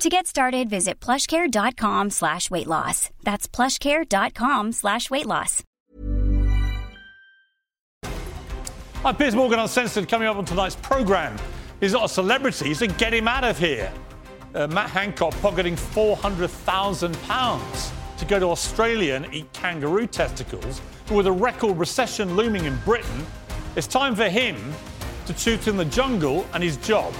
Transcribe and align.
To 0.00 0.08
get 0.08 0.26
started, 0.28 0.70
visit 0.70 1.00
plushcare.com 1.00 2.10
slash 2.10 2.52
weight 2.52 2.68
loss. 2.68 3.10
That's 3.24 3.48
plushcare.com 3.48 4.70
slash 4.70 5.10
weight 5.10 5.26
loss. 5.26 5.64
Hi, 9.02 9.12
Piers 9.12 9.34
Morgan 9.34 9.58
Uncensored 9.58 10.08
coming 10.08 10.28
up 10.28 10.36
on 10.36 10.44
tonight's 10.44 10.76
programme. 10.76 11.36
He's 11.80 11.94
not 11.94 12.04
a 12.04 12.08
celebrity, 12.08 12.74
so 12.74 12.86
get 12.86 13.12
him 13.12 13.26
out 13.26 13.42
of 13.42 13.58
here. 13.58 13.92
Uh, 14.54 14.68
Matt 14.68 14.90
Hancock 14.90 15.34
pocketing 15.40 15.74
£400,000 15.74 18.18
to 18.18 18.24
go 18.24 18.38
to 18.38 18.46
Australia 18.46 19.14
and 19.14 19.34
eat 19.34 19.52
kangaroo 19.52 20.06
testicles. 20.06 20.80
But 21.08 21.16
with 21.16 21.26
a 21.26 21.32
record 21.32 21.76
recession 21.76 22.36
looming 22.36 22.66
in 22.66 22.76
Britain, 22.84 23.26
it's 23.74 23.88
time 23.88 24.14
for 24.14 24.28
him 24.28 24.72
to 25.26 25.36
shoot 25.36 25.66
in 25.66 25.76
the 25.76 25.86
jungle 25.86 26.46
and 26.54 26.62
his 26.62 26.76
job. 26.76 27.12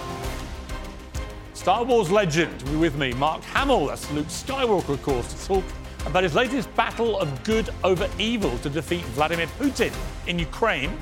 Star 1.59 1.83
Wars 1.83 2.09
legend, 2.09 2.63
will 2.63 2.71
be 2.71 2.77
with 2.77 2.95
me, 2.95 3.13
Mark 3.15 3.43
Hamill, 3.43 3.89
that's 3.89 4.09
Luke 4.13 4.29
Skywalker, 4.29 4.91
of 4.91 5.03
course, 5.03 5.35
to 5.35 5.49
talk 5.49 5.65
about 6.07 6.23
his 6.23 6.37
latest 6.37 6.73
battle 6.77 7.19
of 7.19 7.43
good 7.43 7.71
over 7.83 8.09
evil 8.17 8.57
to 8.59 8.71
defeat 8.71 9.03
Vladimir 9.07 9.49
Putin 9.59 9.93
in 10.29 10.39
Ukraine. 10.39 10.97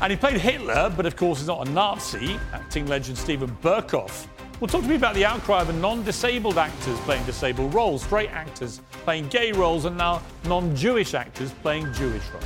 And 0.00 0.10
he 0.10 0.16
played 0.16 0.38
Hitler, 0.38 0.92
but 0.96 1.06
of 1.06 1.14
course 1.14 1.38
he's 1.38 1.46
not 1.46 1.68
a 1.68 1.70
Nazi. 1.70 2.36
Acting 2.52 2.88
legend 2.88 3.16
Steven 3.16 3.56
Berkoff 3.62 4.26
will 4.58 4.66
talk 4.66 4.82
to 4.82 4.88
me 4.88 4.96
about 4.96 5.14
the 5.14 5.24
outcry 5.24 5.62
of 5.62 5.72
non 5.76 6.02
disabled 6.02 6.58
actors 6.58 6.98
playing 7.02 7.24
disabled 7.26 7.72
roles, 7.72 8.02
straight 8.02 8.30
actors 8.30 8.80
playing 9.04 9.28
gay 9.28 9.52
roles, 9.52 9.84
and 9.84 9.96
now 9.96 10.20
non 10.46 10.74
Jewish 10.74 11.14
actors 11.14 11.52
playing 11.62 11.90
Jewish 11.92 12.24
roles. 12.30 12.44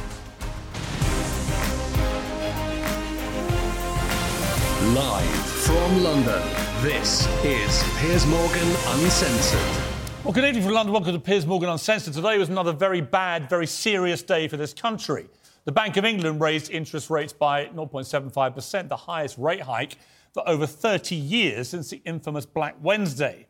Live 4.94 5.59
from 5.70 6.02
London, 6.02 6.42
this 6.82 7.28
is 7.44 7.84
Piers 8.00 8.26
Morgan 8.26 8.68
Uncensored. 8.88 9.84
Well, 10.24 10.32
good 10.32 10.44
evening 10.44 10.64
from 10.64 10.72
London. 10.72 10.92
Welcome 10.92 11.12
to 11.12 11.20
Piers 11.20 11.46
Morgan 11.46 11.68
Uncensored. 11.68 12.12
Today 12.12 12.38
was 12.38 12.48
another 12.48 12.72
very 12.72 13.00
bad, 13.00 13.48
very 13.48 13.68
serious 13.68 14.20
day 14.20 14.48
for 14.48 14.56
this 14.56 14.74
country. 14.74 15.28
The 15.66 15.70
Bank 15.72 15.96
of 15.96 16.04
England 16.04 16.40
raised 16.40 16.72
interest 16.72 17.08
rates 17.08 17.32
by 17.32 17.66
0.75%, 17.66 18.88
the 18.88 18.96
highest 18.96 19.38
rate 19.38 19.60
hike 19.60 19.96
for 20.34 20.42
over 20.48 20.66
30 20.66 21.14
years 21.14 21.68
since 21.68 21.88
the 21.90 22.02
infamous 22.04 22.46
Black 22.46 22.74
Wednesday. 22.82 23.46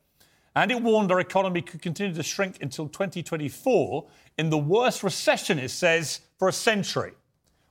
And 0.54 0.70
it 0.70 0.82
warned 0.82 1.10
our 1.10 1.20
economy 1.20 1.62
could 1.62 1.80
continue 1.80 2.14
to 2.14 2.22
shrink 2.22 2.58
until 2.60 2.86
2024 2.86 4.06
in 4.36 4.50
the 4.50 4.58
worst 4.58 5.02
recession, 5.02 5.58
it 5.58 5.70
says, 5.70 6.20
for 6.38 6.48
a 6.48 6.52
century. 6.52 7.12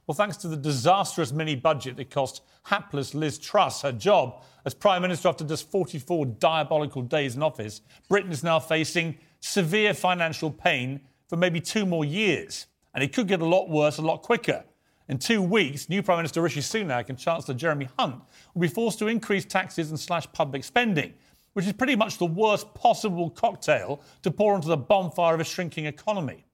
Well, 0.09 0.15
thanks 0.15 0.37
to 0.37 0.47
the 0.47 0.57
disastrous 0.57 1.31
mini 1.31 1.53
budget 1.55 1.97
that 1.97 2.09
cost 2.09 2.41
hapless 2.63 3.13
Liz 3.13 3.37
Truss 3.37 3.83
her 3.83 3.91
job 3.91 4.41
as 4.65 4.73
Prime 4.73 5.03
Minister 5.03 5.29
after 5.29 5.43
just 5.43 5.69
44 5.69 6.25
diabolical 6.25 7.03
days 7.03 7.35
in 7.35 7.43
office, 7.43 7.81
Britain 8.09 8.31
is 8.31 8.43
now 8.43 8.59
facing 8.59 9.19
severe 9.39 9.93
financial 9.93 10.49
pain 10.49 11.01
for 11.27 11.35
maybe 11.35 11.61
two 11.61 11.85
more 11.85 12.03
years. 12.03 12.65
And 12.95 13.03
it 13.03 13.13
could 13.13 13.27
get 13.27 13.41
a 13.41 13.45
lot 13.45 13.69
worse 13.69 13.99
a 13.99 14.01
lot 14.01 14.23
quicker. 14.23 14.65
In 15.09 15.19
two 15.19 15.43
weeks, 15.43 15.89
new 15.89 16.01
Prime 16.01 16.17
Minister 16.17 16.41
Rishi 16.41 16.61
Sunak 16.61 17.09
and 17.09 17.19
Chancellor 17.19 17.53
Jeremy 17.53 17.87
Hunt 17.99 18.19
will 18.55 18.61
be 18.61 18.67
forced 18.67 18.97
to 18.97 19.07
increase 19.09 19.45
taxes 19.45 19.91
and 19.91 19.99
slash 19.99 20.25
public 20.31 20.63
spending, 20.63 21.13
which 21.53 21.67
is 21.67 21.73
pretty 21.73 21.95
much 21.95 22.17
the 22.17 22.25
worst 22.25 22.73
possible 22.73 23.29
cocktail 23.29 24.01
to 24.23 24.31
pour 24.31 24.55
onto 24.55 24.69
the 24.69 24.77
bonfire 24.77 25.35
of 25.35 25.39
a 25.39 25.43
shrinking 25.43 25.85
economy. 25.85 26.45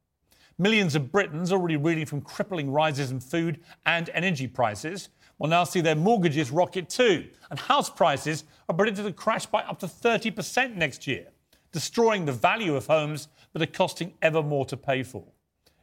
Millions 0.58 0.96
of 0.96 1.12
Britons, 1.12 1.52
already 1.52 1.76
reeling 1.76 2.06
from 2.06 2.22
crippling 2.22 2.72
rises 2.72 3.12
in 3.12 3.20
food 3.20 3.60
and 3.86 4.10
energy 4.14 4.48
prices, 4.48 5.10
will 5.38 5.50
now 5.50 5.66
see 5.66 5.82
their 5.82 5.96
mortgages 5.96 6.50
rocket 6.50 6.90
too. 6.90 7.28
And 7.50 7.60
house 7.60 7.90
prices 7.90 8.46
are 8.70 8.76
predicted 8.76 9.06
to 9.06 9.12
crash 9.12 9.46
by 9.46 9.64
up 9.64 9.80
to 9.80 9.88
30% 9.88 10.76
next 10.76 11.08
year, 11.08 11.28
destroying 11.74 12.24
the 12.24 12.32
value 12.32 12.76
of 12.76 12.88
homes 12.88 13.28
that 13.52 13.62
are 13.62 13.66
costing 13.66 14.14
ever 14.22 14.42
more 14.42 14.66
to 14.68 14.78
pay 14.78 15.04
for. 15.04 15.26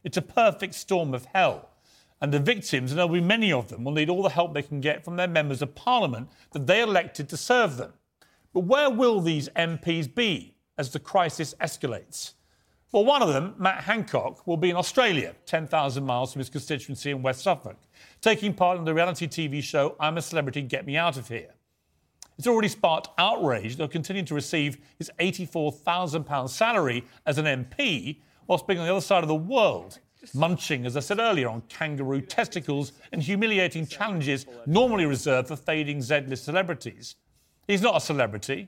It's 0.03 0.17
a 0.17 0.23
perfect 0.23 0.73
storm 0.73 1.13
of 1.13 1.25
hell. 1.25 1.69
And 2.19 2.33
the 2.33 2.39
victims, 2.39 2.91
and 2.91 2.97
there'll 2.97 3.13
be 3.13 3.21
many 3.21 3.51
of 3.51 3.67
them, 3.67 3.83
will 3.83 3.91
need 3.91 4.09
all 4.09 4.23
the 4.23 4.29
help 4.29 4.53
they 4.53 4.61
can 4.63 4.81
get 4.81 5.03
from 5.05 5.17
their 5.17 5.27
members 5.27 5.61
of 5.61 5.75
parliament 5.75 6.29
that 6.51 6.65
they 6.65 6.81
elected 6.81 7.29
to 7.29 7.37
serve 7.37 7.77
them. 7.77 7.93
But 8.53 8.61
where 8.61 8.89
will 8.89 9.19
these 9.19 9.49
MPs 9.49 10.13
be 10.13 10.55
as 10.77 10.91
the 10.91 10.99
crisis 10.99 11.53
escalates? 11.61 12.33
Well, 12.93 13.05
one 13.05 13.23
of 13.23 13.33
them, 13.33 13.55
Matt 13.57 13.85
Hancock, 13.85 14.45
will 14.45 14.55
be 14.55 14.69
in 14.69 14.75
Australia, 14.75 15.33
10,000 15.47 16.05
miles 16.05 16.31
from 16.31 16.41
his 16.41 16.49
constituency 16.51 17.09
in 17.09 17.23
West 17.23 17.41
Suffolk, 17.41 17.77
taking 18.21 18.53
part 18.53 18.77
in 18.77 18.85
the 18.85 18.93
reality 18.93 19.27
TV 19.27 19.63
show 19.63 19.95
I'm 19.99 20.19
a 20.19 20.21
Celebrity, 20.21 20.61
Get 20.61 20.85
Me 20.85 20.95
Out 20.95 21.17
of 21.17 21.27
Here. 21.27 21.55
It's 22.37 22.45
already 22.45 22.67
sparked 22.67 23.09
outrage. 23.17 23.77
They'll 23.77 23.87
continue 23.87 24.21
to 24.21 24.35
receive 24.35 24.77
his 24.99 25.09
£84,000 25.19 26.47
salary 26.49 27.03
as 27.25 27.39
an 27.39 27.45
MP 27.45 28.19
whilst 28.45 28.67
being 28.67 28.77
on 28.77 28.85
the 28.85 28.91
other 28.91 29.01
side 29.01 29.23
of 29.23 29.27
the 29.27 29.33
world, 29.33 29.97
munching, 30.35 30.85
as 30.85 30.95
I 30.95 30.99
said 30.99 31.17
earlier, 31.17 31.49
on 31.49 31.61
kangaroo 31.69 32.21
testicles 32.21 32.91
and 33.11 33.23
humiliating 33.23 33.87
challenges 33.87 34.45
normally 34.67 35.07
reserved 35.07 35.47
for 35.47 35.55
fading 35.55 35.99
Z-list 35.99 36.45
celebrities. 36.45 37.15
He's 37.67 37.81
not 37.81 37.97
a 37.97 37.99
celebrity. 37.99 38.67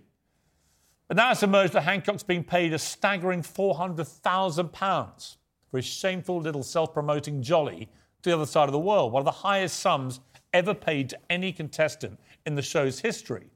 But 1.07 1.17
now 1.17 1.31
it's 1.31 1.43
emerged 1.43 1.73
that 1.73 1.81
Hancock's 1.81 2.23
being 2.23 2.43
paid 2.43 2.73
a 2.73 2.79
staggering 2.79 3.41
£400,000 3.41 5.35
for 5.69 5.77
his 5.77 5.85
shameful 5.85 6.39
little 6.39 6.63
self 6.63 6.93
promoting 6.93 7.41
jolly 7.41 7.89
to 8.21 8.29
the 8.29 8.35
other 8.35 8.45
side 8.45 8.67
of 8.67 8.71
the 8.71 8.79
world, 8.79 9.11
one 9.11 9.21
of 9.21 9.25
the 9.25 9.31
highest 9.31 9.79
sums 9.79 10.19
ever 10.53 10.73
paid 10.73 11.09
to 11.09 11.19
any 11.29 11.51
contestant 11.51 12.19
in 12.45 12.55
the 12.55 12.61
show's 12.61 12.99
history. 12.99 13.49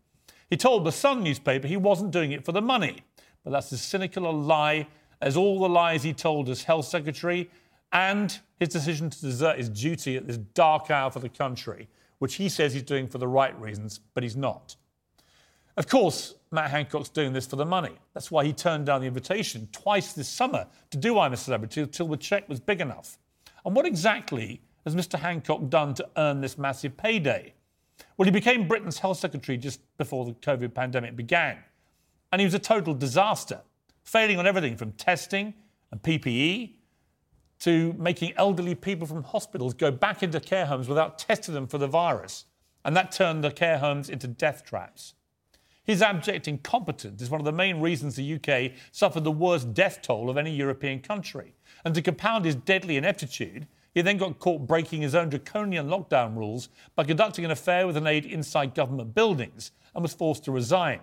He 0.50 0.58
told 0.58 0.84
the 0.84 0.92
Sun 0.92 1.24
newspaper 1.24 1.68
he 1.68 1.78
wasn't 1.78 2.12
doing 2.12 2.32
it 2.32 2.44
for 2.46 2.52
the 2.52 2.62
money, 2.62 3.04
but 3.44 3.52
that's 3.52 3.72
as 3.72 3.82
cynical 3.82 4.30
a 4.30 4.32
lie 4.32 4.88
as 5.22 5.38
all 5.38 5.60
the 5.60 5.70
lies 5.70 6.04
he 6.04 6.14
told 6.14 6.50
as 6.50 6.64
Health 6.64 6.86
Secretary 6.86 7.50
and 7.92 8.40
his 8.60 8.70
decision 8.70 9.10
to 9.10 9.22
desert 9.22 9.58
his 9.58 9.70
duty 9.70 10.16
at 10.18 10.28
this 10.28 10.38
dark 10.38 10.92
hour 10.92 11.10
for 11.10 11.20
the 11.20 11.30
country, 11.30 11.88
which 12.20 12.36
he 12.36 12.50
says 12.50 12.74
he's 12.74 12.84
doing 12.84 13.08
for 13.08 13.18
the 13.18 13.28
right 13.28 13.60
reasons, 13.60 14.00
but 14.14 14.24
he's 14.24 14.36
not. 14.36 14.76
Of 15.78 15.88
course, 15.88 16.36
Matt 16.52 16.72
Hancock's 16.72 17.10
doing 17.10 17.32
this 17.32 17.46
for 17.46 17.58
the 17.58 17.66
money. 17.66 17.92
That's 18.14 18.32
why 18.32 18.44
he 18.44 18.54
turned 18.54 18.88
down 18.88 19.02
the 19.02 19.08
invitation 19.08 19.68
twice 19.72 20.14
this 20.14 20.28
summer 20.28 20.66
to 20.90 20.98
do 20.98 21.20
I'm 21.20 21.34
a 21.34 21.38
Celebrity 21.38 21.82
until 21.82 22.08
the 22.08 22.18
check 22.18 22.50
was 22.50 22.60
big 22.60 22.82
enough. 22.82 23.20
And 23.66 23.76
what 23.76 23.86
exactly 23.86 24.62
has 24.84 24.96
Mr. 24.96 25.20
Hancock 25.20 25.70
done 25.70 25.94
to 25.96 26.10
earn 26.18 26.42
this 26.42 26.58
massive 26.58 26.98
payday? 26.98 27.54
Well, 28.18 28.26
he 28.26 28.32
became 28.32 28.68
Britain's 28.68 28.98
health 28.98 29.20
secretary 29.20 29.58
just 29.58 29.80
before 29.98 30.26
the 30.26 30.34
COVID 30.34 30.74
pandemic 30.74 31.16
began. 31.16 31.58
And 32.32 32.42
he 32.42 32.46
was 32.46 32.54
a 32.54 32.60
total 32.60 32.94
disaster, 32.96 33.62
failing 34.04 34.40
on 34.40 34.48
everything 34.48 34.76
from 34.76 34.94
testing 34.94 35.54
and 35.92 36.02
PPE 36.02 36.74
to 37.60 37.94
making 37.98 38.34
elderly 38.38 38.74
people 38.74 39.06
from 39.06 39.24
hospitals 39.24 39.74
go 39.74 39.92
back 39.92 40.24
into 40.24 40.40
care 40.40 40.66
homes 40.66 40.88
without 40.88 41.20
testing 41.20 41.54
them 41.54 41.68
for 41.68 41.78
the 41.78 41.88
virus. 41.88 42.46
And 42.86 42.96
that 42.96 43.12
turned 43.12 43.44
the 43.44 43.52
care 43.52 43.78
homes 43.78 44.10
into 44.10 44.28
death 44.28 44.66
traps. 44.66 45.14
His 45.90 46.04
abject 46.04 46.48
incompetence 46.48 47.20
is 47.20 47.32
one 47.32 47.42
of 47.42 47.46
the 47.46 47.52
main 47.52 47.82
reasons 47.82 48.16
the 48.16 48.36
UK 48.36 48.74
suffered 48.92 49.24
the 49.24 49.32
worst 49.32 49.74
death 49.74 50.04
toll 50.04 50.30
of 50.30 50.38
any 50.38 50.56
European 50.56 51.00
country. 51.00 51.56
And 51.84 51.96
to 51.96 52.02
compound 52.04 52.46
his 52.46 52.54
deadly 52.54 52.96
ineptitude, 52.96 53.66
he 53.96 54.04
then 54.04 54.20
got 54.20 54.38
caught 54.38 54.68
breaking 54.68 55.02
his 55.02 55.16
own 55.16 55.30
draconian 55.30 55.88
lockdown 55.88 56.38
rules 56.38 56.70
by 56.96 57.06
conducting 57.06 57.44
an 57.44 57.50
affair 57.50 57.88
with 57.88 57.98
an 57.98 58.06
aide 58.06 58.28
inside 58.28 58.76
government 58.76 59.16
buildings 59.16 59.72
and 59.96 60.04
was 60.04 60.14
forced 60.14 60.44
to 60.44 60.52
resign. 60.52 61.00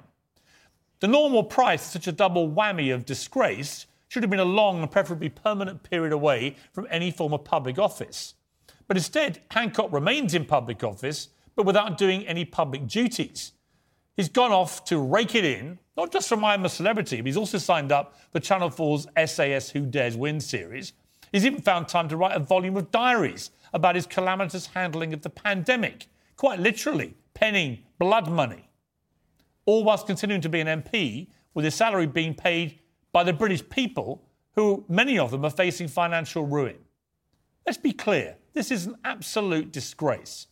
The 1.00 1.08
normal 1.08 1.42
price 1.42 1.84
of 1.86 1.90
such 1.90 2.06
a 2.06 2.12
double 2.12 2.48
whammy 2.48 2.94
of 2.94 3.04
disgrace 3.04 3.86
should 4.06 4.22
have 4.22 4.30
been 4.30 4.38
a 4.38 4.44
long 4.44 4.82
and 4.82 4.88
preferably 4.88 5.30
permanent 5.30 5.82
period 5.82 6.12
away 6.12 6.54
from 6.72 6.86
any 6.92 7.10
form 7.10 7.32
of 7.32 7.42
public 7.42 7.76
office. 7.76 8.34
But 8.86 8.96
instead, 8.96 9.40
Hancock 9.50 9.92
remains 9.92 10.32
in 10.32 10.44
public 10.44 10.84
office, 10.84 11.30
but 11.56 11.66
without 11.66 11.98
doing 11.98 12.24
any 12.28 12.44
public 12.44 12.86
duties. 12.86 13.50
He's 14.16 14.30
gone 14.30 14.50
off 14.50 14.84
to 14.86 14.98
rake 14.98 15.34
it 15.34 15.44
in, 15.44 15.78
not 15.94 16.10
just 16.10 16.28
from 16.28 16.42
I'm 16.42 16.64
a 16.64 16.70
Celebrity, 16.70 17.18
but 17.18 17.26
he's 17.26 17.36
also 17.36 17.58
signed 17.58 17.92
up 17.92 18.16
for 18.32 18.40
Channel 18.40 18.70
4's 18.70 19.06
SAS 19.30 19.68
Who 19.70 19.84
Dares 19.84 20.16
Win 20.16 20.40
series. 20.40 20.94
He's 21.32 21.44
even 21.44 21.60
found 21.60 21.86
time 21.86 22.08
to 22.08 22.16
write 22.16 22.34
a 22.34 22.40
volume 22.40 22.76
of 22.78 22.90
diaries 22.90 23.50
about 23.74 23.94
his 23.94 24.06
calamitous 24.06 24.68
handling 24.68 25.12
of 25.12 25.20
the 25.20 25.28
pandemic, 25.28 26.06
quite 26.36 26.60
literally, 26.60 27.14
penning 27.34 27.80
blood 27.98 28.30
money. 28.30 28.70
All 29.66 29.84
whilst 29.84 30.06
continuing 30.06 30.40
to 30.42 30.48
be 30.48 30.60
an 30.60 30.82
MP, 30.82 31.28
with 31.52 31.64
his 31.64 31.74
salary 31.74 32.06
being 32.06 32.34
paid 32.34 32.78
by 33.12 33.22
the 33.22 33.32
British 33.32 33.68
people, 33.68 34.22
who 34.54 34.84
many 34.88 35.18
of 35.18 35.30
them 35.30 35.44
are 35.44 35.50
facing 35.50 35.88
financial 35.88 36.46
ruin. 36.46 36.76
Let's 37.66 37.78
be 37.78 37.92
clear 37.92 38.36
this 38.54 38.70
is 38.70 38.86
an 38.86 38.96
absolute 39.04 39.72
disgrace. 39.72 40.46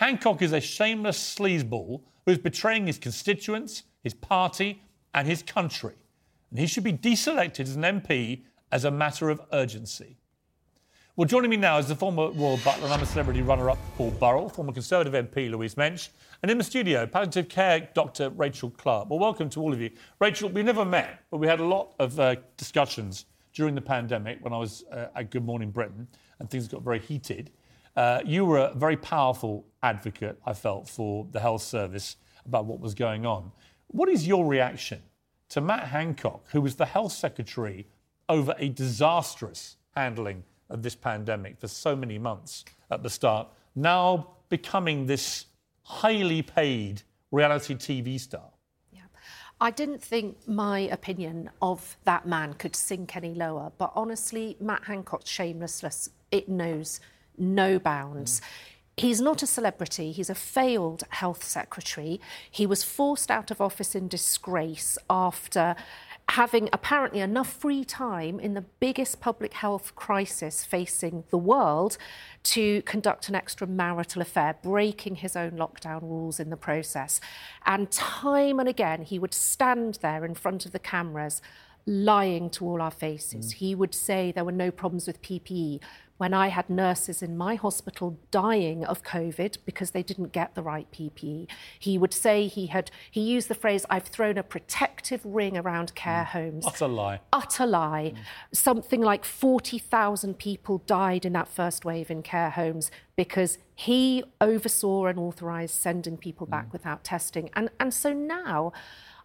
Hancock 0.00 0.40
is 0.40 0.54
a 0.54 0.62
shameless 0.62 1.18
sleazeball 1.18 2.00
who's 2.24 2.38
betraying 2.38 2.86
his 2.86 2.96
constituents, 2.96 3.82
his 4.02 4.14
party, 4.14 4.82
and 5.12 5.28
his 5.28 5.42
country. 5.42 5.92
And 6.48 6.58
he 6.58 6.66
should 6.66 6.84
be 6.84 6.94
deselected 6.94 7.60
as 7.60 7.76
an 7.76 7.82
MP 7.82 8.44
as 8.72 8.86
a 8.86 8.90
matter 8.90 9.28
of 9.28 9.42
urgency. 9.52 10.16
Well, 11.16 11.28
joining 11.28 11.50
me 11.50 11.58
now 11.58 11.76
is 11.76 11.86
the 11.86 11.94
former 11.94 12.30
Royal 12.30 12.56
Butler 12.64 12.84
and 12.84 12.94
I'm 12.94 13.02
a 13.02 13.04
celebrity 13.04 13.42
runner 13.42 13.68
up 13.68 13.76
Paul 13.98 14.10
Burrell, 14.12 14.48
former 14.48 14.72
Conservative 14.72 15.12
MP 15.12 15.50
Louise 15.50 15.76
Mensch, 15.76 16.08
and 16.42 16.50
in 16.50 16.56
the 16.56 16.64
studio, 16.64 17.06
palliative 17.06 17.50
care 17.50 17.90
Dr. 17.92 18.30
Rachel 18.30 18.70
Clarke. 18.70 19.10
Well, 19.10 19.18
welcome 19.18 19.50
to 19.50 19.60
all 19.60 19.70
of 19.70 19.82
you. 19.82 19.90
Rachel, 20.18 20.48
we 20.48 20.62
never 20.62 20.86
met, 20.86 21.24
but 21.30 21.36
we 21.36 21.46
had 21.46 21.60
a 21.60 21.66
lot 21.66 21.90
of 21.98 22.18
uh, 22.18 22.36
discussions 22.56 23.26
during 23.52 23.74
the 23.74 23.82
pandemic 23.82 24.38
when 24.40 24.54
I 24.54 24.56
was 24.56 24.82
uh, 24.92 25.08
at 25.14 25.30
Good 25.30 25.44
Morning 25.44 25.70
Britain 25.70 26.08
and 26.38 26.48
things 26.48 26.68
got 26.68 26.80
very 26.80 27.00
heated. 27.00 27.50
Uh, 27.96 28.20
you 28.24 28.44
were 28.44 28.58
a 28.58 28.74
very 28.74 28.96
powerful 28.96 29.66
advocate, 29.82 30.38
I 30.46 30.52
felt, 30.52 30.88
for 30.88 31.26
the 31.30 31.40
health 31.40 31.62
service 31.62 32.16
about 32.46 32.66
what 32.66 32.80
was 32.80 32.94
going 32.94 33.26
on. 33.26 33.52
What 33.88 34.08
is 34.08 34.26
your 34.26 34.46
reaction 34.46 35.02
to 35.50 35.60
Matt 35.60 35.88
Hancock, 35.88 36.44
who 36.50 36.60
was 36.60 36.76
the 36.76 36.86
health 36.86 37.12
secretary 37.12 37.86
over 38.28 38.54
a 38.58 38.68
disastrous 38.68 39.76
handling 39.96 40.44
of 40.68 40.82
this 40.82 40.94
pandemic 40.94 41.58
for 41.58 41.66
so 41.66 41.96
many 41.96 42.18
months 42.18 42.64
at 42.90 43.02
the 43.02 43.10
start, 43.10 43.48
now 43.74 44.36
becoming 44.48 45.06
this 45.06 45.46
highly 45.82 46.42
paid 46.42 47.02
reality 47.32 47.74
TV 47.74 48.18
star? 48.18 48.50
I 49.62 49.70
didn't 49.70 50.02
think 50.02 50.48
my 50.48 50.80
opinion 50.80 51.50
of 51.60 51.98
that 52.04 52.26
man 52.26 52.54
could 52.54 52.74
sink 52.74 53.14
any 53.14 53.34
lower, 53.34 53.70
but 53.76 53.92
honestly, 53.94 54.56
Matt 54.58 54.84
Hancock's 54.84 55.28
shamelessness, 55.28 56.08
it 56.30 56.48
knows 56.48 56.98
no 57.40 57.78
bounds. 57.78 58.40
Mm. 58.40 58.44
He's 58.96 59.20
not 59.20 59.42
a 59.42 59.46
celebrity. 59.46 60.12
He's 60.12 60.28
a 60.28 60.34
failed 60.34 61.04
health 61.08 61.42
secretary. 61.42 62.20
He 62.50 62.66
was 62.66 62.84
forced 62.84 63.30
out 63.30 63.50
of 63.50 63.60
office 63.60 63.94
in 63.94 64.08
disgrace 64.08 64.98
after 65.08 65.74
having 66.30 66.68
apparently 66.72 67.20
enough 67.20 67.52
free 67.52 67.84
time 67.84 68.38
in 68.38 68.54
the 68.54 68.60
biggest 68.60 69.20
public 69.20 69.54
health 69.54 69.96
crisis 69.96 70.64
facing 70.64 71.24
the 71.30 71.38
world 71.38 71.98
to 72.42 72.82
conduct 72.82 73.28
an 73.28 73.34
extramarital 73.34 74.20
affair, 74.20 74.54
breaking 74.62 75.16
his 75.16 75.34
own 75.34 75.52
lockdown 75.52 76.02
rules 76.02 76.38
in 76.38 76.50
the 76.50 76.56
process. 76.56 77.20
And 77.66 77.90
time 77.90 78.60
and 78.60 78.68
again, 78.68 79.02
he 79.02 79.18
would 79.18 79.34
stand 79.34 79.98
there 80.02 80.24
in 80.24 80.34
front 80.34 80.66
of 80.66 80.72
the 80.72 80.78
cameras 80.78 81.42
lying 81.84 82.48
to 82.50 82.64
all 82.64 82.80
our 82.80 82.90
faces. 82.90 83.52
Mm. 83.52 83.54
He 83.54 83.74
would 83.74 83.94
say 83.94 84.30
there 84.30 84.44
were 84.44 84.52
no 84.52 84.70
problems 84.70 85.06
with 85.08 85.22
PPE, 85.22 85.80
when 86.20 86.34
I 86.34 86.48
had 86.48 86.68
nurses 86.68 87.22
in 87.22 87.34
my 87.34 87.54
hospital 87.54 88.18
dying 88.30 88.84
of 88.84 89.02
COVID 89.02 89.56
because 89.64 89.92
they 89.92 90.02
didn't 90.02 90.32
get 90.32 90.54
the 90.54 90.60
right 90.60 90.86
PPE. 90.92 91.48
He 91.78 91.96
would 91.96 92.12
say 92.12 92.46
he 92.46 92.66
had, 92.66 92.90
he 93.10 93.22
used 93.22 93.48
the 93.48 93.54
phrase, 93.54 93.86
I've 93.88 94.04
thrown 94.04 94.36
a 94.36 94.42
protective 94.42 95.22
ring 95.24 95.56
around 95.56 95.94
care 95.94 96.24
mm. 96.24 96.32
homes. 96.32 96.66
Utter 96.66 96.88
lie. 96.88 97.20
Utter 97.32 97.64
lie. 97.64 98.12
Mm. 98.14 98.18
Something 98.52 99.00
like 99.00 99.24
40,000 99.24 100.36
people 100.36 100.82
died 100.84 101.24
in 101.24 101.32
that 101.32 101.48
first 101.48 101.86
wave 101.86 102.10
in 102.10 102.22
care 102.22 102.50
homes 102.50 102.90
because 103.16 103.56
he 103.74 104.22
oversaw 104.42 105.06
and 105.06 105.18
authorised 105.18 105.74
sending 105.74 106.18
people 106.18 106.46
back 106.46 106.68
mm. 106.68 106.72
without 106.74 107.02
testing. 107.02 107.48
And, 107.54 107.70
and 107.80 107.94
so 107.94 108.12
now, 108.12 108.74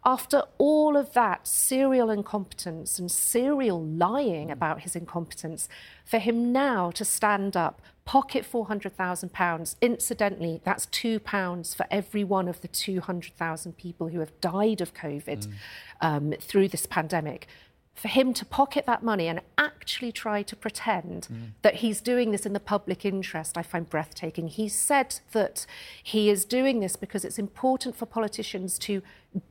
after 0.06 0.44
all 0.60 0.96
of 0.96 1.14
that 1.14 1.48
serial 1.48 2.12
incompetence 2.12 3.00
and 3.00 3.12
serial 3.12 3.84
lying 3.84 4.52
about 4.52 4.82
his 4.82 4.96
incompetence, 4.96 5.68
for 6.06 6.20
him 6.20 6.52
now 6.52 6.92
to 6.92 7.04
stand 7.04 7.58
up, 7.58 7.82
pocket 8.06 8.46
£400,000, 8.50 9.76
incidentally, 9.82 10.62
that's 10.64 10.86
£2 10.88 11.76
for 11.76 11.88
every 11.90 12.24
one 12.24 12.48
of 12.48 12.62
the 12.62 12.68
200,000 12.68 13.78
people 13.78 14.10
who 14.10 14.20
have 14.20 14.40
died 14.42 14.80
of 14.80 14.94
COVID 14.94 15.48
mm. 15.48 15.54
um, 16.02 16.34
through 16.40 16.68
this 16.68 16.86
pandemic 16.86 17.48
for 17.96 18.10
him 18.10 18.34
to 18.34 18.46
pocket 18.46 18.86
that 18.86 19.02
money 19.04 19.28
and 19.28 19.40
actually 19.58 20.12
try 20.12 20.44
to 20.44 20.56
pretend 20.56 21.28
mm. 21.32 21.52
that 21.62 21.76
he's 21.76 22.02
doing 22.02 22.32
this 22.32 22.46
in 22.46 22.52
the 22.52 22.60
public 22.60 23.06
interest, 23.06 23.58
I 23.58 23.64
find 23.64 23.90
breathtaking. 23.90 24.50
He 24.50 24.68
said 24.68 25.22
that 25.32 25.66
he 26.04 26.30
is 26.30 26.44
doing 26.44 26.82
this 26.82 26.98
because 26.98 27.24
it's 27.24 27.40
important 27.40 27.96
for 27.96 28.06
politicians 28.06 28.78
to 28.80 29.02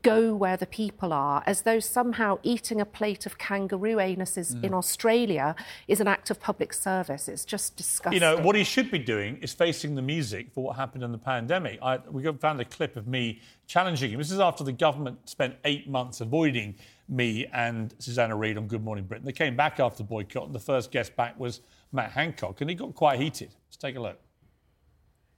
go 0.03 0.35
where 0.35 0.57
the 0.57 0.67
people 0.67 1.13
are, 1.13 1.43
as 1.47 1.63
though 1.63 1.81
somehow 1.81 2.39
eating 2.43 2.81
a 2.81 2.87
plate 2.87 3.27
of 3.27 3.39
kangaroo 3.39 3.97
anuses 3.97 4.55
mm. 4.55 4.65
in 4.65 4.75
Australia 4.75 5.57
is 5.89 6.01
an 6.01 6.09
act 6.09 6.31
of 6.31 6.39
public 6.41 6.73
service. 6.73 7.29
It's 7.29 7.45
just 7.45 7.77
disgusting. 7.77 8.15
You 8.15 8.21
know, 8.21 8.37
what 8.39 8.57
he 8.57 8.65
should 8.65 8.91
be 8.91 8.99
doing 8.99 9.39
is 9.39 9.55
facing 9.55 9.95
the 9.95 10.03
music 10.03 10.53
for 10.53 10.65
what 10.65 10.77
happened 10.77 11.03
in 11.03 11.13
the 11.13 11.19
pandemic. 11.19 11.79
I, 11.83 11.99
we 12.11 12.31
found 12.35 12.61
a 12.61 12.65
clip 12.65 12.97
of 12.97 13.07
me 13.07 13.41
challenging 13.67 14.11
him. 14.11 14.19
This 14.19 14.31
is 14.31 14.41
after 14.41 14.65
the 14.65 14.73
government 14.73 15.29
spent 15.29 15.57
eight 15.65 15.89
months 15.89 16.21
avoiding 16.21 16.77
me 17.09 17.47
and 17.53 17.95
Susanna 17.99 18.37
Reid 18.37 18.57
on 18.57 18.67
Good 18.67 18.83
Morning 18.83 19.05
Britain. 19.05 19.27
They 19.27 19.33
came 19.33 19.57
back 19.57 19.81
after 19.81 19.99
the 19.99 20.05
boycott, 20.05 20.47
and 20.47 20.55
the 20.55 20.61
first 20.61 20.91
guest 20.91 21.15
back 21.17 21.39
was 21.39 21.61
Matt 21.93 22.13
Hancock, 22.13 22.61
and 22.61 22.71
he 22.71 22.77
got 22.77 22.95
quite 22.95 23.21
heated. 23.21 23.55
Let's 23.69 23.77
take 23.77 23.97
a 23.97 24.01
look. 24.01 24.19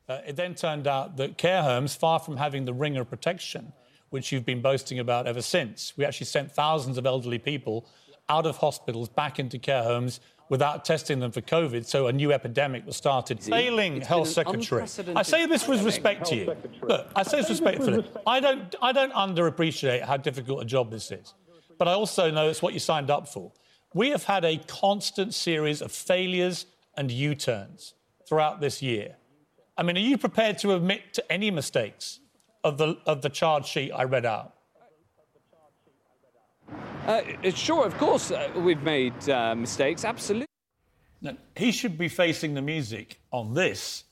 Uh, 0.08 0.20
it 0.26 0.36
then 0.36 0.54
turned 0.54 0.86
out 0.86 1.16
that 1.16 1.36
care 1.36 1.62
homes, 1.62 1.96
far 1.96 2.20
from 2.20 2.36
having 2.36 2.64
the 2.64 2.72
ring 2.72 2.96
of 2.96 3.10
protection, 3.10 3.72
which 4.10 4.30
you've 4.30 4.46
been 4.46 4.62
boasting 4.62 5.00
about 5.00 5.26
ever 5.26 5.42
since, 5.42 5.92
we 5.96 6.04
actually 6.04 6.26
sent 6.26 6.52
thousands 6.52 6.96
of 6.96 7.06
elderly 7.06 7.38
people 7.38 7.88
out 8.28 8.46
of 8.46 8.56
hospitals 8.58 9.08
back 9.08 9.38
into 9.38 9.58
care 9.58 9.82
homes 9.82 10.20
without 10.48 10.84
testing 10.84 11.18
them 11.18 11.32
for 11.32 11.40
COVID, 11.40 11.84
so 11.84 12.06
a 12.06 12.12
new 12.12 12.32
epidemic 12.32 12.86
was 12.86 12.96
started. 12.96 13.42
Failing 13.42 14.00
health 14.00 14.28
secretary. 14.28 14.84
I 15.16 15.22
say 15.22 15.46
this 15.46 15.66
with 15.66 15.84
respect 15.84 16.26
to 16.26 16.36
you. 16.36 16.56
Look, 16.82 17.08
I 17.16 17.24
say 17.24 17.38
this 17.38 17.50
respectfully. 17.50 18.08
I 18.24 18.38
don't, 18.38 18.72
I 18.80 18.92
don't 18.92 19.12
underappreciate 19.12 20.02
how 20.02 20.16
difficult 20.16 20.62
a 20.62 20.64
job 20.64 20.92
this 20.92 21.10
is 21.10 21.34
but 21.78 21.88
I 21.88 21.92
also 21.92 22.30
know 22.30 22.48
it's 22.48 22.62
what 22.62 22.74
you 22.74 22.80
signed 22.80 23.10
up 23.10 23.28
for. 23.28 23.52
We 23.94 24.10
have 24.10 24.24
had 24.24 24.44
a 24.44 24.58
constant 24.66 25.34
series 25.34 25.80
of 25.80 25.92
failures 25.92 26.66
and 26.96 27.10
U 27.10 27.34
turns 27.34 27.94
throughout 28.28 28.60
this 28.60 28.82
year. 28.82 29.16
I 29.78 29.82
mean, 29.82 29.96
are 29.96 30.00
you 30.00 30.18
prepared 30.18 30.58
to 30.58 30.74
admit 30.74 31.14
to 31.14 31.32
any 31.32 31.50
mistakes 31.50 32.20
of 32.64 32.78
the, 32.78 32.98
of 33.06 33.22
the 33.22 33.28
charge 33.28 33.66
sheet 33.66 33.92
I 33.92 34.04
read 34.04 34.26
out? 34.26 34.54
Uh, 37.06 37.22
sure, 37.54 37.86
of 37.86 37.96
course, 37.98 38.32
uh, 38.32 38.50
we've 38.56 38.82
made 38.82 39.28
uh, 39.28 39.54
mistakes, 39.54 40.04
absolutely. 40.04 40.46
Now, 41.20 41.36
he 41.54 41.70
should 41.70 41.96
be 41.96 42.08
facing 42.08 42.54
the 42.54 42.62
music 42.62 43.20
on 43.30 43.54
this 43.54 44.04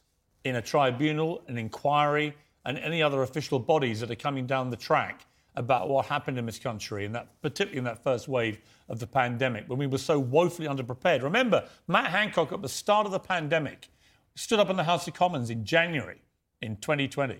in 0.44 0.56
a 0.56 0.62
tribunal, 0.62 1.42
an 1.49 1.59
inquiry, 1.59 2.37
and 2.64 2.78
any 2.78 3.02
other 3.02 3.23
official 3.23 3.59
bodies 3.59 4.00
that 4.00 4.11
are 4.11 4.16
coming 4.16 4.47
down 4.47 4.71
the 4.71 4.76
track 4.76 5.26
about 5.56 5.88
what 5.88 6.06
happened 6.06 6.38
in 6.38 6.46
this 6.46 6.58
country, 6.58 7.04
and 7.04 7.14
that 7.14 7.40
particularly 7.40 7.78
in 7.78 7.84
that 7.84 8.02
first 8.02 8.28
wave 8.28 8.58
of 8.88 8.99
the 8.99 9.06
pandemic, 9.06 9.64
when 9.68 9.78
we 9.78 9.87
were 9.87 9.99
so 9.99 10.18
woefully 10.18 10.66
underprepared. 10.66 11.23
Remember, 11.23 11.64
Matt 11.87 12.11
Hancock 12.11 12.52
at 12.52 12.62
the 12.62 12.68
start 12.68 13.06
of 13.06 13.12
the 13.12 13.20
pandemic 13.20 13.88
stood 14.34 14.58
up 14.58 14.68
in 14.68 14.76
the 14.76 14.84
House 14.84 15.06
of 15.06 15.14
Commons 15.14 15.50
in 15.50 15.64
January 15.64 16.23
in 16.61 16.76
2020, 16.76 17.38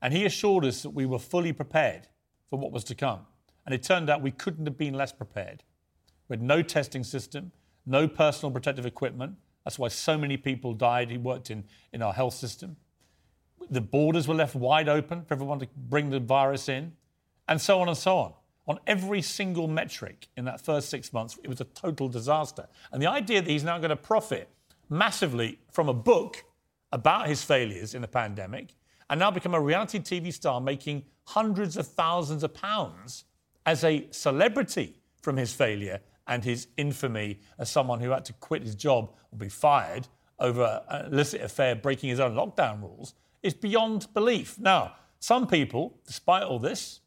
and 0.00 0.14
he 0.14 0.24
assured 0.24 0.64
us 0.64 0.82
that 0.82 0.90
we 0.90 1.04
were 1.04 1.18
fully 1.18 1.52
prepared 1.52 2.08
for 2.48 2.58
what 2.58 2.72
was 2.72 2.84
to 2.84 2.94
come. 2.94 3.20
And 3.66 3.74
it 3.74 3.82
turned 3.82 4.08
out 4.08 4.22
we 4.22 4.30
couldn't 4.30 4.66
have 4.66 4.78
been 4.78 4.94
less 4.94 5.12
prepared. 5.12 5.62
We 6.28 6.34
had 6.34 6.42
no 6.42 6.62
testing 6.62 7.04
system, 7.04 7.52
no 7.84 8.08
personal 8.08 8.50
protective 8.50 8.86
equipment. 8.86 9.34
That's 9.64 9.78
why 9.78 9.88
so 9.88 10.16
many 10.16 10.38
people 10.38 10.72
died. 10.72 11.10
He 11.10 11.18
worked 11.18 11.50
in, 11.50 11.64
in 11.92 12.00
our 12.00 12.14
health 12.14 12.34
system. 12.34 12.76
The 13.68 13.82
borders 13.82 14.26
were 14.26 14.34
left 14.34 14.54
wide 14.54 14.88
open 14.88 15.24
for 15.24 15.34
everyone 15.34 15.60
to 15.60 15.68
bring 15.76 16.08
the 16.08 16.18
virus 16.18 16.68
in 16.68 16.92
and 17.50 17.60
so 17.60 17.80
on 17.80 17.88
and 17.88 17.96
so 17.96 18.16
on. 18.16 18.32
On 18.68 18.78
every 18.86 19.20
single 19.20 19.66
metric 19.66 20.28
in 20.36 20.44
that 20.44 20.60
first 20.60 20.88
six 20.88 21.12
months, 21.12 21.38
it 21.42 21.48
was 21.48 21.60
a 21.60 21.64
total 21.64 22.08
disaster. 22.08 22.66
And 22.92 23.02
the 23.02 23.08
idea 23.08 23.42
that 23.42 23.50
he's 23.50 23.64
now 23.64 23.76
going 23.78 23.90
to 23.90 23.96
profit 23.96 24.48
massively 24.88 25.58
from 25.70 25.88
a 25.88 25.94
book 25.94 26.44
about 26.92 27.26
his 27.26 27.42
failures 27.42 27.94
in 27.94 28.02
the 28.02 28.08
pandemic 28.08 28.74
and 29.08 29.18
now 29.18 29.30
become 29.30 29.54
a 29.54 29.60
reality 29.60 29.98
TV 29.98 30.32
star 30.32 30.60
making 30.60 31.04
hundreds 31.24 31.76
of 31.76 31.86
thousands 31.86 32.44
of 32.44 32.54
pounds 32.54 33.24
as 33.66 33.84
a 33.84 34.06
celebrity 34.10 34.96
from 35.20 35.36
his 35.36 35.52
failure 35.52 36.00
and 36.28 36.44
his 36.44 36.68
infamy 36.76 37.40
as 37.58 37.68
someone 37.68 38.00
who 38.00 38.10
had 38.10 38.24
to 38.24 38.32
quit 38.34 38.62
his 38.62 38.76
job 38.76 39.12
or 39.32 39.38
be 39.38 39.48
fired 39.48 40.06
over 40.38 40.62
uh, 40.62 41.04
an 41.04 41.12
illicit 41.12 41.40
affair 41.40 41.74
breaking 41.74 42.08
his 42.10 42.20
own 42.20 42.34
lockdown 42.34 42.80
rules 42.80 43.14
is 43.42 43.52
beyond 43.52 44.06
belief. 44.14 44.58
Now, 44.58 44.94
some 45.18 45.46
people, 45.46 45.98
despite 46.06 46.44
all 46.44 46.58
this, 46.58 47.00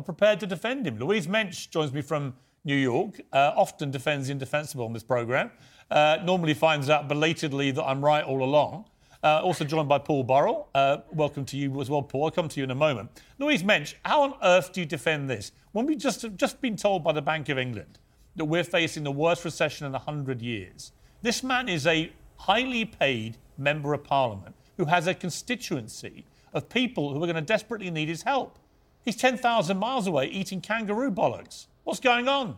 are 0.00 0.02
prepared 0.02 0.40
to 0.40 0.46
defend 0.46 0.86
him. 0.86 0.98
Louise 0.98 1.28
Mensch 1.28 1.66
joins 1.66 1.92
me 1.92 2.00
from 2.00 2.34
New 2.64 2.74
York, 2.74 3.20
uh, 3.34 3.52
often 3.54 3.90
defends 3.90 4.28
the 4.28 4.32
indefensible 4.32 4.86
on 4.86 4.94
this 4.94 5.02
programme, 5.02 5.50
uh, 5.90 6.16
normally 6.24 6.54
finds 6.54 6.88
out 6.88 7.06
belatedly 7.06 7.70
that 7.70 7.84
I'm 7.84 8.02
right 8.02 8.24
all 8.24 8.42
along. 8.42 8.86
Uh, 9.22 9.42
also 9.42 9.62
joined 9.62 9.90
by 9.90 9.98
Paul 9.98 10.24
Burrell. 10.24 10.68
Uh, 10.74 10.98
welcome 11.12 11.44
to 11.44 11.56
you 11.58 11.82
as 11.82 11.90
well, 11.90 12.00
Paul. 12.00 12.24
I'll 12.24 12.30
come 12.30 12.48
to 12.48 12.60
you 12.60 12.64
in 12.64 12.70
a 12.70 12.74
moment. 12.74 13.10
Louise 13.38 13.62
Mensch, 13.62 13.94
how 14.02 14.22
on 14.22 14.34
earth 14.42 14.72
do 14.72 14.80
you 14.80 14.86
defend 14.86 15.28
this 15.28 15.52
when 15.72 15.84
we've 15.84 15.98
just, 15.98 16.24
just 16.36 16.62
been 16.62 16.76
told 16.76 17.04
by 17.04 17.12
the 17.12 17.20
Bank 17.20 17.50
of 17.50 17.58
England 17.58 17.98
that 18.36 18.46
we're 18.46 18.64
facing 18.64 19.04
the 19.04 19.12
worst 19.12 19.44
recession 19.44 19.86
in 19.86 19.92
100 19.92 20.40
years? 20.40 20.92
This 21.20 21.42
man 21.42 21.68
is 21.68 21.86
a 21.86 22.10
highly 22.36 22.86
paid 22.86 23.36
member 23.58 23.92
of 23.92 24.02
parliament 24.02 24.54
who 24.78 24.86
has 24.86 25.06
a 25.06 25.12
constituency 25.12 26.24
of 26.54 26.70
people 26.70 27.12
who 27.12 27.22
are 27.22 27.26
going 27.26 27.34
to 27.34 27.42
desperately 27.42 27.90
need 27.90 28.08
his 28.08 28.22
help. 28.22 28.58
He's 29.04 29.16
10,000 29.16 29.78
miles 29.78 30.06
away 30.06 30.26
eating 30.26 30.60
kangaroo 30.60 31.10
bollocks. 31.10 31.66
What's 31.84 32.00
going 32.00 32.28
on? 32.28 32.56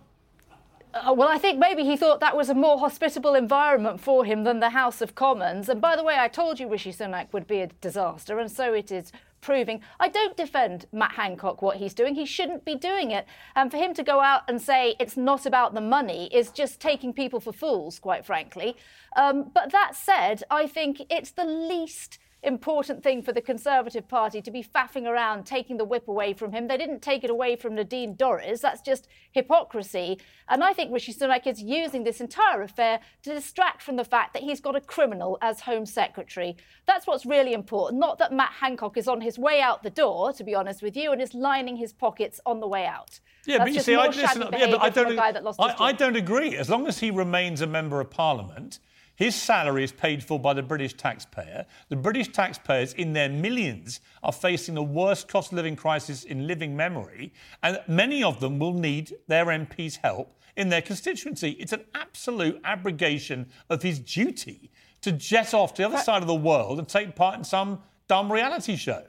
Uh, 0.94 1.14
well, 1.16 1.28
I 1.28 1.38
think 1.38 1.58
maybe 1.58 1.84
he 1.84 1.96
thought 1.96 2.20
that 2.20 2.36
was 2.36 2.50
a 2.50 2.54
more 2.54 2.78
hospitable 2.78 3.34
environment 3.34 3.98
for 3.98 4.26
him 4.26 4.44
than 4.44 4.60
the 4.60 4.70
House 4.70 5.00
of 5.00 5.14
Commons. 5.14 5.68
And 5.70 5.80
by 5.80 5.96
the 5.96 6.04
way, 6.04 6.16
I 6.18 6.28
told 6.28 6.60
you 6.60 6.68
Rishi 6.68 6.92
Sunak 6.92 7.32
would 7.32 7.46
be 7.46 7.60
a 7.60 7.68
disaster, 7.68 8.38
and 8.38 8.50
so 8.50 8.74
it 8.74 8.92
is 8.92 9.10
proving. 9.40 9.80
I 9.98 10.08
don't 10.08 10.36
defend 10.36 10.86
Matt 10.92 11.12
Hancock 11.12 11.62
what 11.62 11.78
he's 11.78 11.94
doing. 11.94 12.14
He 12.14 12.26
shouldn't 12.26 12.64
be 12.64 12.74
doing 12.74 13.10
it. 13.10 13.26
And 13.56 13.70
for 13.70 13.78
him 13.78 13.94
to 13.94 14.02
go 14.02 14.20
out 14.20 14.42
and 14.48 14.60
say 14.60 14.94
it's 15.00 15.16
not 15.16 15.46
about 15.46 15.74
the 15.74 15.80
money 15.80 16.28
is 16.32 16.50
just 16.50 16.80
taking 16.80 17.12
people 17.12 17.40
for 17.40 17.52
fools, 17.52 17.98
quite 17.98 18.26
frankly. 18.26 18.76
Um, 19.16 19.50
but 19.52 19.72
that 19.72 19.96
said, 19.96 20.42
I 20.50 20.66
think 20.66 21.02
it's 21.10 21.30
the 21.30 21.44
least 21.44 22.18
important 22.42 23.02
thing 23.02 23.22
for 23.22 23.32
the 23.32 23.40
Conservative 23.40 24.08
Party 24.08 24.42
to 24.42 24.50
be 24.50 24.64
faffing 24.64 25.06
around 25.06 25.44
taking 25.44 25.76
the 25.76 25.84
whip 25.84 26.08
away 26.08 26.32
from 26.34 26.52
him. 26.52 26.66
They 26.66 26.76
didn't 26.76 27.00
take 27.00 27.22
it 27.22 27.30
away 27.30 27.54
from 27.56 27.74
Nadine 27.74 28.16
Dorries. 28.16 28.60
That's 28.60 28.80
just 28.80 29.06
hypocrisy. 29.30 30.18
And 30.48 30.64
I 30.64 30.72
think 30.72 30.92
Rishi 30.92 31.14
Sunak 31.14 31.46
is 31.46 31.62
using 31.62 32.02
this 32.02 32.20
entire 32.20 32.62
affair 32.62 33.00
to 33.22 33.32
distract 33.32 33.82
from 33.82 33.96
the 33.96 34.04
fact 34.04 34.34
that 34.34 34.42
he's 34.42 34.60
got 34.60 34.74
a 34.74 34.80
criminal 34.80 35.38
as 35.40 35.60
Home 35.60 35.86
Secretary. 35.86 36.56
That's 36.86 37.06
what's 37.06 37.24
really 37.24 37.52
important. 37.52 38.00
Not 38.00 38.18
that 38.18 38.32
Matt 38.32 38.52
Hancock 38.52 38.96
is 38.96 39.06
on 39.06 39.20
his 39.20 39.38
way 39.38 39.60
out 39.60 39.82
the 39.82 39.90
door, 39.90 40.32
to 40.32 40.44
be 40.44 40.54
honest 40.54 40.82
with 40.82 40.96
you, 40.96 41.12
and 41.12 41.22
is 41.22 41.34
lining 41.34 41.76
his 41.76 41.92
pockets 41.92 42.40
on 42.44 42.58
the 42.58 42.66
way 42.66 42.86
out. 42.86 43.20
Yeah, 43.46 43.58
That's 43.58 43.70
but 43.70 43.74
you 43.74 43.80
see, 43.80 43.94
I, 43.94 44.06
listen, 44.06 44.42
yeah, 44.52 44.70
but 44.70 44.82
I 44.82 44.90
don't, 44.90 45.16
guy 45.16 45.32
that 45.32 45.44
lost 45.44 45.60
I, 45.60 45.74
I 45.78 45.92
don't 45.92 46.16
agree. 46.16 46.56
As 46.56 46.68
long 46.68 46.86
as 46.86 46.98
he 46.98 47.10
remains 47.10 47.60
a 47.60 47.66
member 47.66 48.00
of 48.00 48.10
parliament, 48.10 48.78
his 49.14 49.34
salary 49.34 49.84
is 49.84 49.92
paid 49.92 50.24
for 50.24 50.38
by 50.38 50.54
the 50.54 50.62
British 50.62 50.94
taxpayer. 50.94 51.66
The 51.88 51.96
British 51.96 52.28
taxpayers, 52.28 52.92
in 52.94 53.12
their 53.12 53.28
millions, 53.28 54.00
are 54.22 54.32
facing 54.32 54.74
the 54.74 54.82
worst 54.82 55.28
cost 55.28 55.52
of 55.52 55.56
living 55.56 55.76
crisis 55.76 56.24
in 56.24 56.46
living 56.46 56.76
memory, 56.76 57.32
and 57.62 57.80
many 57.86 58.22
of 58.22 58.40
them 58.40 58.58
will 58.58 58.74
need 58.74 59.14
their 59.28 59.46
MP's 59.46 59.96
help 59.96 60.38
in 60.56 60.68
their 60.68 60.82
constituency. 60.82 61.50
It's 61.52 61.72
an 61.72 61.84
absolute 61.94 62.60
abrogation 62.64 63.50
of 63.68 63.82
his 63.82 63.98
duty 63.98 64.70
to 65.02 65.12
jet 65.12 65.52
off 65.54 65.74
to 65.74 65.82
the 65.82 65.88
other 65.88 65.98
side 65.98 66.22
of 66.22 66.28
the 66.28 66.34
world 66.34 66.78
and 66.78 66.88
take 66.88 67.14
part 67.14 67.36
in 67.36 67.44
some 67.44 67.80
dumb 68.08 68.32
reality 68.32 68.76
show. 68.76 69.04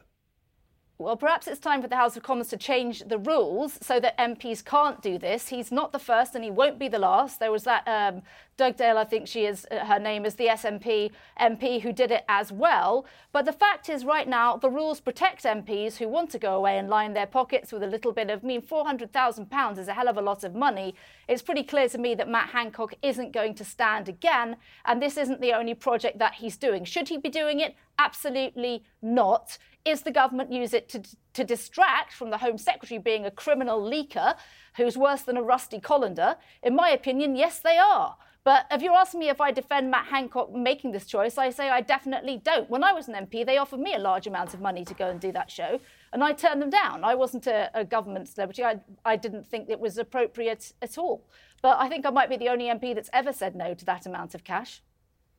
Well, 0.99 1.17
perhaps 1.17 1.47
it's 1.47 1.59
time 1.59 1.81
for 1.81 1.87
the 1.87 1.95
House 1.95 2.15
of 2.15 2.21
Commons 2.21 2.49
to 2.49 2.57
change 2.57 2.99
the 3.07 3.17
rules 3.17 3.79
so 3.81 3.99
that 3.99 4.15
MPs 4.19 4.63
can't 4.63 5.01
do 5.01 5.17
this. 5.17 5.47
He's 5.47 5.71
not 5.71 5.91
the 5.91 5.97
first 5.97 6.35
and 6.35 6.43
he 6.43 6.51
won't 6.51 6.77
be 6.77 6.87
the 6.87 6.99
last. 6.99 7.39
There 7.39 7.51
was 7.51 7.63
that 7.63 7.87
um, 7.87 8.21
Dugdale, 8.57 8.97
I 8.97 9.03
think 9.03 9.27
she 9.27 9.45
is, 9.45 9.65
uh, 9.71 9.85
her 9.85 9.97
name 9.97 10.23
is 10.23 10.35
the 10.35 10.45
SNP 10.45 11.09
MP 11.41 11.81
who 11.81 11.91
did 11.91 12.11
it 12.11 12.23
as 12.29 12.51
well. 12.51 13.07
But 13.31 13.45
the 13.45 13.51
fact 13.51 13.89
is, 13.89 14.05
right 14.05 14.27
now, 14.27 14.57
the 14.57 14.69
rules 14.69 14.99
protect 14.99 15.43
MPs 15.43 15.97
who 15.97 16.07
want 16.07 16.29
to 16.29 16.37
go 16.37 16.53
away 16.53 16.77
and 16.77 16.87
line 16.87 17.13
their 17.13 17.25
pockets 17.25 17.71
with 17.71 17.81
a 17.81 17.87
little 17.87 18.11
bit 18.11 18.29
of, 18.29 18.43
I 18.43 18.47
mean, 18.47 18.61
£400,000 18.61 19.77
is 19.79 19.87
a 19.87 19.93
hell 19.93 20.07
of 20.07 20.17
a 20.17 20.21
lot 20.21 20.43
of 20.43 20.53
money. 20.53 20.93
It's 21.27 21.41
pretty 21.41 21.63
clear 21.63 21.89
to 21.89 21.97
me 21.97 22.13
that 22.15 22.29
Matt 22.29 22.49
Hancock 22.49 22.93
isn't 23.01 23.31
going 23.31 23.55
to 23.55 23.65
stand 23.65 24.07
again. 24.07 24.57
And 24.85 25.01
this 25.01 25.17
isn't 25.17 25.41
the 25.41 25.53
only 25.53 25.73
project 25.73 26.19
that 26.19 26.35
he's 26.35 26.55
doing. 26.55 26.85
Should 26.85 27.09
he 27.09 27.17
be 27.17 27.29
doing 27.29 27.59
it? 27.59 27.75
Absolutely 27.97 28.83
not. 29.01 29.57
Is 29.85 30.01
the 30.01 30.11
government 30.11 30.51
use 30.51 30.73
it 30.73 30.87
to, 30.89 31.03
to 31.33 31.43
distract 31.43 32.13
from 32.13 32.29
the 32.29 32.37
Home 32.37 32.57
Secretary 32.57 32.97
being 32.97 33.25
a 33.25 33.31
criminal 33.31 33.81
leaker 33.81 34.35
who's 34.77 34.97
worse 34.97 35.23
than 35.23 35.37
a 35.37 35.43
rusty 35.43 35.79
colander? 35.79 36.37
In 36.61 36.75
my 36.75 36.89
opinion, 36.89 37.35
yes, 37.35 37.59
they 37.59 37.77
are. 37.77 38.15
But 38.45 38.65
if 38.71 38.81
you're 38.81 38.93
asking 38.93 39.21
me 39.21 39.29
if 39.29 39.39
I 39.39 39.51
defend 39.51 39.89
Matt 39.89 40.07
Hancock 40.07 40.53
making 40.53 40.91
this 40.91 41.05
choice, 41.05 41.37
I 41.37 41.49
say 41.49 41.69
I 41.69 41.79
definitely 41.79 42.41
don't. 42.43 42.69
When 42.69 42.83
I 42.83 42.91
was 42.91 43.07
an 43.07 43.15
MP, 43.15 43.45
they 43.45 43.57
offered 43.57 43.79
me 43.79 43.93
a 43.93 43.99
large 43.99 44.27
amount 44.27 44.53
of 44.53 44.59
money 44.59 44.83
to 44.83 44.93
go 44.93 45.09
and 45.09 45.19
do 45.19 45.31
that 45.31 45.49
show, 45.49 45.79
and 46.11 46.23
I 46.23 46.33
turned 46.33 46.61
them 46.61 46.69
down. 46.69 47.05
I 47.05 47.15
wasn't 47.15 47.47
a, 47.47 47.69
a 47.73 47.85
government 47.85 48.27
celebrity. 48.27 48.63
I, 48.63 48.81
I 49.05 49.15
didn't 49.15 49.47
think 49.47 49.69
it 49.69 49.79
was 49.79 49.97
appropriate 49.97 50.73
at 50.81 50.97
all. 50.97 51.25
But 51.61 51.77
I 51.79 51.87
think 51.87 52.05
I 52.05 52.09
might 52.09 52.29
be 52.29 52.35
the 52.35 52.49
only 52.49 52.65
MP 52.65 52.93
that's 52.93 53.09
ever 53.13 53.31
said 53.31 53.55
no 53.55 53.73
to 53.73 53.85
that 53.85 54.05
amount 54.05 54.35
of 54.35 54.43
cash. 54.43 54.81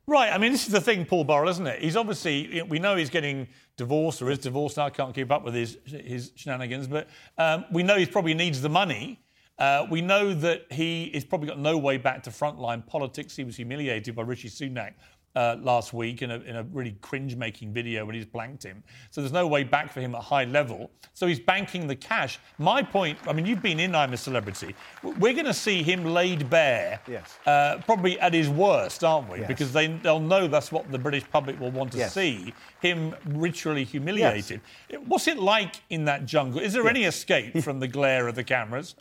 Right. 0.07 0.31
I 0.31 0.37
mean, 0.37 0.53
this 0.53 0.67
is 0.67 0.73
the 0.73 0.81
thing, 0.81 1.07
Paul 1.07 1.25
Burrell, 1.25 1.49
isn't 1.49 1.67
it? 1.67 1.81
He's 1.81 1.97
obviously, 1.97 2.63
we 2.69 2.79
know 2.79 2.95
he's 2.95 3.09
getting 3.09 3.49
divorced 3.77 4.21
or 4.21 4.31
is 4.31 4.39
divorced 4.39 4.77
now. 4.77 4.89
Can't 4.91 5.15
keep 5.15 5.31
up 5.31 5.45
with 5.45 5.55
his, 5.55 5.79
his 5.87 6.33
shenanigans, 6.35 6.87
but 6.87 7.09
um, 7.39 7.65
we 7.73 7.83
know 7.83 7.97
he 7.97 8.05
probably 8.05 8.35
needs 8.35 8.61
the 8.61 8.69
money. 8.69 9.21
Uh, 9.59 9.87
we 9.89 10.03
know 10.03 10.35
that 10.35 10.67
he 10.71 11.11
has 11.15 11.25
probably 11.25 11.49
got 11.49 11.59
no 11.59 11.79
way 11.79 11.97
back 11.97 12.23
to 12.25 12.31
frontline 12.31 12.85
politics. 12.87 13.37
He 13.37 13.45
was 13.45 13.57
humiliated 13.57 14.15
by 14.15 14.23
Rishi 14.23 14.49
Sunak 14.49 14.95
uh, 15.37 15.57
last 15.61 15.93
week 15.93 16.23
in 16.23 16.31
a, 16.31 16.39
in 16.41 16.57
a 16.57 16.63
really 16.65 16.97
cringe 17.01 17.35
making 17.37 17.73
video 17.73 18.05
when 18.05 18.15
he 18.15 18.21
just 18.21 18.33
blanked 18.33 18.63
him. 18.63 18.83
So 19.11 19.21
there's 19.21 19.33
no 19.33 19.47
way 19.47 19.65
back 19.65 19.93
for 19.93 20.01
him 20.01 20.15
at 20.15 20.23
high 20.23 20.45
level. 20.45 20.91
So 21.13 21.27
he's 21.27 21.41
banking 21.41 21.87
the 21.87 21.97
cash. 21.97 22.39
My 22.59 22.83
point, 22.83 23.19
I 23.27 23.33
mean, 23.33 23.45
you've 23.47 23.63
been 23.63 23.81
in 23.81 23.95
I'm 23.95 24.13
a 24.13 24.17
Celebrity. 24.17 24.75
We're 25.03 25.33
going 25.33 25.45
to 25.47 25.55
see 25.55 25.83
him 25.83 26.05
laid 26.05 26.49
bare, 26.49 27.01
Yes. 27.09 27.39
uh, 27.47 27.79
probably 27.85 28.19
at 28.21 28.33
his 28.33 28.49
worst, 28.49 29.03
aren't 29.03 29.29
we? 29.31 29.39
Yes. 29.41 29.49
Because 29.49 29.73
they, 29.73 29.89
they'll 29.89 30.21
know 30.21 30.47
that's 30.47 30.71
what 30.71 30.91
the 30.93 30.99
British 30.99 31.25
public 31.31 31.59
will 31.59 31.71
want 31.73 31.93
to 31.93 31.99
Yes. 31.99 32.15
see 32.15 32.55
him 32.81 33.15
ritually 33.27 33.85
humiliated. 33.85 34.61
What's 35.07 35.27
it 35.29 35.39
like 35.39 35.77
in 35.91 36.05
that 36.05 36.27
jungle? 36.27 36.61
Is 36.61 36.73
there 36.73 36.89
any 36.89 37.05
escape 37.05 37.59
from 37.63 37.81
the 37.81 37.89
glare 37.89 38.29
of 38.29 38.35
the 38.37 38.45
cameras? 38.45 38.95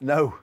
No. 0.00 0.34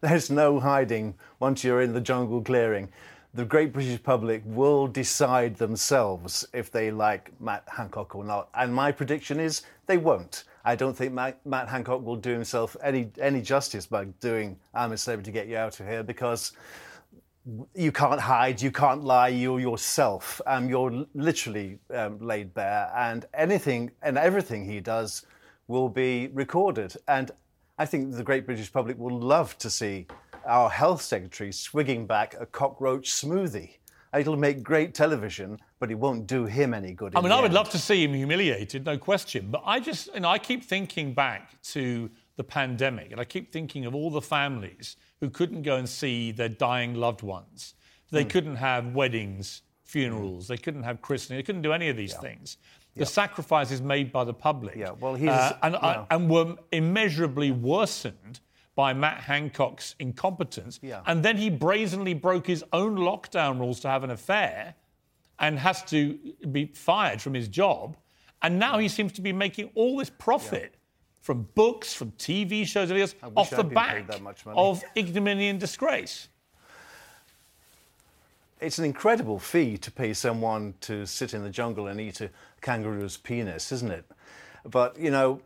There's 0.00 0.30
no 0.30 0.58
hiding 0.58 1.14
once 1.38 1.62
you're 1.62 1.80
in 1.80 1.92
the 1.92 2.00
jungle 2.00 2.42
clearing. 2.42 2.88
The 3.34 3.46
great 3.46 3.72
British 3.72 4.02
public 4.02 4.42
will 4.44 4.86
decide 4.86 5.56
themselves 5.56 6.46
if 6.52 6.70
they 6.70 6.90
like 6.90 7.30
Matt 7.40 7.64
Hancock 7.66 8.14
or 8.14 8.24
not. 8.24 8.50
And 8.54 8.74
my 8.74 8.92
prediction 8.92 9.40
is 9.40 9.62
they 9.86 9.96
won't. 9.96 10.44
I 10.66 10.76
don't 10.76 10.94
think 10.94 11.14
Matt, 11.14 11.44
Matt 11.46 11.68
Hancock 11.68 12.04
will 12.04 12.16
do 12.16 12.30
himself 12.30 12.76
any, 12.82 13.10
any 13.18 13.40
justice 13.40 13.86
by 13.86 14.04
doing 14.20 14.58
I'm 14.74 14.92
a 14.92 14.98
Celebrity 14.98 15.30
to 15.30 15.32
Get 15.32 15.48
You 15.48 15.56
Out 15.56 15.80
of 15.80 15.86
Here 15.86 16.02
because 16.02 16.52
you 17.74 17.90
can't 17.90 18.20
hide, 18.20 18.60
you 18.60 18.70
can't 18.70 19.02
lie, 19.02 19.28
you're 19.28 19.60
yourself. 19.60 20.40
Um, 20.46 20.68
you're 20.68 21.06
literally 21.14 21.78
um, 21.92 22.18
laid 22.20 22.52
bare, 22.54 22.92
and 22.94 23.24
anything 23.34 23.90
and 24.02 24.16
everything 24.16 24.64
he 24.64 24.80
does 24.80 25.26
will 25.68 25.88
be 25.88 26.28
recorded. 26.34 26.96
And 27.08 27.30
I 27.78 27.86
think 27.86 28.12
the 28.12 28.22
great 28.22 28.46
British 28.46 28.72
public 28.72 28.98
will 28.98 29.18
love 29.18 29.58
to 29.58 29.70
see 29.70 30.06
our 30.46 30.68
health 30.70 31.02
secretary 31.02 31.52
swigging 31.52 32.06
back 32.06 32.34
a 32.38 32.46
cockroach 32.46 33.10
smoothie. 33.10 33.70
It'll 34.14 34.36
make 34.36 34.62
great 34.62 34.94
television, 34.94 35.58
but 35.80 35.90
it 35.90 35.94
won't 35.94 36.26
do 36.26 36.44
him 36.44 36.74
any 36.74 36.92
good. 36.92 37.16
I 37.16 37.22
mean, 37.22 37.32
I 37.32 37.36
would 37.36 37.46
end. 37.46 37.54
love 37.54 37.70
to 37.70 37.78
see 37.78 38.04
him 38.04 38.12
humiliated, 38.12 38.84
no 38.84 38.98
question. 38.98 39.48
But 39.50 39.62
I 39.64 39.80
just, 39.80 40.12
you 40.12 40.20
know, 40.20 40.28
I 40.28 40.38
keep 40.38 40.62
thinking 40.64 41.14
back 41.14 41.60
to 41.62 42.10
the 42.36 42.44
pandemic, 42.44 43.10
and 43.10 43.20
I 43.20 43.24
keep 43.24 43.52
thinking 43.52 43.86
of 43.86 43.94
all 43.94 44.10
the 44.10 44.20
families 44.20 44.96
who 45.20 45.30
couldn't 45.30 45.62
go 45.62 45.76
and 45.76 45.88
see 45.88 46.30
their 46.30 46.50
dying 46.50 46.94
loved 46.94 47.22
ones. 47.22 47.74
Hmm. 48.10 48.16
They 48.16 48.24
couldn't 48.26 48.56
have 48.56 48.94
weddings, 48.94 49.62
funerals. 49.84 50.46
They 50.46 50.58
couldn't 50.58 50.82
have 50.82 51.00
christening. 51.00 51.38
They 51.38 51.42
couldn't 51.42 51.62
do 51.62 51.72
any 51.72 51.88
of 51.88 51.96
these 51.96 52.14
things. 52.14 52.58
The 52.94 53.06
sacrifices 53.06 53.80
made 53.80 54.12
by 54.12 54.24
the 54.24 54.34
public, 54.34 54.76
Yeah, 54.76 54.90
well, 55.00 55.14
he's- 55.14 55.32
uh, 55.32 55.56
and, 55.62 55.74
yeah. 55.82 56.04
and 56.10 56.28
were 56.28 56.56
immeasurably 56.72 57.50
worsened 57.50 58.40
by 58.74 58.92
Matt 58.92 59.18
Hancock's 59.18 59.94
incompetence. 59.98 60.80
Yeah. 60.82 61.02
And 61.06 61.22
then 61.22 61.36
he 61.36 61.50
brazenly 61.50 62.14
broke 62.14 62.46
his 62.46 62.64
own 62.72 62.96
lockdown 62.96 63.58
rules 63.60 63.80
to 63.80 63.88
have 63.88 64.04
an 64.04 64.10
affair 64.10 64.74
and 65.38 65.58
has 65.58 65.82
to 65.84 66.18
be 66.50 66.66
fired 66.66 67.20
from 67.20 67.34
his 67.34 67.48
job. 67.48 67.96
And 68.42 68.58
now 68.58 68.78
he 68.78 68.88
seems 68.88 69.12
to 69.12 69.20
be 69.20 69.32
making 69.32 69.70
all 69.74 69.96
this 69.98 70.10
profit 70.10 70.74
from 71.20 71.48
books, 71.54 71.94
from 71.94 72.10
TV 72.12 72.66
shows, 72.66 72.90
and 72.90 72.98
everything 72.98 73.18
else, 73.22 73.36
off 73.36 73.50
the 73.50 73.62
back 73.62 74.06
that 74.08 74.22
much 74.22 74.44
money. 74.44 74.58
of 74.58 74.82
ignominy 74.94 75.48
and 75.48 75.60
disgrace. 75.60 76.28
It's 78.60 78.78
an 78.78 78.84
incredible 78.84 79.38
fee 79.38 79.76
to 79.78 79.90
pay 79.90 80.14
someone 80.14 80.74
to 80.82 81.06
sit 81.06 81.34
in 81.34 81.42
the 81.42 81.50
jungle 81.50 81.88
and 81.88 82.00
eat 82.00 82.20
a 82.20 82.30
kangaroo's 82.60 83.16
penis, 83.16 83.72
isn't 83.72 83.90
it? 83.90 84.04
But, 84.64 84.98
you 84.98 85.10
know, 85.10 85.40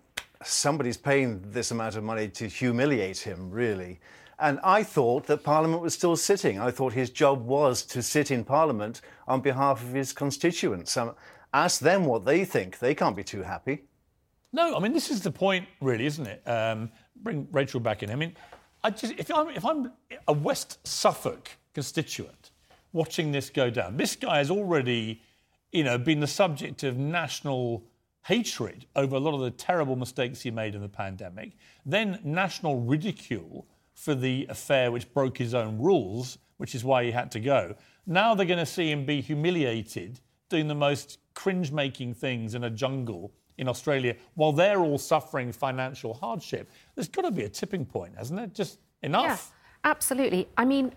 somebody's 0.44 0.96
paying 0.96 1.42
this 1.50 1.70
amount 1.70 1.96
of 1.96 2.04
money 2.04 2.28
to 2.28 2.46
humiliate 2.46 3.18
him, 3.18 3.50
really. 3.50 4.00
And 4.38 4.60
I 4.62 4.82
thought 4.82 5.26
that 5.26 5.42
Parliament 5.42 5.80
was 5.80 5.94
still 5.94 6.16
sitting. 6.16 6.60
I 6.60 6.70
thought 6.70 6.92
his 6.92 7.10
job 7.10 7.46
was 7.46 7.82
to 7.84 8.02
sit 8.02 8.30
in 8.30 8.44
Parliament 8.44 9.00
on 9.26 9.40
behalf 9.40 9.82
of 9.82 9.92
his 9.92 10.12
constituents. 10.12 10.96
Um, 10.96 11.14
ask 11.54 11.80
them 11.80 12.04
what 12.04 12.24
they 12.24 12.44
think. 12.44 12.78
They 12.78 12.94
can't 12.94 13.16
be 13.16 13.24
too 13.24 13.42
happy. 13.42 13.84
No, 14.52 14.76
I 14.76 14.78
mean 14.78 14.92
this 14.92 15.10
is 15.10 15.22
the 15.22 15.30
point, 15.30 15.66
really, 15.80 16.06
isn't 16.06 16.26
it? 16.26 16.42
Um, 16.46 16.90
bring 17.16 17.48
Rachel 17.50 17.80
back 17.80 18.02
in. 18.02 18.10
I 18.10 18.14
mean, 18.14 18.34
I 18.84 18.90
just 18.90 19.14
if 19.18 19.32
I'm 19.32 19.48
if 19.50 19.64
I'm 19.64 19.92
a 20.28 20.32
West 20.32 20.86
Suffolk 20.86 21.50
constituent 21.74 22.50
watching 22.92 23.32
this 23.32 23.50
go 23.50 23.68
down, 23.70 23.96
this 23.96 24.16
guy 24.16 24.38
has 24.38 24.50
already, 24.50 25.22
you 25.72 25.84
know, 25.84 25.98
been 25.98 26.20
the 26.20 26.26
subject 26.26 26.84
of 26.84 26.96
national 26.96 27.84
hatred 28.26 28.86
over 28.96 29.14
a 29.14 29.20
lot 29.20 29.34
of 29.34 29.40
the 29.40 29.52
terrible 29.52 29.94
mistakes 29.94 30.40
he 30.40 30.50
made 30.50 30.74
in 30.74 30.80
the 30.80 30.88
pandemic, 30.88 31.52
then 31.84 32.18
national 32.24 32.80
ridicule 32.80 33.68
for 33.94 34.16
the 34.16 34.44
affair 34.48 34.90
which 34.90 35.12
broke 35.14 35.38
his 35.38 35.54
own 35.54 35.78
rules, 35.78 36.38
which 36.56 36.74
is 36.74 36.82
why 36.82 37.04
he 37.04 37.12
had 37.12 37.30
to 37.30 37.38
go. 37.38 37.76
Now 38.04 38.34
they're 38.34 38.44
going 38.44 38.58
to 38.58 38.66
see 38.66 38.90
him 38.90 39.06
be 39.06 39.20
humiliated 39.20 40.18
doing 40.48 40.66
the 40.66 40.74
most 40.74 41.18
cringe 41.34 41.70
making 41.70 42.14
things 42.14 42.56
in 42.56 42.64
a 42.64 42.70
jungle 42.70 43.32
in 43.58 43.68
Australia 43.68 44.16
while 44.34 44.52
they're 44.52 44.80
all 44.80 44.98
suffering 44.98 45.52
financial 45.52 46.12
hardship. 46.12 46.68
There's 46.96 47.08
got 47.08 47.22
to 47.22 47.30
be 47.30 47.44
a 47.44 47.48
tipping 47.48 47.86
point, 47.86 48.16
hasn't 48.18 48.40
it? 48.40 48.54
Just 48.54 48.80
enough. 49.04 49.52
Yeah, 49.52 49.90
absolutely. 49.90 50.48
I 50.56 50.64
mean, 50.64 50.92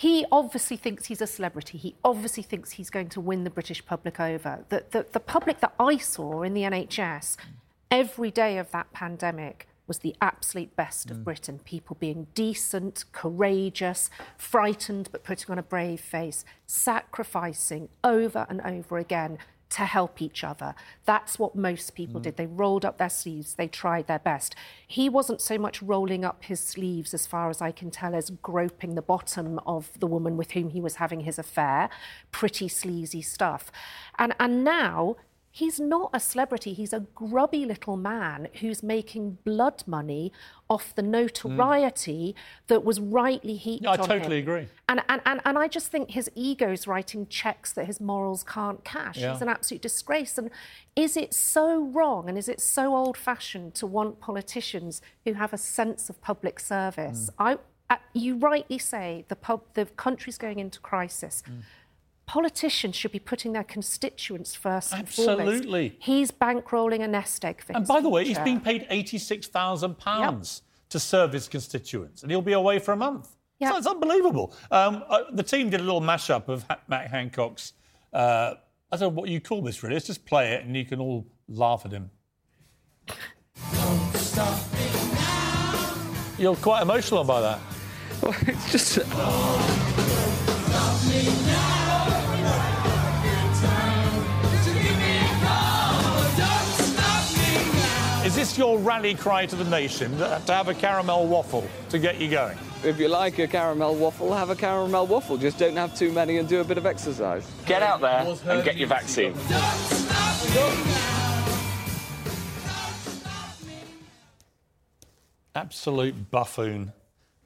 he 0.00 0.24
obviously 0.32 0.78
thinks 0.78 1.04
he's 1.04 1.20
a 1.20 1.26
celebrity. 1.26 1.76
He 1.76 1.94
obviously 2.02 2.42
thinks 2.42 2.70
he's 2.70 2.88
going 2.88 3.10
to 3.10 3.20
win 3.20 3.44
the 3.44 3.50
British 3.50 3.84
public 3.84 4.18
over. 4.18 4.64
The, 4.70 4.82
the, 4.92 5.04
the 5.12 5.20
public 5.20 5.60
that 5.60 5.74
I 5.78 5.98
saw 5.98 6.40
in 6.42 6.54
the 6.54 6.62
NHS 6.62 7.36
every 7.90 8.30
day 8.30 8.56
of 8.56 8.70
that 8.70 8.90
pandemic 8.94 9.68
was 9.86 9.98
the 9.98 10.16
absolute 10.22 10.74
best 10.74 11.10
of 11.10 11.18
Mm. 11.18 11.24
Britain. 11.24 11.60
People 11.66 11.98
being 12.00 12.28
decent, 12.34 13.04
courageous, 13.12 14.08
frightened, 14.38 15.10
but 15.12 15.22
putting 15.22 15.52
on 15.52 15.58
a 15.58 15.62
brave 15.62 16.00
face, 16.00 16.46
sacrificing 16.66 17.90
over 18.02 18.46
and 18.48 18.62
over 18.62 18.96
again 18.96 19.36
to 19.70 19.84
help 19.84 20.20
each 20.20 20.42
other. 20.44 20.74
That's 21.04 21.38
what 21.38 21.54
most 21.54 21.94
people 21.94 22.20
Mm. 22.20 22.24
did. 22.24 22.36
They 22.36 22.46
rolled 22.46 22.84
up 22.84 22.98
their 22.98 23.08
sleeves, 23.08 23.54
they 23.54 23.68
tried 23.68 24.06
their 24.06 24.18
best. 24.18 24.54
He 24.86 25.08
wasn't 25.08 25.40
so 25.40 25.58
much 25.58 25.80
rolling 25.80 26.24
up 26.24 26.44
his 26.44 26.60
sleeves, 26.60 27.14
as 27.14 27.26
far 27.26 27.50
as 27.50 27.62
I 27.62 27.70
can 27.70 27.90
tell, 27.90 28.14
as 28.14 28.30
groping 28.30 28.94
the 28.96 29.02
bottom 29.02 29.58
of 29.66 29.90
the 29.98 30.06
woman 30.06 30.36
with 30.36 30.52
whom 30.52 30.70
he 30.70 30.80
was 30.80 30.96
having 30.96 31.20
his 31.20 31.38
affair. 31.38 31.88
Pretty 32.32 32.68
sleazy 32.68 33.22
stuff. 33.22 33.70
And, 34.18 34.34
and 34.40 34.64
now 34.64 35.16
He's 35.52 35.80
not 35.80 36.10
a 36.12 36.20
celebrity. 36.20 36.72
He's 36.74 36.92
a 36.92 37.00
grubby 37.00 37.64
little 37.64 37.96
man 37.96 38.46
who's 38.60 38.82
making 38.84 39.38
blood 39.44 39.82
money 39.84 40.32
off 40.68 40.94
the 40.94 41.02
notoriety 41.02 42.36
that 42.68 42.84
was 42.84 43.00
rightly 43.00 43.56
heaped 43.56 43.82
Yeah, 43.82 43.90
I 43.90 43.96
on 43.98 44.06
totally 44.08 44.36
him. 44.38 44.42
agree. 44.48 44.68
And, 44.88 45.02
and, 45.08 45.20
and, 45.26 45.40
and 45.44 45.58
I 45.58 45.66
just 45.66 45.88
think 45.88 46.12
his 46.12 46.30
ego's 46.36 46.86
writing 46.86 47.26
checks 47.26 47.72
that 47.72 47.86
his 47.86 48.00
morals 48.00 48.44
can't 48.44 48.84
cash. 48.84 49.16
Yeah. 49.18 49.32
He's 49.32 49.42
an 49.42 49.48
absolute 49.48 49.82
disgrace. 49.82 50.38
And 50.38 50.50
is 50.94 51.16
it 51.16 51.34
so 51.34 51.82
wrong 51.84 52.28
and 52.28 52.38
is 52.38 52.48
it 52.48 52.60
so 52.60 52.94
old 52.94 53.16
fashioned 53.16 53.74
to 53.74 53.86
want 53.86 54.20
politicians 54.20 55.02
who 55.24 55.32
have 55.34 55.52
a 55.52 55.58
sense 55.58 56.08
of 56.08 56.20
public 56.20 56.60
service? 56.60 57.28
I, 57.40 57.58
uh, 57.88 57.96
you 58.14 58.36
rightly 58.36 58.78
say 58.78 59.24
the, 59.26 59.34
pub, 59.36 59.62
the 59.74 59.86
country's 59.86 60.38
going 60.38 60.60
into 60.60 60.78
crisis. 60.78 61.42
Politicians 62.30 62.94
should 62.94 63.10
be 63.10 63.18
putting 63.18 63.54
their 63.54 63.64
constituents 63.64 64.54
first 64.54 64.92
and 64.92 65.08
foremost. 65.08 65.40
Absolutely. 65.40 65.96
He's 65.98 66.30
bankrolling 66.30 67.00
a 67.02 67.08
nest 67.08 67.44
egg 67.44 67.60
for 67.60 67.72
And 67.72 67.80
his 67.82 67.88
by 67.88 68.00
the 68.00 68.08
way, 68.08 68.24
he's 68.24 68.36
future. 68.36 68.44
being 68.44 68.60
paid 68.60 68.86
£86,000 68.88 70.60
to 70.90 71.00
serve 71.00 71.32
his 71.32 71.48
constituents, 71.48 72.22
and 72.22 72.30
he'll 72.30 72.40
be 72.40 72.52
away 72.52 72.78
for 72.78 72.92
a 72.92 72.96
month. 72.96 73.30
Yep. 73.58 73.72
So 73.72 73.78
it's 73.78 73.86
unbelievable. 73.88 74.54
Um, 74.70 75.02
uh, 75.08 75.22
the 75.32 75.42
team 75.42 75.70
did 75.70 75.80
a 75.80 75.82
little 75.82 76.00
mashup 76.00 76.46
of 76.46 76.62
ha- 76.70 76.78
Matt 76.86 77.10
Hancock's. 77.10 77.72
Uh, 78.12 78.54
I 78.92 78.96
don't 78.96 79.12
know 79.12 79.20
what 79.20 79.28
you 79.28 79.40
call 79.40 79.60
this, 79.60 79.82
really. 79.82 79.96
Let's 79.96 80.06
just 80.06 80.24
play 80.24 80.52
it, 80.52 80.64
and 80.64 80.76
you 80.76 80.84
can 80.84 81.00
all 81.00 81.26
laugh 81.48 81.82
at 81.84 81.90
him. 81.90 82.10
You're 86.38 86.54
quite 86.54 86.82
emotional 86.82 87.24
by 87.24 87.40
that. 87.40 87.58
it's 88.46 88.94
just. 88.94 89.10
This 98.40 98.56
your 98.56 98.78
rally 98.78 99.14
cry 99.14 99.44
to 99.44 99.54
the 99.54 99.68
nation 99.68 100.16
to 100.16 100.42
have 100.46 100.68
a 100.68 100.72
caramel 100.72 101.26
waffle 101.26 101.68
to 101.90 101.98
get 101.98 102.18
you 102.18 102.30
going? 102.30 102.56
If 102.82 102.98
you 102.98 103.06
like 103.08 103.38
a 103.38 103.46
caramel 103.46 103.96
waffle, 103.96 104.32
have 104.32 104.48
a 104.48 104.56
caramel 104.56 105.06
waffle. 105.06 105.36
Just 105.36 105.58
don't 105.58 105.76
have 105.76 105.94
too 105.94 106.10
many 106.10 106.38
and 106.38 106.48
do 106.48 106.62
a 106.62 106.64
bit 106.64 106.78
of 106.78 106.86
exercise. 106.86 107.46
Get 107.66 107.82
out 107.82 108.00
there 108.00 108.34
and 108.50 108.64
get 108.64 108.78
your 108.78 108.88
vaccine. 108.88 109.34
absolute 115.54 116.30
buffoon. 116.30 116.94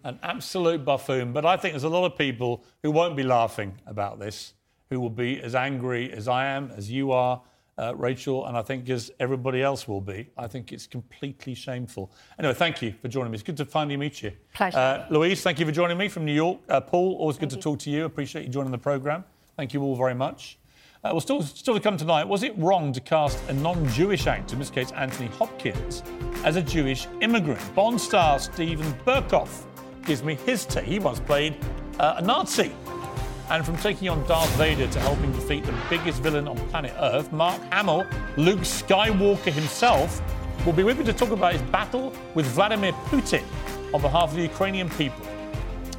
An 0.04 0.20
absolute 0.22 0.85
buffoon. 0.85 1.33
But 1.33 1.44
I 1.44 1.57
think 1.57 1.72
there's 1.72 1.83
a 1.83 1.88
lot 1.88 2.04
of 2.04 2.16
people 2.16 2.62
who 2.85 2.92
won't 2.92 3.16
be 3.16 3.24
laughing 3.24 3.80
about 3.85 4.20
this, 4.20 4.54
who 4.90 5.00
will 5.00 5.11
be 5.11 5.42
as 5.42 5.57
angry 5.57 6.12
as 6.12 6.28
I 6.28 6.46
am, 6.46 6.70
as 6.76 6.88
you 6.88 7.11
are, 7.11 7.42
uh, 7.78 7.94
Rachel, 7.96 8.46
and 8.46 8.56
I 8.56 8.62
think 8.62 8.88
as 8.90 9.10
everybody 9.20 9.62
else 9.62 9.88
will 9.88 10.00
be. 10.00 10.30
I 10.37 10.46
think 10.46 10.72
it's 10.72 10.87
completely 10.87 11.54
shameful. 11.54 12.12
Anyway, 12.38 12.54
thank 12.54 12.82
you 12.82 12.94
for 13.02 13.08
joining 13.08 13.32
me. 13.32 13.37
It's 13.37 13.42
good 13.42 13.56
to 13.56 13.64
finally 13.64 13.96
meet 13.96 14.22
you. 14.22 14.32
Pleasure. 14.52 14.78
Uh, 14.78 15.06
Louise, 15.10 15.42
thank 15.42 15.58
you 15.58 15.66
for 15.66 15.72
joining 15.72 15.98
me 15.98 16.08
from 16.08 16.24
New 16.24 16.32
York. 16.32 16.58
Uh, 16.68 16.80
Paul, 16.80 17.16
always 17.18 17.37
good 17.37 17.50
to 17.50 17.56
talk 17.56 17.78
to 17.80 17.90
you. 17.90 18.04
Appreciate 18.04 18.44
you 18.44 18.48
joining 18.48 18.72
the 18.72 18.78
programme. 18.78 19.24
Thank 19.56 19.74
you 19.74 19.82
all 19.82 19.96
very 19.96 20.14
much. 20.14 20.58
Uh, 21.04 21.10
well, 21.12 21.20
still, 21.20 21.42
still 21.42 21.74
to 21.74 21.80
come 21.80 21.98
tonight, 21.98 22.24
was 22.24 22.42
it 22.42 22.56
wrong 22.56 22.90
to 22.90 23.00
cast 23.00 23.38
a 23.48 23.52
non 23.52 23.87
Jewish 23.88 24.26
actor, 24.26 24.54
in 24.54 24.58
this 24.58 24.70
case 24.70 24.90
Anthony 24.92 25.28
Hopkins, 25.28 26.02
as 26.44 26.56
a 26.56 26.62
Jewish 26.62 27.06
immigrant? 27.20 27.60
Bond 27.74 28.00
star 28.00 28.38
Steven 28.38 28.90
Berkoff 29.04 29.64
gives 30.06 30.22
me 30.22 30.37
his 30.46 30.64
take. 30.64 30.84
He 30.84 30.98
once 30.98 31.20
played 31.20 31.56
uh, 31.98 32.14
a 32.18 32.22
Nazi. 32.22 32.72
And 33.50 33.64
from 33.64 33.76
taking 33.76 34.09
on 34.09 34.26
Darth 34.26 34.50
Vader 34.57 34.87
to 34.87 35.00
helping 35.00 35.33
defeat 35.33 35.64
the 35.64 35.74
biggest 35.90 36.22
villain 36.22 36.48
on 36.48 36.57
planet 36.70 36.94
Earth, 36.98 37.30
Mark 37.33 37.61
Hamill, 37.70 38.07
Luke 38.37 38.61
Skywalker 38.61 39.52
himself, 39.52 40.22
will 40.64 40.72
be 40.72 40.83
with 40.83 40.98
me 40.98 41.04
to 41.04 41.12
talk 41.12 41.30
about 41.30 41.52
his 41.52 41.62
battle 41.62 42.12
with 42.35 42.46
Vladimir 42.46 42.92
Putin 43.11 43.44
on 43.92 44.00
behalf 44.00 44.30
of 44.30 44.37
the 44.37 44.42
Ukrainian 44.42 44.88
people. 44.90 45.26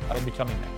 That'll 0.08 0.25
be 0.25 0.31
coming 0.31 0.60
next. 0.62 0.74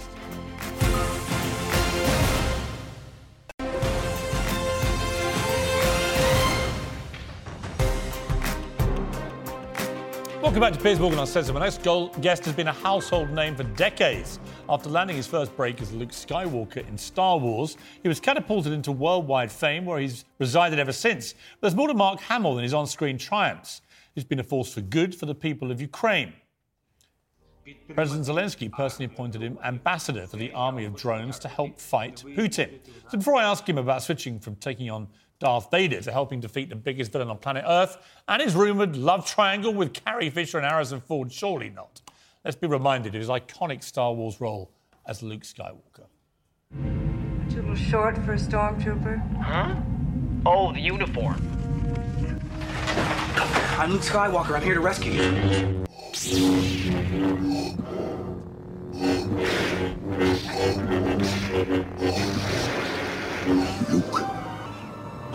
Welcome 10.42 10.62
back 10.62 10.74
to 10.74 10.80
Piers 10.80 11.00
Morgan 11.00 11.18
Uncensored. 11.18 11.56
My 11.56 11.62
next 11.62 11.82
guest 12.22 12.46
has 12.46 12.54
been 12.54 12.68
a 12.68 12.74
household 12.74 13.32
name 13.32 13.56
for 13.56 13.64
decades. 13.64 14.40
After 14.70 14.88
landing 14.88 15.16
his 15.16 15.26
first 15.26 15.56
break 15.58 15.82
as 15.82 15.92
Luke 15.92 16.12
Skywalker 16.12 16.88
in 16.88 16.96
Star 16.96 17.40
Wars, 17.40 17.76
he 18.04 18.08
was 18.08 18.20
catapulted 18.20 18.72
into 18.72 18.92
worldwide 18.92 19.52
fame 19.52 19.84
where 19.84 20.00
he's 20.00 20.26
resided 20.38 20.78
ever 20.78 20.92
since. 20.92 21.34
But 21.34 21.62
there's 21.62 21.76
more 21.76 21.88
to 21.88 21.96
Mark 21.96 22.20
Hamill 22.22 22.54
than 22.54 22.64
his 22.64 22.74
on 22.74 22.86
screen 22.86 23.18
triumphs. 23.18 23.82
He's 24.14 24.24
been 24.24 24.40
a 24.40 24.44
force 24.44 24.72
for 24.72 24.82
good 24.82 25.16
for 25.16 25.26
the 25.26 25.36
people 25.36 25.72
of 25.72 25.82
Ukraine. 25.82 26.34
President 27.94 28.26
Zelensky 28.26 28.72
personally 28.72 29.12
appointed 29.12 29.42
him 29.42 29.58
ambassador 29.64 30.26
for 30.28 30.38
the 30.38 30.52
army 30.54 30.86
of 30.86 30.96
drones 30.96 31.40
to 31.40 31.48
help 31.48 31.80
fight 31.80 32.24
Putin. 32.28 32.80
So 33.10 33.18
before 33.18 33.36
I 33.36 33.44
ask 33.44 33.68
him 33.68 33.78
about 33.78 34.04
switching 34.04 34.40
from 34.40 34.56
taking 34.56 34.90
on 34.90 35.08
Darth 35.40 35.70
Vader 35.70 36.02
to 36.02 36.12
helping 36.12 36.40
defeat 36.40 36.70
the 36.70 36.76
biggest 36.76 37.12
villain 37.12 37.30
on 37.30 37.38
planet 37.38 37.64
Earth 37.68 37.98
and 38.28 38.42
his 38.42 38.56
rumoured 38.56 38.96
love 38.96 39.26
triangle 39.26 39.74
with 39.74 39.94
Carrie 39.94 40.32
Fisher 40.32 40.58
and 40.58 40.66
Harrison 40.66 41.00
Ford, 41.00 41.32
surely 41.32 41.70
not. 41.70 42.02
Let's 42.44 42.58
be 42.58 42.68
reminded 42.68 43.14
of 43.14 43.22
his 43.22 43.30
iconic 43.30 43.84
Star 43.84 44.14
Wars 44.14 44.42
role 44.42 44.72
as 45.06 45.22
Luke 45.22 45.44
Skywalker. 45.44 46.08
Aren't 46.74 47.54
a 47.54 47.56
little 47.56 47.76
short 47.76 48.18
for 48.20 48.34
a 48.34 48.38
stormtrooper? 48.38 49.42
Huh? 49.42 49.76
Oh, 50.46 50.72
the 50.74 50.82
uniform. 50.82 51.36
I'm 53.78 53.92
Luke 53.92 54.02
Skywalker. 54.02 54.56
I'm 54.56 54.64
here 54.64 54.74
to 54.74 54.80
rescue 54.80 55.12
you. 55.12 55.86
Luke, 63.90 64.37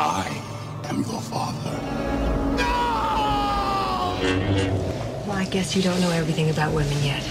I 0.05 0.27
am 0.89 0.97
your 0.97 1.21
father. 1.21 1.79
Well, 5.29 5.37
I 5.37 5.45
guess 5.45 5.77
you 5.77 5.83
don't 5.83 6.01
know 6.01 6.11
everything 6.11 6.51
about 6.51 6.75
women 6.75 7.01
yet. 7.05 7.23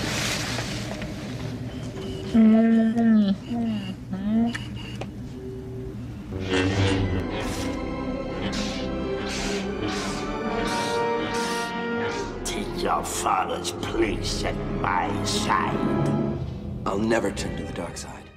Take 12.45 12.81
your 12.81 13.03
father's 13.03 13.71
place 13.71 14.45
at 14.45 14.55
my 14.79 15.25
side. 15.25 15.75
I'll 16.85 16.97
never 16.97 17.31
turn 17.31 17.57
to 17.57 17.63
the 17.65 17.73
dark 17.73 17.97
side. 17.97 18.30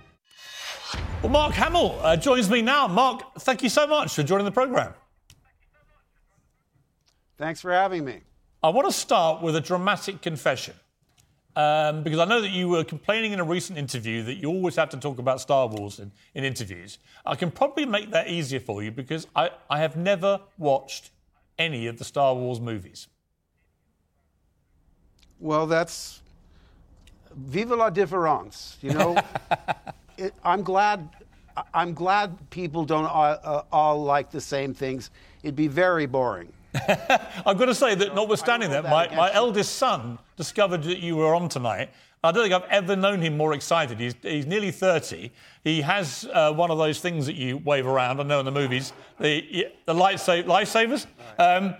Well, 1.24 1.32
Mark 1.32 1.54
Hamill 1.54 1.98
uh, 2.02 2.18
joins 2.18 2.50
me 2.50 2.60
now. 2.60 2.86
Mark, 2.86 3.36
thank 3.38 3.62
you 3.62 3.70
so 3.70 3.86
much 3.86 4.14
for 4.14 4.22
joining 4.22 4.44
the 4.44 4.52
programme. 4.52 4.92
Thanks 7.38 7.62
for 7.62 7.72
having 7.72 8.04
me. 8.04 8.20
I 8.62 8.68
want 8.68 8.86
to 8.88 8.92
start 8.92 9.40
with 9.40 9.56
a 9.56 9.60
dramatic 9.62 10.20
confession. 10.20 10.74
Um, 11.56 12.02
because 12.02 12.18
I 12.18 12.26
know 12.26 12.42
that 12.42 12.50
you 12.50 12.68
were 12.68 12.84
complaining 12.84 13.32
in 13.32 13.40
a 13.40 13.44
recent 13.44 13.78
interview 13.78 14.22
that 14.24 14.34
you 14.34 14.50
always 14.50 14.76
have 14.76 14.90
to 14.90 14.98
talk 14.98 15.18
about 15.18 15.40
Star 15.40 15.66
Wars 15.66 15.98
in, 15.98 16.12
in 16.34 16.44
interviews. 16.44 16.98
I 17.24 17.36
can 17.36 17.50
probably 17.50 17.86
make 17.86 18.10
that 18.10 18.28
easier 18.28 18.60
for 18.60 18.82
you 18.82 18.90
because 18.90 19.26
I, 19.34 19.48
I 19.70 19.78
have 19.78 19.96
never 19.96 20.40
watched 20.58 21.08
any 21.58 21.86
of 21.86 21.96
the 21.96 22.04
Star 22.04 22.34
Wars 22.34 22.60
movies. 22.60 23.08
Well, 25.40 25.66
that's 25.66 26.20
vive 27.34 27.70
la 27.70 27.88
différence. 27.88 28.76
You 28.82 28.90
know, 28.92 29.16
it, 30.18 30.34
I'm 30.44 30.62
glad. 30.62 31.08
I'm 31.72 31.94
glad 31.94 32.36
people 32.50 32.84
don't 32.84 33.04
all, 33.04 33.38
uh, 33.44 33.62
all 33.70 34.02
like 34.02 34.30
the 34.30 34.40
same 34.40 34.74
things. 34.74 35.10
It'd 35.44 35.54
be 35.54 35.68
very 35.68 36.06
boring. 36.06 36.52
I've 37.46 37.56
got 37.58 37.66
to 37.66 37.74
say 37.74 37.94
that, 37.94 38.14
notwithstanding 38.14 38.70
that, 38.70 38.82
that 38.82 38.90
my, 38.90 39.14
my 39.14 39.28
you. 39.28 39.34
eldest 39.34 39.76
son 39.76 40.18
discovered 40.36 40.82
that 40.82 40.98
you 40.98 41.14
were 41.16 41.32
on 41.32 41.48
tonight. 41.48 41.90
I 42.24 42.32
don't 42.32 42.42
think 42.42 42.54
I've 42.54 42.70
ever 42.70 42.96
known 42.96 43.20
him 43.20 43.36
more 43.36 43.52
excited. 43.52 44.00
He's, 44.00 44.14
he's 44.22 44.46
nearly 44.46 44.70
30. 44.70 45.30
He 45.62 45.82
has 45.82 46.26
uh, 46.32 46.52
one 46.52 46.70
of 46.70 46.78
those 46.78 46.98
things 46.98 47.26
that 47.26 47.34
you 47.36 47.58
wave 47.58 47.86
around, 47.86 48.18
I 48.18 48.22
know 48.24 48.40
in 48.40 48.46
the 48.46 48.50
movies, 48.50 48.92
the, 49.20 49.68
the 49.84 49.94
lightsa- 49.94 50.44
lifesavers. 50.44 51.06
Um, 51.38 51.74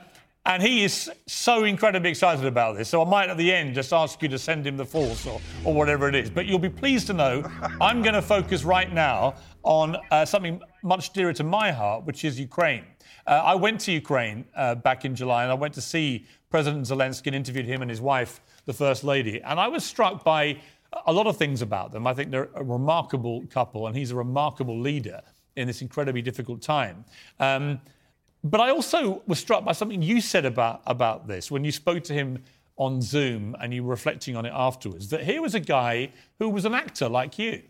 and 0.46 0.62
he 0.62 0.85
is 0.85 1.11
so 1.26 1.64
incredibly 1.64 2.11
excited 2.11 2.44
about 2.44 2.76
this. 2.76 2.88
So 2.88 3.02
I 3.02 3.09
might 3.09 3.30
at 3.30 3.38
the 3.38 3.52
end 3.52 3.74
just 3.74 3.92
ask 3.92 4.20
you 4.22 4.28
to 4.28 4.38
send 4.38 4.66
him 4.66 4.76
the 4.76 4.85
force 4.85 5.26
or, 5.26 5.40
or 5.64 5.72
whatever 5.72 6.09
it 6.09 6.14
is. 6.14 6.28
But 6.28 6.46
you'll 6.46 6.59
be 6.59 6.68
pleased 6.68 7.07
to 7.07 7.14
know 7.14 7.42
I'm 7.80 8.02
going 8.02 8.14
to 8.14 8.22
focus 8.22 8.62
right 8.62 8.92
now 8.92 9.35
on 9.62 9.96
uh, 10.11 10.24
something 10.26 10.61
much 10.83 11.14
dearer 11.14 11.33
to 11.33 11.44
my 11.44 11.72
heart, 11.72 12.04
which 12.04 12.24
is 12.24 12.38
Ukraine. 12.38 12.85
Uh, 13.26 13.42
I 13.44 13.54
went 13.54 13.80
to 13.83 13.92
Ukraine 13.92 14.44
uh, 14.54 14.74
back 14.74 15.07
in 15.07 15.14
July 15.14 15.44
and 15.44 15.50
I 15.50 15.54
went 15.54 15.72
to 15.74 15.80
see 15.80 16.26
President 16.50 16.85
Zelensky 16.85 17.28
and 17.28 17.37
interviewed 17.37 17.64
him 17.64 17.80
and 17.80 17.90
his 17.90 18.02
wife, 18.02 18.42
the 18.66 18.74
First 18.74 19.02
Lady. 19.02 19.40
And 19.42 19.59
I 19.59 19.68
was 19.68 19.83
struck 19.83 20.24
by 20.24 20.59
a 21.07 21.12
lot 21.12 21.26
of 21.26 21.38
things 21.38 21.62
about 21.62 21.90
them. 21.90 22.07
I 22.07 22.12
think 22.12 22.30
they're 22.30 22.50
a 22.54 22.62
remarkable 22.62 23.44
couple 23.46 23.87
and 23.87 23.96
he's 23.96 24.11
a 24.11 24.16
remarkable 24.16 24.78
leader 24.78 25.22
in 25.57 25.66
this 25.66 25.80
incredibly 25.80 26.20
difficult 26.20 26.61
time. 26.61 27.04
Um, 27.40 27.80
but 28.44 28.61
I 28.61 28.70
also 28.70 29.22
was 29.26 29.38
struck 29.38 29.64
by 29.64 29.72
something 29.72 30.02
you 30.02 30.20
said 30.20 30.44
about, 30.44 30.83
about 30.87 31.26
this 31.26 31.50
when 31.50 31.64
you 31.64 31.72
spoke 31.72 32.04
to 32.04 32.12
him 32.12 32.42
on 32.76 33.00
Zoom 33.00 33.57
and 33.61 33.72
you 33.72 33.83
were 33.83 33.90
reflecting 33.90 34.37
on 34.37 34.44
it 34.44 34.52
afterwards. 34.54 35.09
That 35.09 35.22
here 35.22 35.40
was 35.40 35.54
a 35.54 35.61
guy 35.61 36.11
who 36.38 36.50
was 36.50 36.66
an 36.66 36.74
actor 36.74 37.09
like 37.09 37.38
you. 37.38 37.62